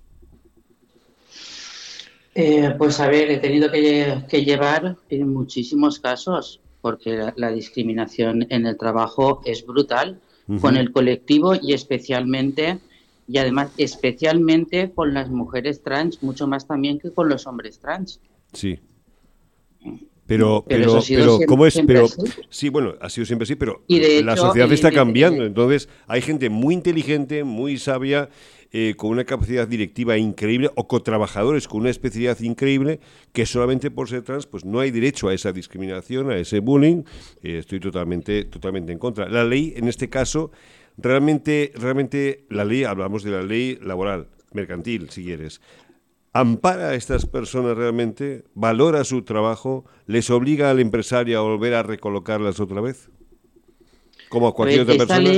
Eh, 2.34 2.74
pues 2.78 2.98
a 2.98 3.08
ver, 3.08 3.30
he 3.30 3.38
tenido 3.38 3.70
que, 3.70 4.42
llevar 4.42 4.96
en 5.10 5.34
muchísimos 5.34 6.00
casos, 6.00 6.62
porque 6.80 7.30
la, 7.36 7.50
discriminación 7.52 8.46
en 8.48 8.64
el 8.64 8.78
trabajo 8.78 9.42
es 9.44 9.66
brutal, 9.66 10.18
con 10.62 10.76
el 10.76 10.90
colectivo 10.90 11.54
y 11.54 11.74
especialmente, 11.74 12.78
y 13.28 13.38
además 13.38 13.70
especialmente 13.76 14.90
con 14.90 15.12
las 15.12 15.28
mujeres 15.30 15.82
trans, 15.82 16.22
mucho 16.22 16.48
más 16.48 16.66
también 16.66 16.98
que 16.98 17.12
con 17.12 17.28
los 17.28 17.46
hombres 17.46 17.78
trans. 17.78 18.18
Sí. 18.52 18.80
Pero, 20.30 20.64
pero, 20.68 21.00
pero, 21.08 21.40
¿cómo 21.44 21.66
es? 21.66 21.82
Pero, 21.84 22.06
sí, 22.50 22.68
bueno, 22.68 22.94
ha 23.00 23.10
sido 23.10 23.26
siempre 23.26 23.42
así, 23.42 23.56
pero 23.56 23.82
la 23.88 24.36
sociedad 24.36 24.70
está 24.72 24.92
cambiando. 24.92 25.44
Entonces, 25.44 25.88
hay 26.06 26.22
gente 26.22 26.48
muy 26.48 26.72
inteligente, 26.72 27.42
muy 27.42 27.78
sabia, 27.78 28.28
eh, 28.70 28.94
con 28.96 29.10
una 29.10 29.24
capacidad 29.24 29.66
directiva 29.66 30.16
increíble, 30.18 30.70
o 30.76 30.86
con 30.86 31.02
trabajadores 31.02 31.66
con 31.66 31.80
una 31.80 31.90
especialidad 31.90 32.38
increíble, 32.42 33.00
que 33.32 33.44
solamente 33.44 33.90
por 33.90 34.08
ser 34.08 34.22
trans, 34.22 34.46
pues 34.46 34.64
no 34.64 34.78
hay 34.78 34.92
derecho 34.92 35.28
a 35.28 35.34
esa 35.34 35.50
discriminación, 35.50 36.30
a 36.30 36.36
ese 36.36 36.60
bullying. 36.60 37.02
Eh, 37.42 37.58
estoy 37.58 37.80
totalmente, 37.80 38.44
totalmente 38.44 38.92
en 38.92 39.00
contra. 39.00 39.28
La 39.28 39.42
ley, 39.42 39.74
en 39.76 39.88
este 39.88 40.08
caso, 40.08 40.52
realmente, 40.96 41.72
realmente, 41.74 42.44
la 42.50 42.64
ley, 42.64 42.84
hablamos 42.84 43.24
de 43.24 43.32
la 43.32 43.42
ley 43.42 43.80
laboral, 43.82 44.28
mercantil, 44.52 45.10
si 45.10 45.24
quieres 45.24 45.60
ampara 46.32 46.90
a 46.90 46.94
estas 46.94 47.26
personas 47.26 47.76
realmente, 47.76 48.44
valora 48.54 49.04
su 49.04 49.22
trabajo, 49.22 49.84
les 50.06 50.30
obliga 50.30 50.70
al 50.70 50.80
empresario 50.80 51.38
a 51.38 51.42
volver 51.42 51.74
a 51.74 51.82
recolocarlas 51.82 52.60
otra 52.60 52.80
vez, 52.80 53.10
como 54.28 54.48
a 54.48 54.54
cualquier 54.54 54.82
otra 54.82 54.96
persona. 54.96 55.30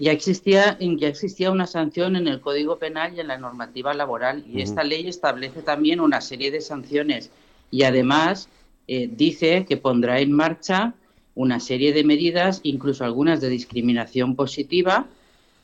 ya 0.00 0.12
existía, 0.12 0.78
ya 0.78 1.08
existía 1.08 1.50
una 1.50 1.66
sanción 1.66 2.14
en 2.16 2.28
el 2.28 2.40
Código 2.40 2.78
Penal 2.78 3.14
y 3.14 3.20
en 3.20 3.28
la 3.28 3.38
normativa 3.38 3.92
laboral 3.92 4.44
y 4.46 4.62
esta 4.62 4.84
ley 4.84 5.08
establece 5.08 5.62
también 5.62 6.00
una 6.00 6.20
serie 6.20 6.50
de 6.50 6.60
sanciones 6.60 7.30
y 7.70 7.82
además 7.82 8.48
eh, 8.86 9.10
dice 9.10 9.66
que 9.68 9.76
pondrá 9.76 10.20
en 10.20 10.32
marcha 10.32 10.94
una 11.34 11.60
serie 11.60 11.92
de 11.92 12.04
medidas, 12.04 12.60
incluso 12.62 13.04
algunas 13.04 13.40
de 13.40 13.48
discriminación 13.48 14.34
positiva, 14.34 15.06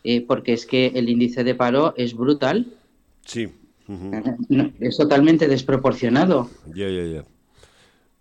eh, 0.05 0.21
porque 0.21 0.53
es 0.53 0.67
que 0.67 0.93
el 0.95 1.09
índice 1.09 1.43
de 1.43 1.55
paro 1.55 1.95
es 1.97 2.15
brutal 2.15 2.67
Sí. 3.25 3.53
es 4.81 4.97
totalmente 4.97 5.49
desproporcionado. 5.49 6.51
Ya, 6.75 6.89
ya, 6.89 7.05
ya. 7.05 7.25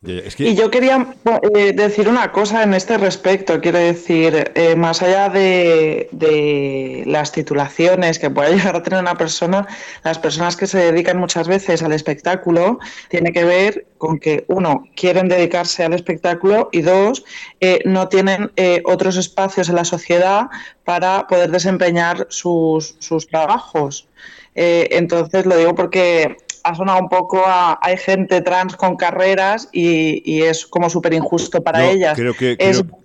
Y 0.05 0.55
yo 0.55 0.69
quería 0.69 1.15
eh, 1.55 1.71
decir 1.71 2.09
una 2.09 2.33
cosa 2.33 2.63
en 2.63 2.73
este 2.73 2.97
respecto, 2.97 3.61
quiero 3.61 3.77
decir, 3.77 4.51
eh, 4.53 4.75
más 4.75 5.01
allá 5.01 5.29
de, 5.29 7.03
las 7.07 7.31
titulaciones 7.31 8.19
que 8.19 8.29
pueda 8.29 8.49
llegar 8.55 8.75
a 8.75 8.83
tener 8.83 8.99
una 8.99 9.15
persona, 9.15 9.65
las 10.03 10.19
personas 10.19 10.57
que 10.57 10.67
se 10.67 10.77
dedican 10.79 11.17
muchas 11.17 11.47
veces 11.47 11.83
al 11.83 11.93
espectáculo, 11.93 12.79
tiene 13.09 13.31
que 13.31 13.45
ver 13.45 13.85
con 13.97 14.19
que, 14.19 14.43
uno, 14.49 14.83
quieren 14.97 15.29
dedicarse 15.29 15.85
al 15.85 15.93
espectáculo 15.93 16.67
y 16.73 16.81
dos, 16.81 17.23
eh, 17.61 17.79
no 17.85 18.09
tienen 18.09 18.51
otros 18.83 19.15
espacios 19.15 19.69
en 19.69 19.75
la 19.75 19.85
sociedad 19.85 20.49
para 20.83 21.27
poder 21.27 21.49
desempeñar 21.49 22.27
sus, 22.29 22.97
sus 22.99 23.27
trabajos. 23.27 24.09
Eh, 24.55 24.89
entonces 24.91 25.45
lo 25.45 25.57
digo 25.57 25.73
porque 25.75 26.37
ha 26.63 26.75
sonado 26.75 26.99
un 26.99 27.09
poco 27.09 27.43
a 27.45 27.77
hay 27.81 27.97
gente 27.97 28.41
trans 28.41 28.75
con 28.77 28.95
carreras 28.95 29.67
y, 29.71 30.41
es 30.43 30.65
como 30.65 30.89
súper 30.89 31.13
injusto 31.13 31.61
para 31.61 31.89
ellas. 31.89 32.15
Creo 32.17 32.33
que, 32.33 32.57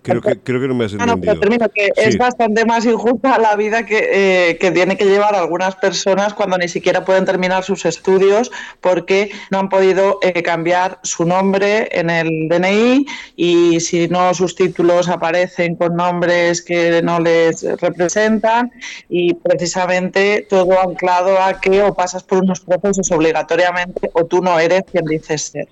creo, 0.02 0.20
que, 0.20 0.38
creo 0.40 0.60
que 0.60 0.68
no 0.68 0.74
me 0.74 0.84
has 0.84 0.92
entendido. 0.92 1.34
No, 1.34 1.40
termino, 1.40 1.68
que 1.68 1.90
es 1.96 2.16
bastante 2.16 2.64
más 2.64 2.84
injusta 2.86 3.38
la 3.38 3.56
vida 3.56 3.84
que, 3.84 4.08
eh, 4.50 4.58
que 4.58 4.70
tiene 4.70 4.96
que 4.96 5.04
llevar 5.04 5.34
algunas 5.34 5.76
personas 5.76 6.34
cuando 6.34 6.56
ni 6.58 6.68
siquiera 6.68 7.04
pueden 7.04 7.24
terminar 7.24 7.64
sus 7.64 7.84
estudios 7.84 8.50
porque 8.80 9.30
no 9.50 9.58
han 9.58 9.68
podido 9.68 10.18
eh, 10.22 10.42
cambiar 10.42 11.00
su 11.02 11.24
nombre 11.24 11.88
en 11.92 12.10
el 12.10 12.48
DNI 12.48 13.06
y 13.36 13.80
si 13.80 14.08
no 14.08 14.32
sus 14.34 14.54
títulos 14.54 15.08
aparecen 15.08 15.74
con 15.76 15.96
nombres 15.96 16.62
que 16.62 17.02
no 17.02 17.20
les 17.20 17.62
representan 17.80 18.70
y 19.08 19.34
precisamente 19.34 20.46
todo 20.48 20.80
anclado 20.80 21.40
a 21.40 21.60
que 21.60 21.82
o 21.82 21.94
pasas 21.94 22.22
por 22.22 22.38
unos 22.38 22.60
procesos 22.60 23.10
obligatorios 23.10 23.47
o 24.12 24.24
tú 24.26 24.42
no 24.42 24.58
eres 24.58 24.82
quien 24.90 25.04
dices 25.04 25.42
ser. 25.42 25.68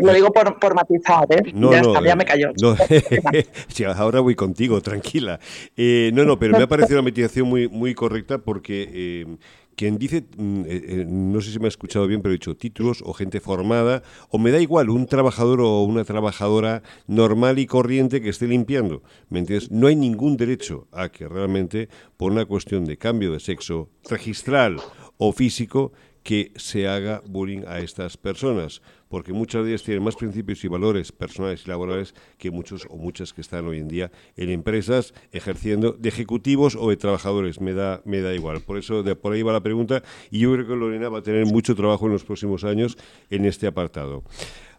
lo 0.00 0.12
digo 0.12 0.32
por, 0.32 0.74
matizar, 0.74 1.26
¿eh? 1.30 1.52
ya, 1.54 1.80
está, 1.80 2.02
ya 2.02 2.16
me 2.16 2.24
cayó. 2.24 2.52
ahora 3.96 4.20
voy 4.20 4.34
contigo, 4.34 4.80
tranquila. 4.80 5.40
Eh, 5.76 6.10
no, 6.14 6.24
no, 6.24 6.38
pero 6.38 6.56
me 6.56 6.64
ha 6.64 6.68
parecido 6.68 7.00
una 7.00 7.10
matización 7.10 7.48
muy, 7.48 7.68
muy 7.68 7.94
correcta 7.94 8.38
porque 8.38 8.88
eh, 8.92 9.36
quien 9.76 9.98
dice, 9.98 10.24
mm, 10.36 10.62
eh, 10.66 11.04
no 11.06 11.40
sé 11.40 11.52
si 11.52 11.58
me 11.58 11.66
ha 11.66 11.68
escuchado 11.68 12.06
bien, 12.06 12.22
pero 12.22 12.32
he 12.32 12.38
dicho 12.38 12.56
títulos 12.56 13.02
o 13.04 13.12
gente 13.12 13.40
formada, 13.40 14.02
o 14.30 14.38
me 14.38 14.50
da 14.50 14.58
igual 14.58 14.88
un 14.90 15.06
trabajador 15.06 15.60
o 15.60 15.82
una 15.82 16.04
trabajadora 16.04 16.82
normal 17.06 17.58
y 17.58 17.66
corriente 17.66 18.20
que 18.20 18.30
esté 18.30 18.48
limpiando. 18.48 19.02
¿Me 19.28 19.38
entiendes? 19.38 19.70
No 19.70 19.86
hay 19.86 19.94
ningún 19.94 20.36
derecho 20.36 20.88
a 20.92 21.10
que 21.10 21.28
realmente, 21.28 21.88
por 22.16 22.32
una 22.32 22.46
cuestión 22.46 22.86
de 22.86 22.96
cambio 22.96 23.32
de 23.32 23.40
sexo 23.40 23.90
registral 24.08 24.80
o 25.18 25.32
físico, 25.32 25.92
que 26.26 26.50
se 26.56 26.88
haga 26.88 27.22
bullying 27.24 27.62
a 27.68 27.78
estas 27.78 28.16
personas, 28.16 28.82
porque 29.08 29.32
muchas 29.32 29.62
de 29.62 29.70
ellas 29.70 29.84
tienen 29.84 30.02
más 30.02 30.16
principios 30.16 30.64
y 30.64 30.66
valores 30.66 31.12
personales 31.12 31.62
y 31.64 31.68
laborales 31.68 32.16
que 32.36 32.50
muchos 32.50 32.84
o 32.90 32.96
muchas 32.96 33.32
que 33.32 33.42
están 33.42 33.64
hoy 33.68 33.78
en 33.78 33.86
día 33.86 34.10
en 34.36 34.50
empresas 34.50 35.14
ejerciendo 35.30 35.92
de 35.92 36.08
ejecutivos 36.08 36.74
o 36.74 36.90
de 36.90 36.96
trabajadores, 36.96 37.60
me 37.60 37.74
da, 37.74 38.02
me 38.04 38.22
da 38.22 38.34
igual. 38.34 38.60
Por 38.60 38.76
eso, 38.76 39.04
de 39.04 39.14
por 39.14 39.34
ahí 39.34 39.42
va 39.42 39.52
la 39.52 39.62
pregunta 39.62 40.02
y 40.32 40.40
yo 40.40 40.52
creo 40.52 40.66
que 40.66 40.74
Lorena 40.74 41.08
va 41.08 41.20
a 41.20 41.22
tener 41.22 41.46
mucho 41.46 41.76
trabajo 41.76 42.06
en 42.06 42.14
los 42.14 42.24
próximos 42.24 42.64
años 42.64 42.98
en 43.30 43.44
este 43.44 43.68
apartado. 43.68 44.24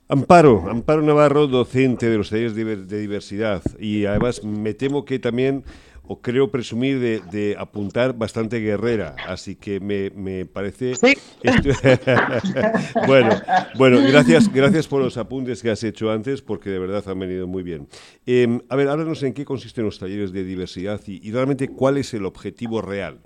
Amparo, 0.10 0.70
Amparo 0.70 1.02
Navarro, 1.02 1.48
docente 1.48 2.10
de 2.10 2.18
los 2.18 2.30
talleres 2.30 2.56
de 2.56 3.00
diversidad 3.00 3.62
y 3.80 4.04
además 4.04 4.44
me 4.44 4.74
temo 4.74 5.06
que 5.06 5.18
también 5.20 5.64
o 6.08 6.22
creo 6.22 6.50
presumir 6.50 7.00
de, 7.00 7.56
apuntar 7.58 8.14
bastante 8.14 8.60
guerrera, 8.60 9.16
así 9.28 9.56
que 9.56 9.80
me, 9.80 10.46
parece... 10.46 10.94
bueno, 13.08 13.30
bueno, 13.78 14.02
gracias, 14.02 14.52
gracias 14.52 14.88
por 14.88 15.02
los 15.02 15.18
apuntes 15.18 15.62
que 15.62 15.70
has 15.70 15.84
hecho 15.84 16.12
antes, 16.12 16.42
porque 16.42 16.70
de 16.70 16.80
verdad 16.80 17.04
han 17.08 17.20
venido 17.20 17.48
muy 17.48 17.64
bien. 17.64 17.88
Eh, 18.26 18.60
a 18.70 18.76
ver, 18.76 18.88
háblanos 18.88 19.22
en 19.24 19.34
qué 19.34 19.46
consisten 19.46 19.86
los 19.86 20.00
talleres 20.00 20.32
de 20.32 20.44
diversidad 20.44 21.02
y, 21.06 21.28
y 21.28 21.32
realmente 21.32 21.68
cuál 21.68 21.98
es 21.98 22.14
el 22.14 22.26
objetivo 22.26 22.82
real. 22.82 23.20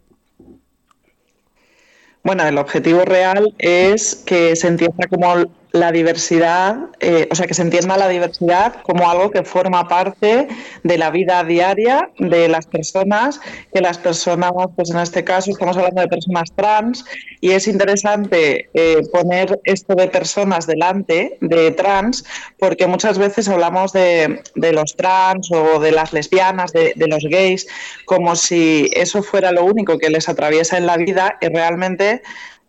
Bueno, 2.23 2.45
el 2.45 2.57
objetivo 2.57 3.03
real 3.03 3.53
es 3.57 4.15
que 4.15 4.55
se 4.55 4.67
entienda 4.67 5.07
como 5.07 5.51
la 5.73 5.91
diversidad, 5.91 6.77
eh, 6.99 7.27
o 7.31 7.35
sea, 7.35 7.47
que 7.47 7.53
se 7.53 7.61
entienda 7.61 7.95
la 7.95 8.09
diversidad 8.09 8.81
como 8.83 9.09
algo 9.09 9.31
que 9.31 9.43
forma 9.43 9.87
parte 9.87 10.47
de 10.83 10.97
la 10.97 11.11
vida 11.11 11.43
diaria 11.43 12.09
de 12.19 12.49
las 12.49 12.65
personas, 12.65 13.39
que 13.73 13.79
las 13.79 13.97
personas, 13.97 14.51
pues 14.75 14.89
en 14.89 14.99
este 14.99 15.23
caso 15.23 15.51
estamos 15.51 15.77
hablando 15.77 16.01
de 16.01 16.09
personas 16.09 16.49
trans, 16.55 17.05
y 17.39 17.51
es 17.51 17.67
interesante 17.67 18.69
eh, 18.73 19.01
poner 19.13 19.61
esto 19.63 19.95
de 19.95 20.07
personas 20.07 20.67
delante 20.67 21.37
de 21.39 21.71
trans, 21.71 22.25
porque 22.59 22.87
muchas 22.87 23.17
veces 23.17 23.47
hablamos 23.47 23.93
de, 23.93 24.41
los 24.55 24.95
trans 24.97 25.49
o 25.51 25.79
de 25.79 25.91
las 25.93 26.11
lesbianas, 26.11 26.73
de, 26.73 26.91
de 26.95 27.07
los 27.07 27.23
gays, 27.23 27.65
como 28.05 28.35
si 28.35 28.89
eso 28.93 29.23
fuera 29.23 29.51
lo 29.53 29.63
único 29.63 29.97
que 29.97 30.09
les 30.09 30.27
atraviesa 30.27 30.77
en 30.77 30.85
la 30.85 30.97
vida, 30.97 31.37
y 31.39 31.47
realmente 31.47 32.21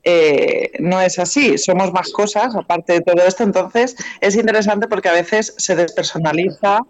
eh, 0.05 0.72
no 0.80 1.00
es 1.00 1.18
así, 1.18 1.59
somos 1.59 1.92
más 1.92 2.11
cosas 2.11 2.55
aparte 2.57 2.94
de 2.94 3.00
todo 3.03 3.24
esto, 3.26 3.44
entonces 3.44 3.96
es 4.20 4.34
interesante 4.36 4.88
porque 4.88 5.09
a 5.09 5.12
veces 5.12 5.55
se 5.59 5.76
despersonaliza 5.76 6.80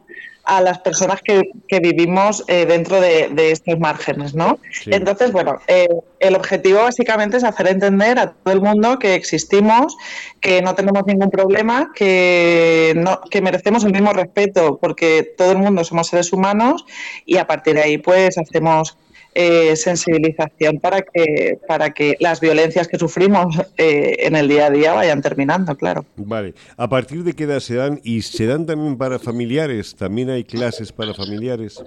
a 0.45 0.61
las 0.61 0.79
personas 0.79 1.21
que, 1.23 1.43
vivimos 1.81 2.45
eh, 2.49 2.67
dentro 2.67 3.01
de, 3.01 3.51
estos 3.53 3.79
márgenes, 3.79 4.35
¿no? 4.35 4.59
Entonces, 4.87 5.33
bueno, 5.33 5.61
eh, 5.69 5.89
el 6.19 6.35
objetivo 6.35 6.83
básicamente 6.83 7.37
es 7.37 7.45
hacer 7.45 7.69
entender 7.69 8.19
a 8.19 8.33
todo 8.33 8.53
el 8.53 8.61
mundo 8.61 8.99
que 8.99 9.15
existimos, 9.15 9.97
que 10.41 10.61
no 10.61 10.75
tenemos 10.75 11.07
ningún 11.07 11.31
problema, 11.31 11.93
que, 11.95 12.93
no, 12.97 13.21
que 13.31 13.41
merecemos 13.41 13.85
el 13.85 13.93
mismo 13.93 14.13
respeto 14.13 14.79
porque 14.81 15.35
todo 15.37 15.53
el 15.53 15.59
mundo 15.59 15.85
somos 15.85 16.09
seres 16.09 16.33
humanos 16.33 16.85
y 17.25 17.37
a 17.37 17.47
partir 17.47 17.75
de 17.75 17.83
ahí 17.83 17.99
pues 17.99 18.37
hacemos 18.37 18.97
eh, 19.35 19.77
sensibilización 19.77 20.79
para 20.79 21.03
que, 21.03 21.59
para 21.67 21.93
que 21.93 22.17
las 22.21 22.41
violencias 22.41 22.89
que 22.89 22.99
sufrimos 22.99 23.57
eh, 23.79 24.17
en 24.21 24.37
el 24.37 24.49
día 24.49 24.67
a 24.67 24.71
día 24.71 24.93
vayan 24.93 25.23
terminando, 25.23 25.77
claro. 25.77 26.05
Vale. 26.17 26.55
¿A 26.77 26.89
partir 26.89 27.25
de 27.25 27.33
qué 27.35 27.45
edad 27.45 27.61
se 27.61 27.77
dan? 27.77 28.01
¿Y 28.05 28.23
se 28.23 28.47
dan 28.47 28.67
también 28.67 28.99
para 28.99 29.19
familiares? 29.19 29.95
¿También 29.95 30.31
hay 30.31 30.45
clases 30.45 30.93
para 30.93 31.15
familiares? 31.15 31.83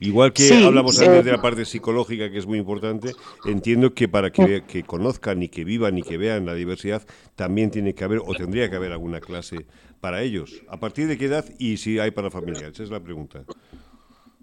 Igual 0.00 0.32
que 0.32 0.52
hablamos 0.52 1.00
antes 1.00 1.24
de 1.24 1.32
la 1.32 1.40
parte 1.40 1.64
psicológica, 1.64 2.30
que 2.30 2.38
es 2.38 2.46
muy 2.46 2.58
importante, 2.58 3.12
entiendo 3.46 3.94
que 3.94 4.08
para 4.08 4.30
que, 4.30 4.64
que 4.66 4.82
conozcan 4.82 5.42
y 5.42 5.48
que 5.48 5.64
vivan 5.64 5.96
y 5.98 6.02
que 6.02 6.18
vean 6.18 6.44
la 6.46 6.54
diversidad, 6.54 7.02
también 7.36 7.70
tiene 7.70 7.94
que 7.94 8.04
haber 8.04 8.18
o 8.18 8.34
tendría 8.34 8.68
que 8.68 8.76
haber 8.76 8.92
alguna 8.92 9.20
clase 9.20 9.66
para 10.00 10.22
ellos. 10.22 10.62
¿A 10.68 10.78
partir 10.78 11.06
de 11.06 11.16
qué 11.16 11.26
edad 11.26 11.46
y 11.58 11.78
si 11.78 11.98
hay 11.98 12.10
para 12.10 12.30
familias? 12.30 12.72
Esa 12.72 12.82
es 12.82 12.90
la 12.90 13.00
pregunta. 13.00 13.44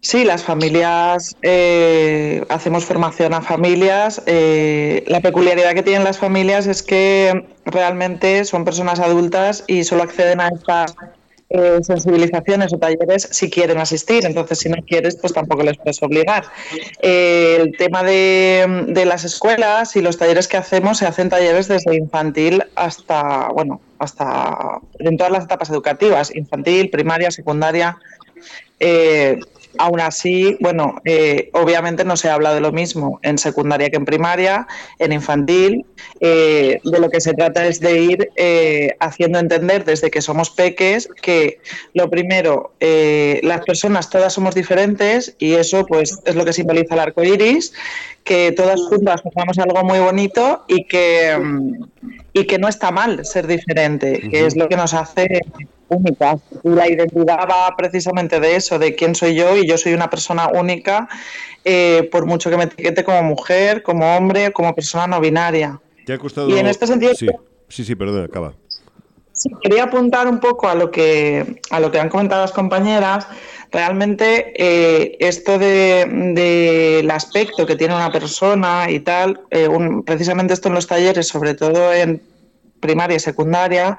Sí, 0.04 0.24
las 0.24 0.44
familias, 0.44 1.38
eh, 1.44 2.44
hacemos 2.50 2.86
formación 2.86 3.36
a 3.36 3.42
familias. 3.44 4.24
Eh, 4.26 5.04
la 5.06 5.22
peculiaridad 5.22 5.76
que 5.76 5.84
tienen 5.84 6.04
las 6.04 6.18
familias 6.18 6.66
es 6.66 6.82
que 6.82 7.46
realmente 7.66 8.44
son 8.46 8.66
personas 8.66 9.00
adultas 9.00 9.64
y 9.68 9.84
solo 9.84 10.02
acceden 10.02 10.42
a 10.42 10.48
estas 10.48 10.96
eh, 11.52 11.78
sensibilizaciones 11.84 12.74
o 12.74 12.80
talleres 12.80 13.30
si 13.30 13.52
quieren 13.52 13.78
asistir. 13.78 14.26
Entonces, 14.26 14.58
si 14.58 14.70
no 14.70 14.78
quieres, 14.88 15.18
pues 15.18 15.34
tampoco 15.34 15.62
les 15.62 15.78
puedes 15.78 16.02
obligar. 16.02 16.46
el 17.04 17.78
tema 17.78 18.02
de, 18.02 18.86
de, 18.88 19.06
las 19.06 19.24
escuelas 19.24 19.96
y 19.96 20.02
los 20.02 20.18
talleres 20.18 20.48
que 20.48 20.58
hacemos, 20.58 20.98
se 20.98 21.06
hacen 21.06 21.30
talleres 21.30 21.68
desde 21.68 21.96
infantil 21.96 22.64
hasta, 22.74 23.50
bueno, 23.50 23.80
hasta 24.00 24.80
en 24.98 25.16
todas 25.16 25.32
las 25.32 25.44
etapas 25.44 25.70
educativas, 25.70 26.36
infantil, 26.36 26.90
primaria, 26.90 27.30
secundaria. 27.30 28.00
Eh, 28.80 29.40
Aún 29.78 30.00
así, 30.00 30.58
bueno, 30.60 31.02
eh, 31.06 31.50
obviamente 31.54 32.04
no 32.04 32.18
se 32.18 32.30
habla 32.30 32.54
de 32.54 32.62
lo 32.62 32.72
mismo 32.72 33.20
en 33.24 33.38
secundaria 33.38 33.90
que 33.90 33.98
en 33.98 34.06
primaria, 34.06 34.68
en 35.00 35.14
infantil. 35.14 35.86
Eh, 36.20 36.80
de 36.84 37.00
lo 37.00 37.10
que 37.10 37.22
se 37.22 37.34
trata 37.34 37.66
es 37.66 37.80
de 37.80 38.02
ir 38.02 38.30
eh, 38.36 38.96
haciendo 39.00 39.40
entender 39.40 39.86
desde 39.86 40.12
que 40.12 40.22
somos 40.22 40.50
peques 40.50 41.10
que 41.22 41.60
lo 41.94 42.10
primero, 42.10 42.74
las 42.80 43.64
personas 43.66 44.10
todas 44.10 44.34
somos 44.34 44.56
diferentes 44.56 45.36
y 45.40 45.54
eso 45.54 45.86
pues 45.86 46.20
es 46.26 46.36
lo 46.36 46.46
que 46.46 46.54
simboliza 46.54 46.96
el 46.96 47.00
arco 47.00 47.24
iris, 47.24 47.74
que 48.24 48.52
todas 48.52 48.82
juntas 48.82 49.22
hacemos 49.26 49.58
algo 49.58 49.84
muy 49.84 50.00
bonito 50.00 50.64
y 50.68 50.86
que, 50.86 51.38
mm, 51.38 51.84
y 52.34 52.46
que 52.46 52.60
no 52.60 52.68
está 52.68 52.92
mal 52.92 53.26
ser 53.26 53.48
diferente, 53.48 54.30
que 54.30 54.46
es 54.46 54.56
lo 54.56 54.70
que 54.70 54.78
nos 54.78 54.94
hace 54.94 55.42
únicas. 55.90 56.40
Y 56.64 56.70
la 56.70 56.90
identidad 56.90 57.48
va 57.50 57.74
precisamente 57.78 58.40
de 58.40 58.56
eso, 58.56 58.80
de 58.80 58.96
quién 58.96 59.16
soy 59.16 59.36
yo 59.36 59.58
y 59.58 59.68
yo 59.68 59.78
soy 59.78 59.94
una 59.94 60.10
persona 60.10 60.48
única, 60.48 61.10
eh, 61.66 62.08
por 62.12 62.26
mucho 62.26 62.50
que 62.50 62.58
me 62.58 62.64
etiquete 62.66 63.04
como 63.04 63.24
mujer, 63.24 63.84
como 63.84 64.16
hombre, 64.16 64.52
como 64.52 64.74
persona 64.74 65.08
no 65.08 65.20
binaria. 65.20 65.80
¿Te 66.06 66.14
ha 66.14 66.18
costado... 66.18 66.50
Y 66.50 66.58
en 66.58 66.68
este 66.68 66.88
sentido... 66.88 67.14
Sí, 67.16 67.28
sí, 67.68 67.84
sí 67.84 67.96
perdón, 67.96 68.24
acaba. 68.24 68.54
Sí, 69.34 69.50
quería 69.62 69.84
apuntar 69.84 70.28
un 70.28 70.40
poco 70.40 70.68
a 70.68 70.76
lo 70.76 70.92
que, 70.92 71.62
a 71.70 71.80
lo 71.80 71.92
que 71.92 72.00
han 72.00 72.10
comentado 72.10 72.42
las 72.42 72.52
compañeras. 72.52 73.28
Realmente 73.72 74.52
eh, 74.58 75.16
esto 75.20 75.58
del 75.58 76.36
de, 76.36 77.10
aspecto 77.12 77.66
que 77.66 77.78
tiene 77.78 77.96
una 77.96 78.12
persona 78.12 78.92
y 78.92 79.00
tal, 79.00 79.40
eh, 79.50 79.70
precisamente 80.06 80.54
esto 80.54 80.68
en 80.68 80.76
los 80.76 80.88
talleres, 80.88 81.30
sobre 81.30 81.54
todo 81.54 81.94
en 81.94 82.22
primaria 82.82 83.16
y 83.16 83.20
secundaria, 83.20 83.98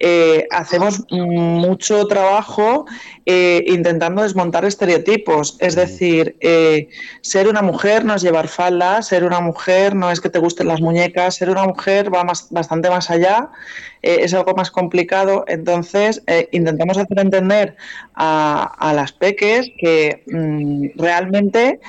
eh, 0.00 0.46
hacemos 0.50 1.04
mucho 1.10 2.06
trabajo 2.08 2.86
eh, 3.26 3.64
intentando 3.68 4.22
desmontar 4.22 4.64
estereotipos. 4.64 5.56
Es 5.60 5.76
decir, 5.76 6.36
eh, 6.40 6.88
ser 7.20 7.46
una 7.46 7.62
mujer 7.62 8.04
no 8.04 8.14
es 8.14 8.22
llevar 8.22 8.48
falda, 8.48 9.02
ser 9.02 9.24
una 9.24 9.40
mujer 9.40 9.94
no 9.94 10.10
es 10.10 10.20
que 10.20 10.30
te 10.30 10.40
gusten 10.40 10.66
las 10.66 10.80
muñecas, 10.80 11.36
ser 11.36 11.50
una 11.50 11.64
mujer 11.64 12.12
va 12.12 12.24
más, 12.24 12.48
bastante 12.50 12.90
más 12.90 13.10
allá, 13.10 13.50
es 14.02 14.34
algo 14.34 14.54
más 14.54 14.70
complicado. 14.70 15.44
Entonces, 15.46 16.22
intentamos 16.50 16.98
hacer 16.98 17.18
entender 17.18 17.76
a, 18.14 18.92
las 18.94 19.12
peques 19.12 19.70
que 19.78 20.22
mm, 20.26 21.00
realmente 21.00 21.80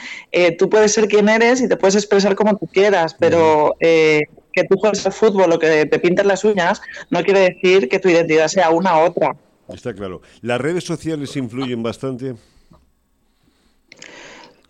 tú 0.57 0.69
puedes 0.69 0.93
ser 0.93 1.07
quien 1.07 1.27
eres 1.27 1.61
y 1.61 1.67
te 1.67 1.75
puedes 1.75 1.95
expresar 1.95 2.35
como 2.35 2.55
tú 2.55 2.67
quieras, 2.67 3.15
pero 3.19 3.75
que 4.55 4.63
tú 4.63 4.77
juegues 4.77 5.05
al 5.05 5.11
fútbol 5.11 5.51
o 5.51 5.59
que 5.59 5.85
te 5.85 5.99
pintes 5.99 6.25
las 6.25 6.43
uñas 6.43 6.81
no 7.09 7.21
quiere 7.23 7.41
decir 7.41 7.89
que 7.89 7.99
tu 7.99 8.09
identidad 8.09 8.47
sea 8.47 8.69
una 8.69 8.97
u 8.97 9.05
otra. 9.05 9.35
Está 9.67 9.93
claro. 9.93 10.21
¿Las 10.41 10.61
redes 10.61 10.83
sociales 10.83 11.35
influyen 11.35 11.83
bastante? 11.83 12.35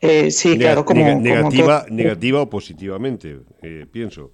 Eh, 0.01 0.31
sí, 0.31 0.57
claro, 0.57 0.85
como, 0.85 1.19
negativa, 1.19 1.85
negativa 1.89 2.41
o 2.41 2.49
positivamente, 2.49 3.39
eh, 3.61 3.85
pienso. 3.89 4.31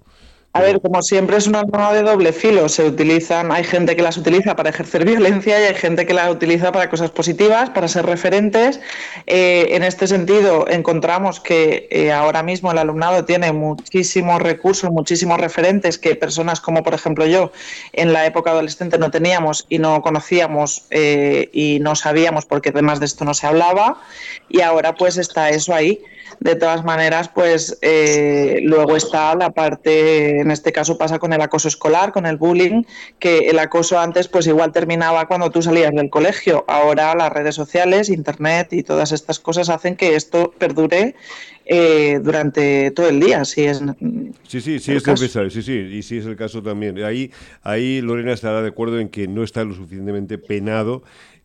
A 0.54 0.60
ver, 0.60 0.82
como 0.82 1.00
siempre 1.00 1.38
es 1.38 1.46
una 1.46 1.60
arma 1.60 1.94
de 1.94 2.02
doble 2.02 2.30
filo. 2.30 2.68
Se 2.68 2.84
utilizan, 2.84 3.50
hay 3.50 3.64
gente 3.64 3.96
que 3.96 4.02
las 4.02 4.18
utiliza 4.18 4.54
para 4.54 4.68
ejercer 4.68 5.04
violencia 5.06 5.58
y 5.58 5.64
hay 5.64 5.74
gente 5.74 6.04
que 6.04 6.12
las 6.12 6.30
utiliza 6.30 6.70
para 6.72 6.90
cosas 6.90 7.10
positivas, 7.10 7.70
para 7.70 7.88
ser 7.88 8.04
referentes. 8.04 8.78
Eh, 9.26 9.68
en 9.70 9.82
este 9.82 10.06
sentido, 10.06 10.68
encontramos 10.68 11.40
que 11.40 11.88
eh, 11.90 12.12
ahora 12.12 12.42
mismo 12.42 12.70
el 12.70 12.76
alumnado 12.76 13.24
tiene 13.24 13.50
muchísimos 13.52 14.42
recursos, 14.42 14.90
muchísimos 14.90 15.40
referentes 15.40 15.96
que 15.96 16.16
personas 16.16 16.60
como, 16.60 16.82
por 16.82 16.92
ejemplo, 16.92 17.24
yo 17.24 17.50
en 17.94 18.12
la 18.12 18.26
época 18.26 18.50
adolescente 18.50 18.98
no 18.98 19.10
teníamos 19.10 19.64
y 19.70 19.78
no 19.78 20.02
conocíamos 20.02 20.84
eh, 20.90 21.48
y 21.54 21.78
no 21.80 21.94
sabíamos 21.94 22.44
porque 22.44 22.68
además 22.68 23.00
de 23.00 23.06
esto 23.06 23.24
no 23.24 23.32
se 23.32 23.46
hablaba. 23.46 24.02
Y 24.50 24.60
ahora 24.60 24.94
pues 24.94 25.16
está 25.16 25.48
eso 25.48 25.74
ahí. 25.74 26.02
De 26.40 26.56
todas 26.56 26.84
maneras, 26.84 27.28
pues 27.28 27.78
eh, 27.82 28.60
luego 28.62 28.96
está 28.96 29.34
la 29.34 29.50
parte, 29.50 30.40
en 30.40 30.50
este 30.50 30.72
caso 30.72 30.98
pasa 30.98 31.18
con 31.18 31.32
el 31.32 31.40
acoso 31.40 31.68
escolar, 31.68 32.12
con 32.12 32.26
el 32.26 32.36
bullying, 32.36 32.84
que 33.18 33.50
el 33.50 33.58
acoso 33.58 33.98
antes 33.98 34.28
pues 34.28 34.46
igual 34.46 34.72
terminaba 34.72 35.26
cuando 35.26 35.50
tú 35.50 35.62
salías 35.62 35.92
del 35.92 36.10
colegio. 36.10 36.64
Ahora 36.68 37.14
las 37.14 37.32
redes 37.32 37.54
sociales, 37.54 38.08
internet 38.08 38.72
y 38.72 38.82
todas 38.82 39.12
estas 39.12 39.38
cosas 39.38 39.68
hacen 39.68 39.96
que 39.96 40.16
esto 40.16 40.52
perdure 40.58 41.14
eh, 41.64 42.20
durante 42.22 42.90
todo 42.90 43.08
el 43.08 43.20
día. 43.20 43.44
Si 43.44 43.62
es 43.64 43.82
sí, 44.48 44.60
sí, 44.60 44.78
sí 44.80 44.92
es 44.92 45.06
necesario, 45.06 45.50
sí, 45.50 45.62
sí, 45.62 45.72
y 45.72 46.02
sí 46.02 46.18
es 46.18 46.26
el 46.26 46.36
caso 46.36 46.62
también. 46.62 47.02
Ahí, 47.04 47.30
ahí 47.62 48.00
Lorena 48.00 48.32
estará 48.32 48.62
de 48.62 48.68
acuerdo 48.68 48.98
en 48.98 49.08
que 49.08 49.28
no 49.28 49.44
está 49.44 49.64
lo 49.64 49.74
suficientemente 49.74 50.38
penado 50.38 51.02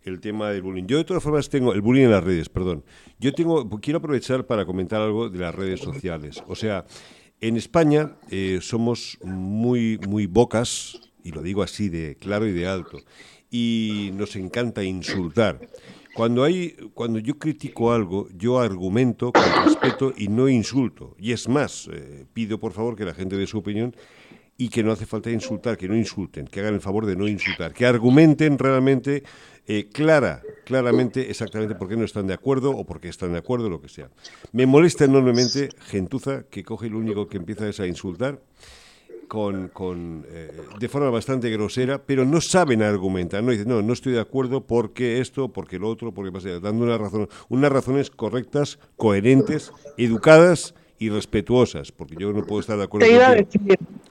el 0.07 0.19
tema 0.19 0.49
del 0.49 0.61
bullying. 0.61 0.85
Yo 0.87 0.97
de 0.97 1.03
todas 1.03 1.21
formas 1.21 1.49
tengo 1.49 1.73
el 1.73 1.81
bullying 1.81 2.05
en 2.05 2.11
las 2.11 2.23
redes, 2.23 2.49
perdón. 2.49 2.83
Yo 3.19 3.33
tengo 3.33 3.69
quiero 3.79 3.99
aprovechar 3.99 4.45
para 4.45 4.65
comentar 4.65 5.01
algo 5.01 5.29
de 5.29 5.39
las 5.39 5.53
redes 5.53 5.81
sociales. 5.81 6.41
O 6.47 6.55
sea, 6.55 6.85
en 7.41 7.57
España 7.57 8.15
eh, 8.29 8.59
somos 8.61 9.17
muy 9.23 9.99
muy 10.07 10.25
bocas 10.25 10.99
y 11.23 11.31
lo 11.31 11.41
digo 11.41 11.61
así 11.61 11.89
de 11.89 12.15
claro 12.15 12.47
y 12.47 12.53
de 12.53 12.67
alto 12.67 12.99
y 13.51 14.11
nos 14.13 14.35
encanta 14.35 14.83
insultar. 14.83 15.59
Cuando 16.15 16.43
hay 16.43 16.71
cuando 16.93 17.19
yo 17.19 17.37
critico 17.37 17.91
algo, 17.91 18.27
yo 18.35 18.59
argumento 18.59 19.31
con 19.31 19.43
respeto 19.65 20.13
y 20.17 20.29
no 20.29 20.49
insulto. 20.49 21.15
Y 21.19 21.31
es 21.31 21.47
más, 21.47 21.89
eh, 21.93 22.25
pido 22.33 22.59
por 22.59 22.71
favor 22.71 22.95
que 22.95 23.05
la 23.05 23.13
gente 23.13 23.37
dé 23.37 23.45
su 23.45 23.59
opinión 23.59 23.95
y 24.57 24.69
que 24.69 24.83
no 24.83 24.91
hace 24.91 25.05
falta 25.05 25.29
insultar, 25.29 25.77
que 25.77 25.87
no 25.87 25.95
insulten, 25.95 26.47
que 26.47 26.59
hagan 26.59 26.73
el 26.73 26.81
favor 26.81 27.05
de 27.05 27.15
no 27.15 27.27
insultar, 27.27 27.73
que 27.73 27.85
argumenten 27.85 28.57
realmente 28.57 29.23
eh, 29.67 29.89
clara, 29.91 30.41
claramente 30.65 31.29
exactamente 31.29 31.75
por 31.75 31.89
qué 31.89 31.97
no 31.97 32.05
están 32.05 32.27
de 32.27 32.33
acuerdo 32.33 32.71
o 32.71 32.85
por 32.85 33.01
qué 33.01 33.09
están 33.09 33.33
de 33.33 33.39
acuerdo, 33.39 33.69
lo 33.69 33.81
que 33.81 33.89
sea. 33.89 34.09
Me 34.53 34.65
molesta 34.65 35.05
enormemente 35.05 35.69
gentuza 35.87 36.43
que 36.49 36.63
coge 36.63 36.87
y 36.87 36.89
lo 36.89 36.99
único 36.99 37.27
que 37.27 37.37
empieza 37.37 37.67
es 37.67 37.79
a 37.79 37.87
insultar 37.87 38.39
con, 39.27 39.67
con 39.69 40.25
eh, 40.29 40.51
de 40.79 40.89
forma 40.89 41.09
bastante 41.09 41.49
grosera, 41.49 42.01
pero 42.01 42.25
no 42.25 42.39
saben 42.41 42.81
argumentar, 42.81 43.43
no 43.43 43.51
dicen, 43.51 43.67
no, 43.67 43.81
no 43.81 43.93
estoy 43.93 44.13
de 44.13 44.21
acuerdo 44.21 44.65
porque 44.65 45.19
esto, 45.19 45.49
porque 45.49 45.79
lo 45.79 45.89
otro, 45.89 46.13
porque 46.13 46.31
pasa, 46.31 46.59
dando 46.59 46.85
una 46.85 46.97
razón, 46.97 47.27
unas 47.49 47.71
razones 47.71 48.09
correctas, 48.09 48.79
coherentes, 48.95 49.73
educadas 49.97 50.75
y 50.99 51.09
respetuosas, 51.09 51.91
porque 51.91 52.15
yo 52.19 52.33
no 52.33 52.43
puedo 52.43 52.59
estar 52.59 52.77
de 52.77 52.85
acuerdo. 52.85 53.05
Te 53.05 53.13
iba 53.13 53.27
a 53.27 53.35
decir, 53.35 53.61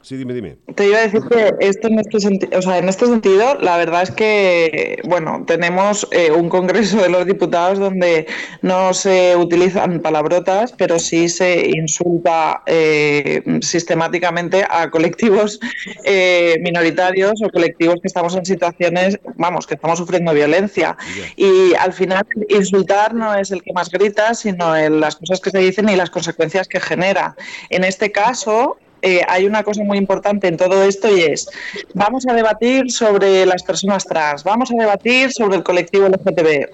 sí, 0.03 0.17
dime, 0.17 0.35
dime. 0.35 0.57
Te 0.75 0.87
iba 0.87 0.99
a 0.99 1.01
decir 1.01 1.21
que 1.29 1.55
esto 1.59 1.89
en 1.89 1.99
este 1.99 2.21
sentido, 2.21 2.59
o 2.59 2.63
sea, 2.63 2.79
en 2.79 2.89
este 2.89 3.07
sentido, 3.07 3.57
la 3.57 3.77
verdad 3.77 4.03
es 4.03 4.13
que, 4.13 5.01
bueno, 5.05 5.43
tenemos 5.47 6.07
eh, 6.13 6.31
un 6.31 6.49
Congreso 6.49 6.99
de 7.03 7.09
los 7.09 7.27
Diputados 7.27 7.81
donde 7.81 8.27
no 8.63 8.95
se 8.95 9.35
utilizan 9.37 10.01
palabrotas, 10.01 10.73
pero 10.79 11.01
sí 11.01 11.29
se 11.29 11.71
insulta 11.71 12.63
eh, 12.67 13.43
sistemáticamente 13.63 14.65
a 14.69 14.89
colectivos 14.89 15.59
eh, 16.05 16.57
minoritarios 16.63 17.43
o 17.45 17.51
colectivos 17.51 17.97
que 18.01 18.07
estamos 18.07 18.37
en 18.37 18.47
situaciones, 18.47 19.19
vamos, 19.35 19.67
que 19.67 19.75
estamos 19.75 19.99
sufriendo 19.99 20.33
violencia. 20.33 20.97
Y 21.35 21.75
al 21.75 21.93
final, 21.93 22.25
insultar 22.49 23.13
no 23.13 23.35
es 23.35 23.51
el 23.51 23.61
que 23.63 23.73
más 23.73 23.91
grita, 23.91 24.35
sino 24.35 24.77
las 24.89 25.17
cosas 25.17 25.41
que 25.41 25.51
se 25.51 25.59
dicen 25.59 25.89
y 25.89 25.97
las 25.97 26.11
consecuencias 26.11 26.69
que 26.69 26.76
genera. 26.81 27.37
En 27.71 27.85
este 27.85 28.13
caso, 28.13 28.77
eh, 29.03 29.23
hay 29.29 29.47
una 29.47 29.63
cosa 29.63 29.85
muy 29.85 29.99
importante 29.99 30.49
en 30.49 30.57
todo 30.57 30.83
esto 30.83 31.15
y 31.15 31.21
es, 31.23 31.49
vamos 31.95 32.27
a 32.27 32.35
debatir 32.35 32.91
sobre 32.91 33.47
las 33.47 33.63
personas 33.63 34.05
trans, 34.05 34.43
vamos 34.43 34.71
a 34.73 34.75
debatir 34.75 35.33
sobre 35.33 35.57
el 35.57 35.63
colectivo 35.63 36.09
LGTB. 36.09 36.71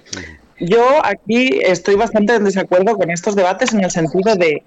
Yo 0.59 1.05
aquí 1.05 1.59
estoy 1.61 1.95
bastante 1.95 2.35
en 2.35 2.45
desacuerdo 2.45 2.95
con 2.95 3.11
estos 3.11 3.35
debates 3.35 3.73
en 3.73 3.83
el 3.83 3.91
sentido 3.91 4.35
de 4.35 4.63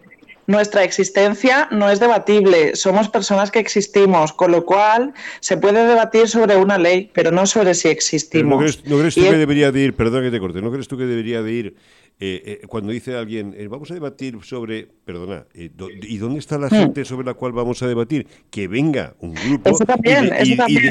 nuestra 0.46 0.84
existencia 0.84 1.68
no 1.72 1.90
es 1.90 1.98
debatible, 1.98 2.76
somos 2.76 3.08
personas 3.08 3.50
que 3.50 3.58
existimos, 3.58 4.32
con 4.32 4.52
lo 4.52 4.64
cual 4.64 5.12
se 5.40 5.56
puede 5.56 5.86
debatir 5.86 6.28
sobre 6.28 6.56
una 6.56 6.78
ley, 6.78 7.10
pero 7.12 7.32
no 7.32 7.46
sobre 7.46 7.74
si 7.74 7.88
existimos. 7.88 8.52
¿No 8.84 8.98
crees, 8.98 9.14
tú 9.14 9.22
que 9.22 9.36
debería 9.36 9.72
de 9.72 9.80
ir, 9.80 9.94
perdón 9.94 10.22
que 10.22 10.30
te 10.30 10.38
corte, 10.38 10.62
¿no 10.62 10.70
crees 10.70 10.86
tú 10.86 10.96
que 10.96 11.04
debería 11.04 11.42
de 11.42 11.52
ir 11.52 11.74
eh, 12.18 12.60
eh, 12.62 12.66
cuando 12.66 12.92
dice 12.92 13.14
alguien, 13.14 13.54
eh, 13.58 13.68
vamos 13.68 13.90
a 13.90 13.94
debatir 13.94 14.38
sobre, 14.42 14.88
perdona, 15.04 15.44
¿y 15.52 16.16
dónde 16.16 16.38
está 16.38 16.56
la 16.56 16.68
hmm. 16.68 16.70
gente 16.70 17.04
sobre 17.04 17.26
la 17.26 17.34
cual 17.34 17.52
vamos 17.52 17.82
a 17.82 17.88
debatir? 17.88 18.26
Que 18.48 18.68
venga 18.68 19.14
un 19.20 19.34
grupo 19.34 19.76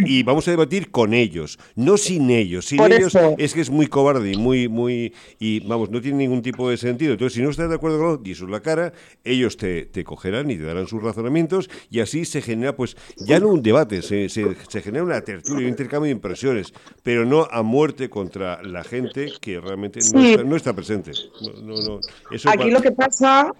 y, 0.06 0.22
vamos 0.22 0.48
a 0.48 0.52
debatir 0.52 0.92
con 0.92 1.16
ellos, 1.16 1.58
no 1.76 1.98
sin 1.98 2.30
ellos. 2.30 2.66
Sin 2.66 2.80
ellos 2.80 3.18
es 3.40 3.56
que 3.56 3.62
es 3.62 3.72
muy 3.72 3.88
cobarde 3.88 4.34
y 4.34 4.38
muy, 4.38 4.68
muy, 4.68 5.14
y 5.40 5.62
vamos, 5.62 5.90
no 5.90 6.00
tiene 6.00 6.20
ningún 6.20 6.44
tipo 6.44 6.70
de 6.70 6.78
sentido. 6.78 7.14
Entonces, 7.14 7.34
si 7.34 7.42
no 7.42 7.50
estás 7.50 7.70
de 7.70 7.76
acuerdo 7.76 7.98
con 7.98 8.08
ellos, 8.10 8.24
dices 8.24 8.50
la 8.50 8.60
cara, 8.60 8.94
ellos 9.24 9.58
te, 9.58 9.88
te, 9.88 10.04
cogerán 10.04 10.52
y 10.52 10.58
te 10.58 10.64
darán 10.64 10.86
sus 10.86 11.02
razonamientos 11.02 11.72
y 11.90 12.02
así 12.02 12.26
se 12.26 12.44
genera, 12.44 12.76
pues, 12.76 12.98
ya 13.18 13.40
no 13.40 13.48
un 13.48 13.64
debate, 13.64 14.04
se, 14.04 14.30
se, 14.30 14.56
genera 14.84 15.04
una 15.04 15.22
tertulia, 15.22 15.64
un 15.64 15.70
intercambio 15.70 16.06
de 16.06 16.12
impresiones, 16.12 16.72
pero 17.02 17.26
no 17.26 17.48
a 17.50 17.64
muerte 17.64 18.10
contra 18.10 18.62
la 18.62 18.84
gente 18.84 19.32
que 19.42 19.60
realmente 19.60 20.02
no 20.14 20.56
está 20.56 20.76
presente. 20.76 21.15
Aquí 22.48 22.70
lo 22.72 22.82
que 22.82 22.92
pasa 22.92 23.52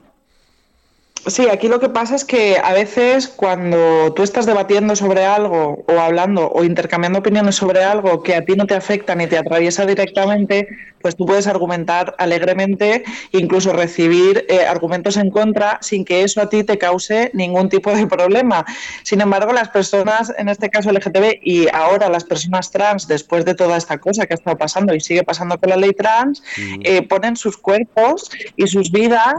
Sí, 1.28 1.50
aquí 1.50 1.68
lo 1.68 1.80
que 1.80 1.90
pasa 1.90 2.16
es 2.16 2.24
que 2.24 2.58
a 2.64 2.74
veces 2.74 3.28
cuando 3.28 4.14
tú 4.14 4.22
estás 4.22 4.46
debatiendo 4.46 4.96
sobre 4.96 5.26
algo 5.26 5.84
o 5.88 6.00
hablando 6.00 6.52
o 6.52 6.64
intercambiando 6.64 7.18
opiniones 7.18 7.56
sobre 7.56 7.84
algo 7.84 8.22
que 8.22 8.36
a 8.36 8.46
ti 8.46 8.56
no 8.56 8.68
te 8.68 8.76
afecta 8.76 9.16
ni 9.16 9.26
te 9.26 9.40
atraviesa 9.40 9.88
directamente, 9.88 10.68
pues 11.02 11.16
tú 11.16 11.26
puedes 11.26 11.48
argumentar 11.48 12.14
alegremente, 12.20 13.04
incluso 13.32 13.74
recibir 13.74 14.46
eh, 14.50 14.66
argumentos 14.66 15.18
en 15.18 15.32
contra 15.32 15.80
sin 15.82 16.06
que 16.06 16.22
eso 16.22 16.42
a 16.42 16.50
ti 16.50 16.64
te 16.64 16.78
cause 16.78 17.32
ningún 17.34 17.70
tipo 17.70 17.92
de 17.92 18.06
problema. 18.06 18.64
Sin 19.02 19.20
embargo, 19.20 19.52
las 19.52 19.70
personas, 19.70 20.32
en 20.38 20.48
este 20.48 20.70
caso 20.70 20.92
LGTB 20.92 21.40
y 21.42 21.68
ahora 21.74 22.08
las 22.08 22.24
personas 22.24 22.70
trans, 22.70 23.08
después 23.08 23.46
de 23.46 23.56
toda 23.56 23.78
esta 23.78 23.98
cosa 23.98 24.28
que 24.28 24.36
ha 24.36 24.38
estado 24.38 24.58
pasando 24.58 24.94
y 24.94 25.00
sigue 25.00 25.24
pasando 25.24 25.58
con 25.60 25.72
la 25.72 25.78
ley 25.78 25.94
trans, 25.94 26.44
mm. 26.58 26.82
eh, 26.84 27.02
ponen 27.02 27.36
sus 27.36 27.58
cuerpos 27.58 28.30
y 28.56 28.68
sus 28.68 28.92
vidas 28.92 29.34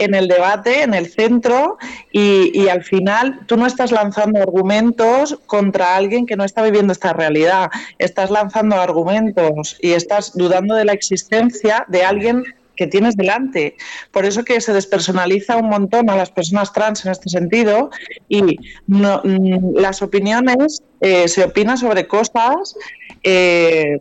en 0.00 0.14
el 0.14 0.28
debate, 0.28 0.82
en 0.82 0.94
el 0.94 1.10
centro, 1.10 1.78
y, 2.10 2.68
al 2.68 2.84
final 2.84 3.40
tú 3.46 3.56
no 3.56 3.66
estás 3.66 3.92
lanzando 3.92 4.40
argumentos 4.40 5.38
contra 5.46 5.96
alguien 5.96 6.26
que 6.26 6.36
no 6.36 6.44
está 6.44 6.62
viviendo 6.62 6.92
esta 6.92 7.12
realidad, 7.12 7.70
estás 7.98 8.30
lanzando 8.30 8.76
argumentos 8.76 9.76
y 9.80 9.92
estás 9.92 10.36
dudando 10.36 10.74
de 10.74 10.84
la 10.84 10.92
existencia 10.92 11.84
de 11.88 12.04
alguien 12.04 12.44
que 12.76 12.86
tienes 12.86 13.16
delante. 13.16 13.76
Por 14.10 14.24
eso 14.24 14.42
que 14.42 14.60
se 14.60 14.72
despersonaliza 14.72 15.56
un 15.56 15.68
montón 15.68 16.08
a 16.08 16.16
las 16.16 16.30
personas 16.30 16.72
trans 16.72 17.04
en 17.04 17.12
este 17.12 17.28
sentido 17.28 17.90
y 18.28 18.58
mm, 18.86 19.76
las 19.76 20.00
opiniones 20.00 20.82
eh, 21.00 21.28
se 21.28 21.44
opina 21.44 21.76
sobre 21.76 22.06
cosas 22.06 22.74
eh, 23.22 24.00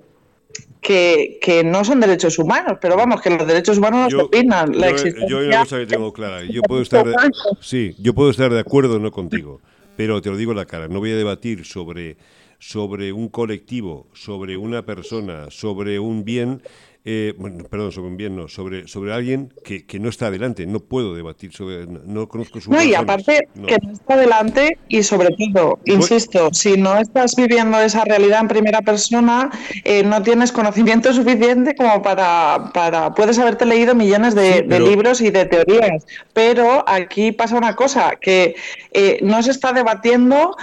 que, 0.82 1.40
que, 1.42 1.64
no 1.64 1.84
son 1.84 2.00
derechos 2.00 2.40
humanos, 2.40 2.78
pero 2.82 2.96
vamos, 2.96 3.22
que 3.22 3.30
los 3.30 3.46
derechos 3.46 3.78
humanos 3.78 4.14
no 4.14 4.24
opinan. 4.24 4.80
La 4.80 4.96
yo, 4.96 5.28
yo 5.28 5.40
una 5.40 5.60
cosa 5.62 5.80
que 5.80 5.86
tengo 5.86 6.14
clara, 6.14 6.44
yo 6.44 6.62
puedo 6.62 6.82
estar 6.82 7.06
de, 7.06 7.16
sí, 7.60 7.96
yo 8.00 8.14
puedo 8.14 8.30
estar 8.30 8.52
de 8.52 8.60
acuerdo 8.60 9.00
no 9.00 9.12
contigo, 9.12 9.62
pero 9.98 10.22
te 10.22 10.30
lo 10.30 10.38
digo 10.38 10.52
en 10.52 10.58
la 10.58 10.66
cara, 10.66 10.88
no 10.88 11.00
voy 11.00 11.12
a 11.12 11.16
debatir 11.16 11.66
sobre 11.66 12.18
sobre 12.60 13.14
un 13.14 13.30
colectivo, 13.30 14.08
sobre 14.14 14.58
una 14.58 14.86
persona, 14.86 15.50
sobre 15.50 16.00
un 16.00 16.24
bien 16.24 16.62
eh, 17.06 17.34
bueno, 17.38 17.64
perdón, 17.64 17.94
sobre 17.94 18.10
un 18.10 18.18
bien, 18.18 18.36
no, 18.36 18.50
sobre, 18.50 18.86
sobre 18.90 19.14
alguien 19.14 19.54
que, 19.64 19.86
que, 19.86 20.00
no 20.00 20.10
está 20.10 20.28
adelante. 20.28 20.66
No 20.68 20.82
puedo 20.82 21.16
debatir 21.16 21.54
sobre, 21.54 21.88
no, 21.88 22.28
conozco 22.28 22.60
su 22.60 22.70
No, 22.70 22.84
y 22.84 22.94
aparte 22.94 23.48
que 23.66 23.78
no 23.82 23.94
está 23.94 24.16
adelante 24.16 24.78
y 24.90 25.02
sobre 25.02 25.30
todo, 25.30 25.80
insisto, 25.86 26.50
si 26.52 26.76
no 26.76 26.98
estás 26.98 27.36
viviendo 27.38 27.80
esa 27.80 28.04
realidad 28.04 28.42
en 28.42 28.50
primera 28.50 28.82
persona, 28.82 29.50
eh, 29.86 30.04
no 30.04 30.22
tienes 30.24 30.52
conocimiento 30.52 31.14
suficiente 31.14 31.74
como 31.74 32.02
para, 32.02 32.70
para 32.74 33.14
puedes 33.16 33.40
haberte 33.40 33.66
leído 33.66 33.96
millones 33.96 34.36
de, 34.36 34.64
libros 34.80 35.22
y 35.22 35.30
de 35.30 35.46
teorías, 35.46 36.06
pero 36.34 36.84
aquí 36.88 37.32
pasa 37.32 37.56
una 37.56 37.78
cosa, 37.78 38.18
que 38.20 38.56
eh, 38.92 39.20
no 39.24 39.42
se 39.42 39.52
está 39.52 39.72
debatiendo 39.72 40.56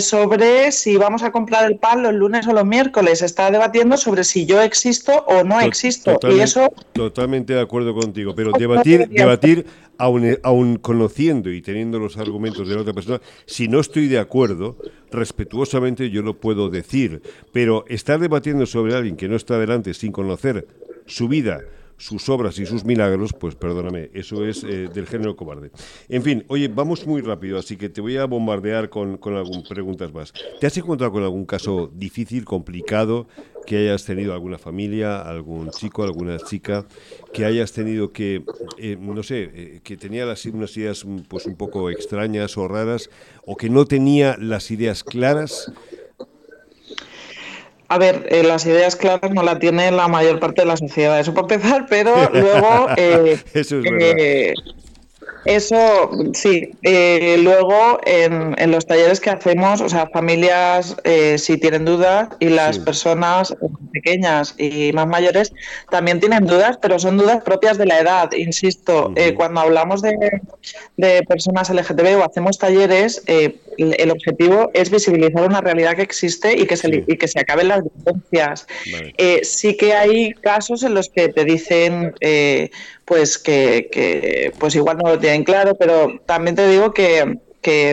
sobre 0.00 0.70
si 0.70 0.96
vamos 0.96 1.22
a 1.22 1.32
comprar 1.38 1.70
el 1.70 1.78
pan 1.78 2.02
los 2.02 2.14
lunes 2.14 2.48
o 2.48 2.52
los 2.52 2.66
miércoles, 2.66 3.22
está 3.22 3.48
debatiendo 3.50 3.96
sobre 3.96 4.24
si 4.24 4.44
yo 4.44 4.60
existo 4.60 5.12
o 5.28 5.44
no 5.44 5.60
existo 5.60 6.18
Totalmente, 6.92 7.52
de 7.54 7.60
acuerdo 7.60 7.94
contigo, 7.94 8.34
pero 8.34 8.50
debatir, 8.50 9.08
debatir 9.08 9.64
aun, 9.98 10.78
conociendo 10.78 11.52
y 11.52 11.62
teniendo 11.62 12.00
los 12.00 12.16
argumentos 12.16 12.68
de 12.68 12.74
la 12.74 12.80
otra 12.80 12.92
persona, 12.92 13.20
si 13.46 13.68
no 13.68 13.78
estoy 13.78 14.08
de 14.08 14.18
acuerdo, 14.18 14.76
respetuosamente 15.12 16.10
yo 16.10 16.22
lo 16.22 16.40
puedo 16.40 16.70
decir, 16.70 17.22
pero 17.52 17.84
estar 17.88 18.18
debatiendo 18.18 18.66
sobre 18.66 18.96
alguien 18.96 19.16
que 19.16 19.28
no 19.28 19.36
está 19.36 19.58
delante 19.60 19.94
sin 19.94 20.10
conocer 20.10 20.66
su 21.06 21.28
vida, 21.28 21.60
sus 21.98 22.28
obras 22.28 22.58
y 22.58 22.66
sus 22.66 22.84
milagros, 22.84 23.32
pues 23.38 23.54
perdóname, 23.54 24.10
eso 24.14 24.46
es 24.46 24.64
eh, 24.64 24.88
del 24.92 25.06
género 25.06 25.36
cobarde. 25.36 25.70
En 26.08 26.22
fin, 26.22 26.44
oye, 26.48 26.68
vamos 26.68 27.06
muy 27.06 27.20
rápido, 27.20 27.58
así 27.58 27.76
que 27.76 27.88
te 27.88 28.00
voy 28.00 28.16
a 28.16 28.24
bombardear 28.24 28.88
con, 28.88 29.18
con 29.18 29.36
algunas 29.36 29.68
preguntas 29.68 30.12
más. 30.12 30.32
¿Te 30.60 30.66
has 30.66 30.76
encontrado 30.76 31.12
con 31.12 31.22
algún 31.22 31.44
caso 31.44 31.90
difícil, 31.92 32.44
complicado, 32.44 33.26
que 33.66 33.76
hayas 33.76 34.04
tenido 34.04 34.32
alguna 34.32 34.56
familia, 34.56 35.20
algún 35.20 35.70
chico, 35.70 36.02
alguna 36.02 36.38
chica, 36.38 36.86
que 37.34 37.44
hayas 37.44 37.72
tenido 37.72 38.12
que, 38.12 38.42
eh, 38.78 38.96
no 38.98 39.22
sé, 39.22 39.50
eh, 39.52 39.80
que 39.82 39.98
tenía 39.98 40.24
las, 40.24 40.46
unas 40.46 40.74
ideas 40.76 41.04
pues 41.28 41.44
un 41.44 41.54
poco 41.54 41.90
extrañas 41.90 42.56
o 42.56 42.66
raras, 42.66 43.10
o 43.44 43.56
que 43.56 43.68
no 43.68 43.84
tenía 43.84 44.36
las 44.38 44.70
ideas 44.70 45.04
claras 45.04 45.70
a 47.88 47.96
ver, 47.98 48.26
eh, 48.30 48.42
las 48.42 48.66
ideas 48.66 48.96
claras 48.96 49.30
no 49.32 49.42
la 49.42 49.58
tiene 49.58 49.90
la 49.90 50.08
mayor 50.08 50.38
parte 50.38 50.62
de 50.62 50.66
la 50.68 50.76
sociedad, 50.76 51.18
eso 51.18 51.32
por 51.32 51.50
empezar, 51.50 51.86
pero 51.88 52.14
luego 52.32 52.88
eh, 52.96 53.38
eso 53.54 53.80
es 53.80 53.84
eh, 54.00 54.54
eso, 55.44 56.10
sí. 56.34 56.70
Eh, 56.82 57.36
luego, 57.42 58.00
en, 58.04 58.54
en, 58.58 58.70
los 58.70 58.86
talleres 58.86 59.20
que 59.20 59.30
hacemos, 59.30 59.80
o 59.80 59.88
sea, 59.88 60.06
familias, 60.08 60.96
eh, 61.04 61.38
si 61.38 61.56
tienen 61.56 61.84
dudas, 61.84 62.28
y 62.38 62.48
las 62.48 62.78
personas 62.78 63.54
pequeñas 63.92 64.54
y 64.58 64.92
más 64.92 65.06
mayores 65.06 65.52
también 65.90 66.20
tienen 66.20 66.46
dudas, 66.46 66.78
pero 66.80 66.98
son 66.98 67.16
dudas 67.16 67.42
propias 67.44 67.78
de 67.78 67.86
la 67.86 68.00
edad. 68.00 68.32
Insisto, 68.32 69.12
eh, 69.16 69.34
cuando 69.34 69.60
hablamos 69.60 70.02
de, 70.02 70.16
de, 70.96 71.22
personas 71.22 71.70
LGTB 71.70 72.18
o 72.18 72.24
hacemos 72.24 72.58
talleres, 72.58 73.22
el 73.26 74.10
objetivo 74.10 74.70
es 74.74 74.90
visibilizar 74.90 75.46
una 75.46 75.60
realidad 75.60 75.94
que 75.94 76.02
existe 76.02 76.56
y 76.58 76.66
que 76.66 76.76
se, 76.76 77.04
y 77.06 77.16
que 77.16 77.28
se 77.28 77.40
acaben 77.40 77.68
las 77.68 77.84
diferencias. 77.84 78.66
sí 79.42 79.76
que 79.76 79.94
hay 79.94 80.32
casos 80.34 80.82
en 80.82 80.94
los 80.94 81.08
que 81.08 81.28
te 81.28 81.44
dicen 81.44 82.12
pues 83.08 83.38
que, 83.38 84.52
pues 84.58 84.74
igual 84.74 84.98
no 84.98 85.08
lo 85.08 85.18
tienen 85.18 85.42
claro, 85.42 85.74
pero 85.74 86.20
también 86.26 86.54
te 86.54 86.68
digo 86.68 86.92
que, 86.92 87.38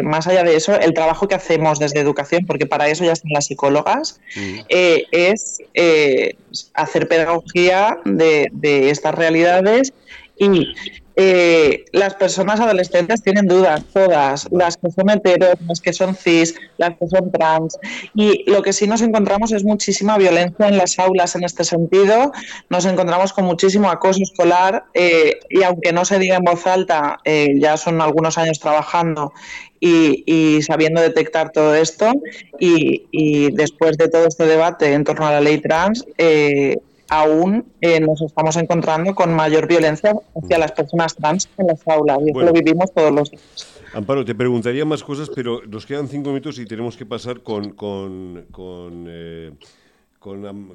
más 0.04 0.28
allá 0.28 0.44
de 0.44 0.56
eso, 0.56 0.76
el 0.78 0.94
trabajo 0.94 1.28
que 1.28 1.36
hacemos 1.36 1.80
desde 1.80 2.00
educación, 2.00 2.46
porque 2.46 2.66
para 2.66 2.88
eso 2.90 3.04
ya 3.04 3.14
están 3.14 3.32
las 3.34 3.46
psicólogas, 3.46 4.20
mm. 4.36 4.60
eh, 4.70 5.06
es 5.12 5.60
eh, 5.74 6.36
hacer 6.74 7.08
pedagogía 7.08 7.98
de, 8.06 8.50
de 8.52 8.90
estas 8.90 9.16
realidades 9.16 9.94
y 10.38 10.74
eh, 11.18 11.86
las 11.94 12.16
personas 12.16 12.60
adolescentes 12.60 13.22
tienen 13.24 13.48
dudas, 13.48 13.84
todas, 13.94 14.50
las 14.52 14.76
que 14.76 14.92
son 14.92 15.10
heteros, 15.10 15.56
las 15.66 15.80
que 15.80 15.94
son 15.94 16.14
cis, 16.14 16.56
las 16.78 16.98
que 16.98 17.08
son 17.08 17.32
trans. 17.32 17.78
Y 18.14 18.50
lo 18.50 18.62
que 18.62 18.74
sí 18.74 18.86
nos 18.86 19.02
encontramos 19.02 19.54
es 19.54 19.64
muchísima 19.64 20.18
violencia 20.18 20.68
en 20.68 20.78
las 20.78 21.00
aulas 21.00 21.36
en 21.36 21.46
este 21.46 21.64
sentido. 21.64 22.34
Nos 22.70 22.86
encontramos 22.86 23.32
con 23.32 23.46
muchísimo 23.46 23.90
acoso 23.90 24.22
escolar 24.22 24.86
eh, 24.94 25.40
y 25.50 25.64
aunque 25.64 25.94
no 25.94 26.04
se 26.04 26.20
diga 26.20 26.36
en 26.36 26.44
voz 26.44 26.68
alta, 26.68 27.20
eh, 27.24 27.56
ya 27.60 27.78
son 27.78 28.02
algunos 28.02 28.38
años 28.38 28.60
trabajando 28.60 29.32
y, 29.80 30.62
sabiendo 30.64 31.00
detectar 31.00 31.52
todo 31.52 31.76
esto. 31.76 32.12
Y, 32.60 33.08
y, 33.12 33.52
después 33.52 33.98
de 33.98 34.10
todo 34.10 34.28
este 34.28 34.46
debate 34.46 34.94
en 34.94 35.04
torno 35.04 35.28
a 35.28 35.32
la 35.32 35.42
ley 35.42 35.60
trans, 35.60 36.06
eh, 36.18 36.78
aún 37.10 37.66
eh, 37.82 38.00
nos 38.00 38.22
estamos 38.22 38.56
encontrando 38.58 39.14
con 39.14 39.34
mayor 39.34 39.68
violencia 39.68 40.16
hacia 40.36 40.58
las 40.58 40.72
personas 40.72 41.16
trans 41.16 41.50
en 41.58 41.68
las 41.68 41.88
aulas 41.88 42.20
y 42.26 42.32
eso 42.32 42.42
lo 42.42 42.54
vivimos 42.54 42.92
todos 42.94 43.12
los 43.12 43.32
días. 43.32 43.68
Amparo, 43.94 44.26
te 44.26 44.36
preguntaría 44.36 44.84
más 44.84 45.04
cosas, 45.04 45.30
pero 45.34 45.62
nos 45.66 45.86
quedan 45.86 46.08
cinco 46.08 46.30
minutos 46.30 46.60
y 46.60 46.66
tenemos 46.66 46.98
que 46.98 47.06
pasar 47.06 47.42
con, 47.42 47.72
con, 47.72 48.46
con 48.52 49.06
eh, 49.08 49.52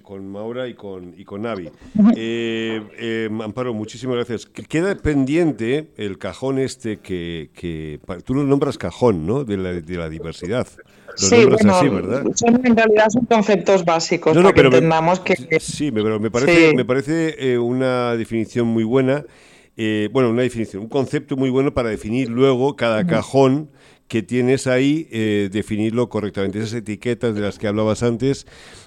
con, 0.03 0.29
Maura 0.29 0.69
y 0.69 0.75
con, 0.75 1.13
y 1.17 1.25
con 1.25 1.43
Navi. 1.43 1.69
Eh, 2.17 2.81
eh, 2.99 3.29
Amparo, 3.43 3.75
muchísimas 3.75 4.15
gracias. 4.15 4.47
Queda 4.47 4.95
pendiente 4.95 5.91
el 5.97 6.19
cajón 6.19 6.61
este 6.61 6.99
que, 6.99 7.51
que 7.53 7.99
tú 8.25 8.35
lo 8.35 8.45
nombras 8.45 8.79
cajón, 8.79 9.27
¿no? 9.27 9.43
De 9.43 9.57
la, 9.57 9.73
de 9.73 9.97
la 9.97 10.09
diversidad. 10.09 10.69
sí, 11.17 11.45
bueno, 11.47 11.75
así, 11.75 11.89
¿verdad? 11.89 12.25
en 12.65 12.77
realidad 12.77 13.09
son 13.09 13.25
conceptos 13.25 13.85
básicos 13.85 14.37
para 14.37 14.53
que 14.53 14.61
entendamos 14.61 15.19
que... 15.19 15.35
Sí, 15.59 15.91
pero 15.91 16.21
me 16.21 16.31
parece, 16.31 16.73
me 16.77 16.85
parece 16.85 17.35
eh, 17.39 17.59
una 17.59 18.15
definición 18.17 18.69
muy 18.69 18.85
buena. 18.85 19.25
bueno, 20.13 20.31
una 20.31 20.43
definición, 20.43 20.83
un 20.85 20.89
concepto 20.89 21.37
muy 21.37 21.51
bueno 21.51 21.75
para 21.75 21.89
definir 21.89 22.29
luego 22.29 22.77
cada 22.77 23.05
cajón 23.05 23.71
que 24.11 24.25
tienes 24.25 24.67
ahí, 24.67 25.07
eh, 25.13 25.49
definirlo 25.53 26.09
correctamente. 26.09 26.59
Esas 26.59 26.75
etiquetas 26.75 27.33
de 27.33 27.43
las 27.43 27.61
que 27.61 27.69
hablabas 27.69 28.03
antes, 28.03 28.45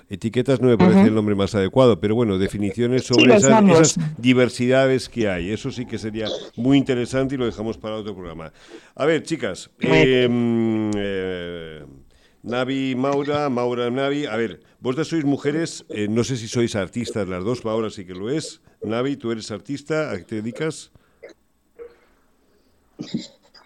etiquetas 0.09 0.59
no 0.59 0.67
me 0.67 0.77
parece 0.77 1.03
el 1.03 1.15
nombre 1.15 1.33
más 1.33 1.55
adecuado, 1.55 1.97
pero 2.01 2.13
bueno, 2.13 2.37
definiciones 2.37 3.05
sobre 3.05 3.33
esas, 3.33 3.95
diversidades 4.17 5.07
que 5.07 5.29
hay. 5.29 5.49
Eso 5.49 5.71
sí 5.71 5.85
que 5.85 5.97
sería 5.97 6.27
muy 6.57 6.77
interesante 6.77 7.35
y 7.35 7.37
lo 7.37 7.45
dejamos 7.45 7.77
para 7.77 7.95
otro 7.95 8.13
programa. 8.13 8.51
A 8.95 9.05
ver, 9.05 9.23
chicas, 9.23 9.69
em, 9.79 10.91
eh, 10.93 11.85
Navi, 12.43 12.93
Maura, 12.93 13.49
Maura, 13.49 13.89
Navi. 13.89 14.25
A 14.25 14.35
ver, 14.35 14.59
vosotras 14.81 15.07
sois 15.07 15.23
mujeres, 15.23 15.85
eh, 15.87 16.07
no 16.09 16.25
sé 16.25 16.35
si 16.35 16.49
sois 16.49 16.75
artistas 16.75 17.29
las 17.29 17.45
dos, 17.45 17.63
Maura 17.63 17.89
sí 17.89 18.03
que 18.03 18.13
lo 18.13 18.29
es. 18.29 18.59
Navi, 18.81 19.15
tú 19.15 19.31
eres 19.31 19.51
artista, 19.51 20.11
¿a 20.11 20.17
qué 20.17 20.23
te 20.25 20.35
dedicas? 20.41 20.91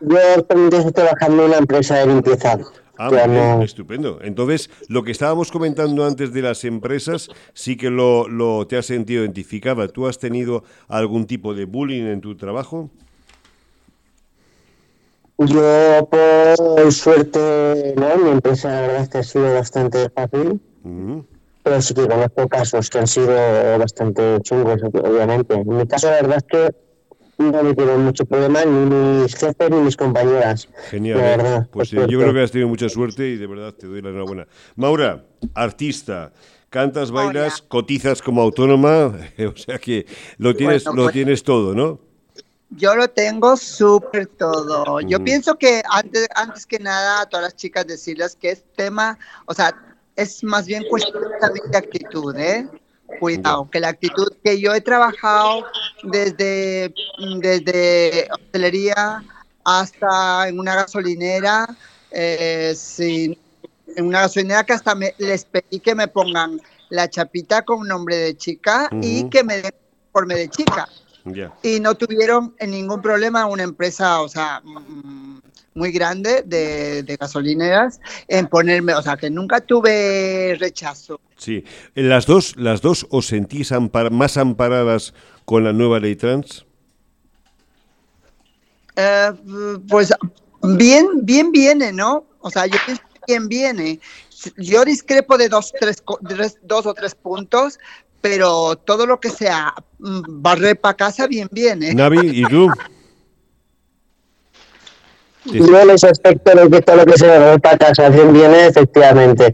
Yo 0.01 0.17
actualmente 0.37 0.77
estoy 0.77 0.91
trabajando 0.91 1.43
en 1.43 1.49
una 1.49 1.57
empresa 1.57 1.95
de 1.95 2.07
limpieza. 2.07 2.57
Ah, 2.99 3.59
estupendo. 3.63 4.19
Entonces, 4.23 4.69
lo 4.89 5.03
que 5.03 5.11
estábamos 5.11 5.51
comentando 5.51 6.05
antes 6.05 6.33
de 6.33 6.41
las 6.41 6.63
empresas, 6.63 7.29
sí 7.53 7.77
que 7.77 7.91
lo, 7.91 8.27
lo 8.27 8.65
te 8.65 8.77
has 8.77 8.87
sentido 8.87 9.23
identificada. 9.23 9.87
¿Tú 9.87 10.07
has 10.07 10.17
tenido 10.17 10.63
algún 10.87 11.27
tipo 11.27 11.53
de 11.53 11.65
bullying 11.65 12.05
en 12.05 12.21
tu 12.21 12.35
trabajo? 12.35 12.89
Yo, 15.37 16.09
por 16.09 16.91
suerte, 16.91 17.93
no, 17.95 18.17
mi 18.17 18.31
empresa 18.31 18.69
la 18.69 18.81
verdad 18.81 19.01
es 19.03 19.09
que 19.09 19.17
ha 19.19 19.23
sido 19.23 19.53
bastante 19.53 20.09
fácil. 20.09 20.59
Pero 21.61 21.81
sí 21.81 21.93
que 21.93 22.07
conozco 22.07 22.47
casos 22.47 22.89
que 22.89 22.97
han 22.97 23.07
sido 23.07 23.35
bastante 23.77 24.41
chungos, 24.41 24.81
obviamente. 24.81 25.53
En 25.53 25.67
mi 25.67 25.85
caso, 25.85 26.09
la 26.09 26.21
verdad 26.21 26.37
es 26.37 26.43
que 26.43 26.86
no 27.37 27.63
me 27.63 27.73
tienen 27.73 28.01
mucho 28.01 28.25
problema 28.25 28.65
ni 28.65 28.95
mis 28.95 29.35
jefes 29.35 29.69
ni 29.69 29.77
mis 29.77 29.95
compañeras. 29.95 30.67
Genial. 30.89 31.19
¿eh? 31.19 31.67
pues 31.71 31.91
yo 31.91 32.05
creo 32.05 32.33
que 32.33 32.41
has 32.41 32.51
tenido 32.51 32.67
mucha 32.67 32.89
suerte 32.89 33.27
y 33.29 33.37
de 33.37 33.47
verdad 33.47 33.73
te 33.73 33.87
doy 33.87 34.01
la 34.01 34.09
enhorabuena. 34.09 34.47
Maura, 34.75 35.23
artista. 35.53 36.31
Cantas, 36.69 37.11
bailas, 37.11 37.61
cotizas 37.61 38.21
como 38.21 38.41
autónoma, 38.41 39.13
o 39.53 39.55
sea 39.55 39.79
que 39.79 40.05
lo 40.37 40.53
tienes, 40.53 40.85
lo 40.85 40.95
pues 40.95 41.13
tienes 41.13 41.43
todo, 41.43 41.73
¿no? 41.73 41.99
Yo 42.71 42.93
lo 42.95 43.07
tengo 43.07 43.55
súper 43.55 44.27
todo. 44.27 44.99
Yo 44.99 45.23
pienso 45.23 45.57
que 45.57 45.81
antes, 45.89 46.27
antes 46.35 46.65
que 46.65 46.79
nada 46.79 47.21
a 47.21 47.25
todas 47.25 47.45
las 47.45 47.55
chicas 47.55 47.87
decirles 47.87 48.35
que 48.35 48.49
es 48.49 48.65
tema, 48.75 49.17
o 49.45 49.53
sea, 49.53 49.73
es 50.17 50.43
más 50.43 50.65
bien 50.65 50.83
cuestión 50.89 51.23
de 51.71 51.77
actitud, 51.77 52.35
¿eh? 52.35 52.67
Cuidado, 53.19 53.69
que 53.71 53.79
la 53.79 53.89
actitud 53.89 54.33
que 54.43 54.59
yo 54.59 54.73
he 54.73 54.81
trabajado 54.81 55.65
desde, 56.03 56.93
desde 57.39 58.27
hostelería 58.31 59.23
hasta 59.63 60.47
en 60.47 60.59
una 60.59 60.75
gasolinera, 60.75 61.67
eh, 62.11 62.75
en 62.99 64.05
una 64.05 64.21
gasolinera 64.21 64.65
que 64.65 64.73
hasta 64.73 64.95
les 65.17 65.45
pedí 65.45 65.79
que 65.79 65.95
me 65.95 66.07
pongan 66.07 66.59
la 66.89 67.09
chapita 67.09 67.63
con 67.63 67.87
nombre 67.87 68.17
de 68.17 68.37
chica 68.37 68.89
y 69.01 69.29
que 69.29 69.43
me 69.43 69.61
den 69.61 69.73
forma 70.11 70.35
de 70.35 70.49
chica. 70.49 70.87
Y 71.61 71.79
no 71.79 71.95
tuvieron 71.95 72.55
ningún 72.65 73.01
problema 73.01 73.45
una 73.45 73.63
empresa, 73.63 74.21
o 74.21 74.29
sea, 74.29 74.61
mm, 74.63 75.36
muy 75.77 75.91
grande 75.91 76.43
de, 76.45 77.17
gasolineras 77.19 78.01
en 78.27 78.47
ponerme, 78.47 78.93
o 78.93 79.01
sea, 79.01 79.15
que 79.15 79.29
nunca 79.29 79.61
tuve 79.61 80.57
rechazo. 80.59 81.21
Sí, 81.37 81.63
las 81.93 82.25
dos, 82.25 82.55
las 82.57 82.81
dos 82.81 83.05
os 83.11 83.27
sentís 83.27 83.71
más 84.11 84.37
amparadas 84.37 85.13
con 85.45 85.63
la 85.63 85.71
nueva 85.71 85.99
ley 85.99 86.15
trans. 86.15 86.65
Eh, 88.95 89.31
pues 89.87 90.11
bien, 90.63 91.07
bien 91.23 91.51
viene, 91.51 91.93
¿no? 91.93 92.25
O 92.41 92.49
sea, 92.49 92.65
yo 92.65 92.77
pienso 92.85 93.03
que 93.03 93.19
bien 93.27 93.47
viene. 93.47 93.99
Yo 94.57 94.83
discrepo 94.83 95.37
de 95.37 95.49
dos, 95.49 95.71
tres, 95.79 96.03
dos 96.63 96.85
o 96.85 96.93
tres 96.93 97.13
puntos, 97.13 97.79
pero 98.21 98.75
todo 98.75 99.05
lo 99.05 99.19
que 99.19 99.29
sea 99.29 99.73
mm, 99.99 100.41
barrer 100.41 100.79
para 100.79 100.95
casa, 100.95 101.27
bien 101.27 101.47
viene. 101.51 101.93
Navi, 101.93 102.41
¿y 102.41 102.43
tú? 102.45 102.69
Yo 105.51 105.79
en 105.79 105.89
ese 105.89 106.07
aspecto 106.07 106.55
de 106.55 106.69
que 106.69 106.81
todo 106.81 106.97
lo 106.97 107.05
que 107.05 107.59
para 107.59 107.77
casa, 107.77 108.09
bien 108.09 108.33
viene, 108.33 108.67
efectivamente. 108.67 109.53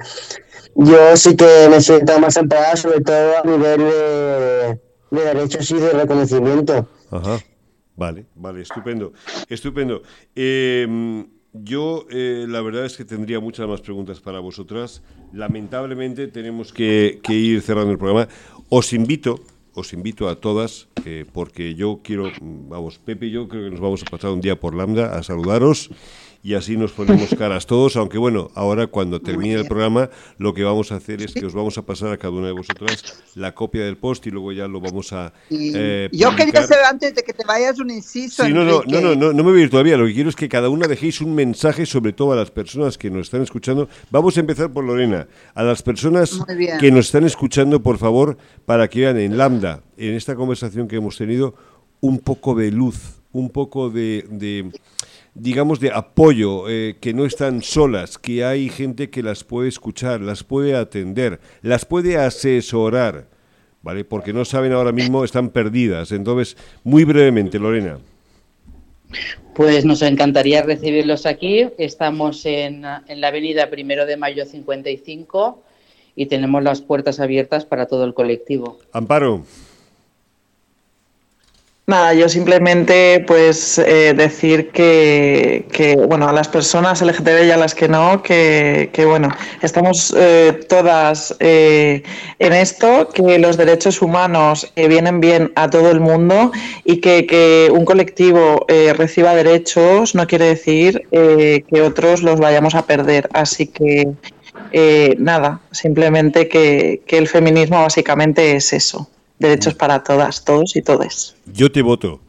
Yo 0.76 1.16
sí 1.16 1.36
que 1.36 1.68
me 1.70 1.82
siento 1.82 2.20
más 2.20 2.36
amparada, 2.38 2.76
sobre 2.76 3.02
todo 3.02 3.38
a 3.44 3.48
nivel 3.48 3.80
de, 3.80 4.80
derechos 5.12 5.70
y 5.72 5.76
de 5.76 5.92
reconocimiento. 5.92 6.88
Ajá. 7.12 7.40
Vale, 7.96 8.26
vale, 8.36 8.62
estupendo. 8.62 9.14
Estupendo. 9.50 10.02
Eh, 10.36 11.26
yo, 11.54 12.08
eh, 12.10 12.46
la 12.50 12.62
verdad 12.62 12.86
es 12.86 12.98
que 12.98 13.06
tendría 13.06 13.40
muchas 13.40 13.68
más 13.68 13.82
preguntas 13.82 14.20
para 14.20 14.40
vosotras. 14.40 15.04
Lamentablemente 15.32 16.28
tenemos 16.28 16.74
que, 16.74 17.22
ir 17.30 17.62
cerrando 17.62 17.92
el 17.92 18.00
programa. 18.00 18.28
Os 18.70 18.92
invito, 18.92 19.40
os 19.74 19.94
invito 19.94 20.30
a 20.30 20.36
todas, 20.36 20.88
eh, 21.06 21.26
porque 21.32 21.74
yo 21.76 22.02
quiero, 22.04 22.32
vamos, 22.42 23.00
Pepe 23.00 23.28
y 23.28 23.32
yo 23.32 23.48
creo 23.48 23.66
que 23.66 23.72
nos 23.72 23.80
vamos 23.80 24.04
a 24.04 24.06
pasar 24.06 24.32
un 24.32 24.42
día 24.42 24.60
por 24.60 24.76
Lambda 24.76 25.18
a 25.18 25.24
saludaros 25.24 25.90
y 26.44 26.56
así 26.56 26.76
nos 26.76 26.92
ponemos 26.92 27.34
caras 27.38 27.66
todos, 27.66 27.96
aunque 27.96 28.18
bueno, 28.18 28.52
ahora 28.54 28.88
cuando 28.88 29.22
termine 29.22 29.56
el 29.56 29.66
programa 29.66 30.10
lo 30.38 30.54
que 30.54 30.64
vamos 30.64 30.92
a 30.92 30.98
hacer 30.98 31.22
es 31.22 31.34
que 31.34 31.46
os 31.46 31.54
vamos 31.54 31.78
a 31.78 31.84
pasar 31.84 32.12
a 32.12 32.18
cada 32.18 32.34
una 32.34 32.48
de 32.48 32.54
vosotras 32.54 33.24
la 33.36 33.56
copia 33.56 33.86
del 33.86 33.96
post 33.98 34.28
y 34.28 34.32
luego 34.32 34.52
ya 34.52 34.68
lo 34.68 34.82
vamos 34.82 35.14
a... 35.14 35.32
Eh, 35.50 36.10
yo 36.12 36.36
quería 36.36 36.60
hacer 36.60 36.80
antes 36.88 37.16
de 37.16 37.24
que 37.24 37.34
te 37.34 37.46
vayas 37.46 37.80
un 37.80 37.90
inciso. 37.90 38.44
Sí, 38.44 38.52
no, 38.52 38.66
no, 38.66 38.84
no, 38.86 39.16
no, 39.16 39.34
no, 39.34 39.44
me 39.44 39.52
voy 39.52 39.62
a 39.62 39.64
ir 39.64 39.70
todavía, 39.70 39.96
lo 39.96 40.06
que 40.06 40.14
quiero 40.14 40.30
es 40.30 40.36
que 40.36 40.50
cada 40.50 40.68
una 40.68 40.88
dejéis 40.88 41.22
un 41.22 41.34
mensaje 41.34 41.86
sobre 41.86 42.12
todo 42.12 42.34
a 42.34 42.36
las 42.36 42.52
personas 42.52 42.98
que 42.98 43.10
nos 43.10 43.28
están 43.28 43.42
escuchando. 43.42 43.88
Vamos 44.12 44.36
a 44.36 44.42
empezar 44.42 44.72
por 44.72 44.84
Lorena, 44.84 45.28
a 45.56 45.64
las 45.64 45.82
personas 45.82 46.40
que 46.80 46.92
nos 46.92 47.06
están 47.06 47.24
escuchando, 47.24 47.82
por 47.82 47.98
favor, 47.98 48.38
para 48.66 48.90
que 48.90 49.00
vean 49.00 49.18
en 49.18 49.38
Lambda, 49.38 49.82
en 49.96 50.14
esta 50.16 50.36
conversación 50.36 50.90
que 50.90 50.98
hemos 50.98 51.18
tenido, 51.18 51.56
un 52.02 52.20
poco 52.20 52.54
de 52.54 52.70
luz, 52.70 53.22
un 53.32 53.50
poco 53.50 53.90
de 53.90 54.26
digamos, 55.36 55.80
de 55.80 55.92
apoyo, 55.92 56.70
eh, 56.70 56.98
que 57.00 57.14
no 57.14 57.26
están 57.26 57.62
solas, 57.62 58.18
que 58.18 58.46
hay 58.46 58.70
gente 58.70 59.10
que 59.10 59.24
las 59.24 59.44
puede 59.44 59.70
escuchar, 59.70 60.22
las 60.22 60.44
puede 60.44 60.76
atender, 60.76 61.40
las 61.62 61.86
puede 61.86 62.18
asesorar, 62.18 63.28
¿vale? 63.82 64.06
Porque 64.06 64.34
no 64.34 64.46
saben 64.46 64.74
ahora 64.74 64.92
mismo, 64.92 65.24
están 65.24 65.50
perdidas. 65.50 66.12
Entonces, 66.12 66.58
muy 66.84 67.04
brevemente, 67.04 67.60
Lorena. 67.60 68.00
Pues 69.56 69.86
nos 69.86 70.02
encantaría 70.02 70.64
recibirlos 70.64 71.26
aquí. 71.26 71.68
Estamos 71.78 72.46
en, 72.46 72.84
en 73.08 73.22
la 73.22 73.28
avenida 73.28 73.70
Primero 73.70 74.06
de 74.06 74.18
Mayo 74.18 74.46
55 74.46 75.64
y 76.16 76.26
tenemos 76.28 76.64
las 76.64 76.82
puertas 76.82 77.20
abiertas 77.20 77.66
para 77.66 77.86
todo 77.86 78.06
el 78.06 78.14
colectivo. 78.14 78.80
Amparo. 78.92 79.44
Nada, 81.86 82.14
yo 82.14 82.30
simplemente 82.30 83.26
pues 83.28 83.78
eh, 83.78 84.14
decir 84.16 84.70
que, 84.70 85.98
bueno, 86.08 86.30
a 86.30 86.32
las 86.32 86.48
personas 86.48 87.02
LGTB 87.02 87.48
y 87.48 87.52
a 87.52 87.58
las 87.58 87.76
que 87.76 87.90
no, 87.90 88.24
que, 88.24 88.90
bueno, 89.06 89.28
estamos 89.62 90.16
eh, 90.18 90.62
todas 90.70 91.36
eh, 91.42 92.04
en 92.40 92.54
esto, 92.54 93.10
que 93.10 93.38
los 93.38 93.58
derechos 93.58 94.02
humanos 94.02 94.72
vienen 94.78 95.20
bien 95.20 95.52
a 95.56 95.70
todo 95.70 95.92
el 95.92 96.00
mundo 96.00 96.54
y 96.86 97.02
que, 97.02 97.26
que 97.26 97.70
un 97.70 97.84
colectivo 97.84 98.66
reciba 98.96 99.36
derechos 99.36 100.16
no 100.16 100.26
quiere 100.26 100.46
decir 100.46 101.06
que 101.12 101.82
otros 101.82 102.24
los 102.24 102.40
vayamos 102.40 102.76
a 102.76 102.86
perder. 102.86 103.28
Así 103.34 103.68
que 103.68 104.08
nada, 105.18 105.60
simplemente 105.72 106.48
que, 106.48 107.02
que 107.06 107.18
el 107.18 107.28
feminismo 107.28 107.82
básicamente 107.82 108.56
es 108.56 108.72
eso 108.72 109.10
derechos 109.48 109.76
para 109.76 110.04
todas, 110.04 110.44
todos 110.44 110.76
y 110.76 110.82
todes. 110.82 111.36
Yo 111.46 111.72
te 111.72 111.82
voto. 111.82 112.22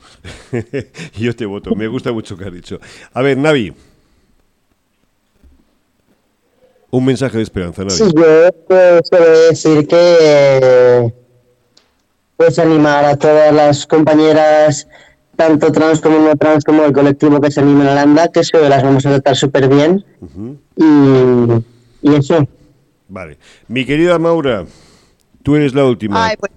Yo 1.19 1.35
te 1.35 1.47
voto. 1.47 1.75
Me 1.75 1.87
gusta 1.87 2.13
mucho 2.13 2.35
lo 2.35 2.39
que 2.39 2.47
has 2.47 2.55
dicho. 2.55 2.81
A 3.13 3.23
ver, 3.23 3.37
Navi. 3.37 3.75
Un 6.91 7.05
mensaje 7.05 7.37
de 7.39 7.43
esperanza, 7.43 7.83
Navi. 7.83 7.97
Sí, 7.97 8.05
yo 8.15 8.53
pues, 8.69 9.11
decir 9.51 9.87
que 9.89 11.13
pues 12.37 12.59
animar 12.59 13.05
a 13.05 13.17
todas 13.17 13.53
las 13.53 13.87
compañeras, 13.87 14.89
tanto 15.37 15.71
trans 15.73 16.01
como 16.01 16.19
no 16.19 16.37
trans, 16.37 16.65
como 16.65 16.85
el 16.85 16.93
colectivo 16.93 17.41
que 17.41 17.51
se 17.51 17.61
anima 17.61 17.91
en 17.91 17.99
anda, 17.99 18.29
que 18.29 18.43
se 18.45 18.69
las 18.69 18.83
vamos 18.83 19.07
a 19.07 19.11
tratar 19.11 19.37
súper 19.37 19.69
bien. 19.69 20.05
y, 20.77 22.09
y, 22.09 22.15
eso. 22.15 22.47
Vale. 23.09 23.39
Mi 23.69 23.85
querida 23.85 24.19
Maura, 24.19 24.65
tú 25.43 25.57
eres 25.57 25.75
la 25.75 25.85
última. 25.85 26.27
Ay, 26.27 26.37
pues 26.39 26.53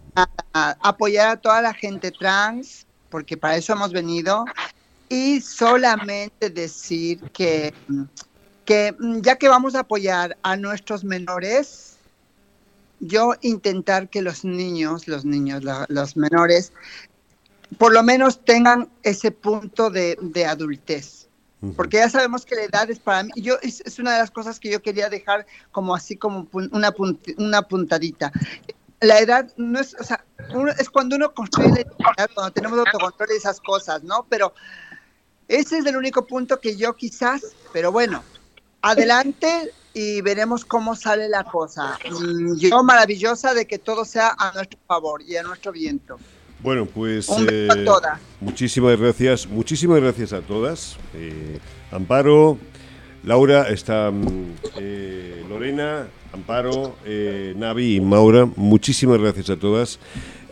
apoyar 0.53 1.29
a 1.29 1.37
toda 1.37 1.61
la 1.61 1.73
gente 1.73 2.11
trans, 2.11 2.85
porque 3.09 3.37
para 3.37 3.57
eso 3.57 3.73
hemos 3.73 3.91
venido, 3.91 4.45
y 5.09 5.41
solamente 5.41 6.49
decir 6.49 7.19
que, 7.31 7.73
que 8.65 8.95
ya 9.21 9.37
que 9.37 9.47
vamos 9.47 9.75
a 9.75 9.81
apoyar 9.81 10.37
a 10.43 10.57
nuestros 10.57 11.03
menores, 11.03 11.97
yo 12.99 13.33
intentar 13.41 14.09
que 14.09 14.21
los 14.21 14.43
niños, 14.43 15.07
los 15.07 15.23
niños, 15.23 15.63
los 15.87 16.17
menores, 16.17 16.73
por 17.77 17.93
lo 17.93 18.03
menos 18.03 18.43
tengan 18.43 18.89
ese 19.03 19.31
punto 19.31 19.89
de, 19.89 20.17
de 20.21 20.45
adultez. 20.45 21.27
porque 21.75 21.97
ya 21.97 22.09
sabemos 22.09 22.45
que 22.45 22.55
la 22.55 22.63
edad 22.63 22.89
es 22.89 22.99
para 22.99 23.23
mí, 23.23 23.31
yo 23.35 23.57
es, 23.61 23.81
es, 23.81 23.99
una 23.99 24.13
de 24.13 24.19
las 24.19 24.31
cosas 24.31 24.59
que 24.59 24.69
yo 24.69 24.81
quería 24.81 25.09
dejar 25.09 25.45
como 25.71 25.95
así 25.95 26.15
como 26.15 26.47
una, 26.51 26.93
una 27.37 27.61
puntadita. 27.63 28.31
La 28.99 29.19
edad 29.19 29.51
no 29.57 29.79
es, 29.79 29.95
o 29.99 30.03
sea, 30.03 30.23
es 30.79 30.89
cuando 30.89 31.15
uno 31.15 31.33
construye 31.33 31.85
la 32.17 32.27
cuando 32.27 32.51
tenemos 32.51 32.79
autocontrol 32.79 33.29
y 33.31 33.37
esas 33.37 33.61
cosas, 33.61 34.03
¿no? 34.03 34.25
Pero 34.29 34.53
ese 35.47 35.77
es 35.77 35.85
el 35.85 35.95
único 35.95 36.25
punto 36.25 36.59
que 36.59 36.75
yo 36.75 36.95
quizás, 36.95 37.41
pero 37.73 37.91
bueno, 37.91 38.23
adelante 38.81 39.71
y 39.93 40.21
veremos 40.21 40.65
cómo 40.65 40.95
sale 40.95 41.29
la 41.29 41.43
cosa. 41.43 41.97
Mm, 42.09 42.57
yo 42.57 42.83
maravillosa 42.83 43.53
de 43.53 43.65
que 43.65 43.79
todo 43.79 44.05
sea 44.05 44.35
a 44.37 44.51
nuestro 44.53 44.79
favor 44.87 45.21
y 45.21 45.37
a 45.37 45.43
nuestro 45.43 45.71
viento. 45.71 46.17
Bueno, 46.59 46.85
pues 46.85 47.29
eh, 47.49 47.67
muchísimas 48.41 48.99
gracias, 48.99 49.47
muchísimas 49.47 50.01
gracias 50.01 50.33
a 50.33 50.41
todas. 50.41 50.97
Eh, 51.13 51.59
Amparo, 51.91 52.57
Laura, 53.23 53.69
está 53.69 54.11
mm, 54.11 54.55
eh, 54.77 55.45
Lorena, 55.47 56.07
Amparo, 56.37 56.95
Navi 57.55 57.95
y 57.95 58.01
Maura. 58.01 58.47
Muchísimas 58.55 59.19
gracias 59.19 59.49
a 59.49 59.57
todas. 59.57 59.99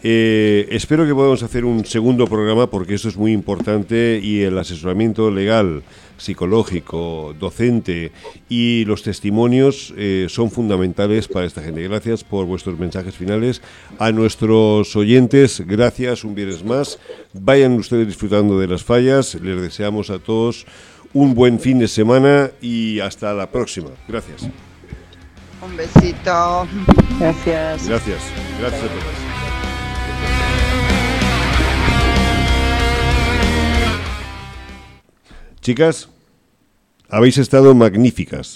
espero 0.01 1.05
que 1.05 1.13
podamos 1.13 1.43
hacer 1.43 1.63
un 1.63 1.85
segundo 1.85 2.25
programa 2.27 2.69
porque 2.69 2.95
eso 2.95 3.07
es 3.07 3.17
muy 3.17 3.31
importante 3.31 4.19
y 4.21 4.41
el 4.41 4.57
asesoramiento 4.57 5.31
legal 5.31 5.83
psicológico, 6.17 7.35
docente 7.39 8.11
y 8.49 8.85
los 8.85 9.03
testimonios 9.03 9.93
eh, 9.97 10.27
son 10.29 10.51
fundamentales 10.51 11.27
para 11.27 11.45
esta 11.45 11.61
gente. 11.61 11.83
Gracias 11.83 12.23
por 12.23 12.45
vuestros 12.45 12.79
mensajes 12.79 13.15
finales. 13.15 13.61
A 13.99 14.11
nuestros 14.11 14.95
oyentes, 14.95 15.61
gracias 15.65 16.23
un 16.23 16.35
viernes 16.35 16.63
más. 16.63 16.99
Vayan 17.33 17.73
ustedes 17.73 18.07
disfrutando 18.07 18.59
de 18.59 18.67
las 18.67 18.83
fallas. 18.83 19.35
Les 19.35 19.61
deseamos 19.61 20.09
a 20.09 20.19
todos 20.19 20.65
un 21.13 21.33
buen 21.33 21.59
fin 21.59 21.79
de 21.79 21.87
semana 21.87 22.51
y 22.61 22.99
hasta 22.99 23.33
la 23.33 23.49
próxima. 23.49 23.89
Gracias. 24.07 24.49
Un 25.65 25.75
besito. 25.77 26.67
Gracias. 27.19 27.87
Gracias. 27.87 28.21
Gracias 28.59 28.83
a 28.83 28.87
todos. 28.87 29.25
Chicas, 35.61 36.09
habéis 37.09 37.39
estado 37.39 37.73
magníficas. 37.73 38.53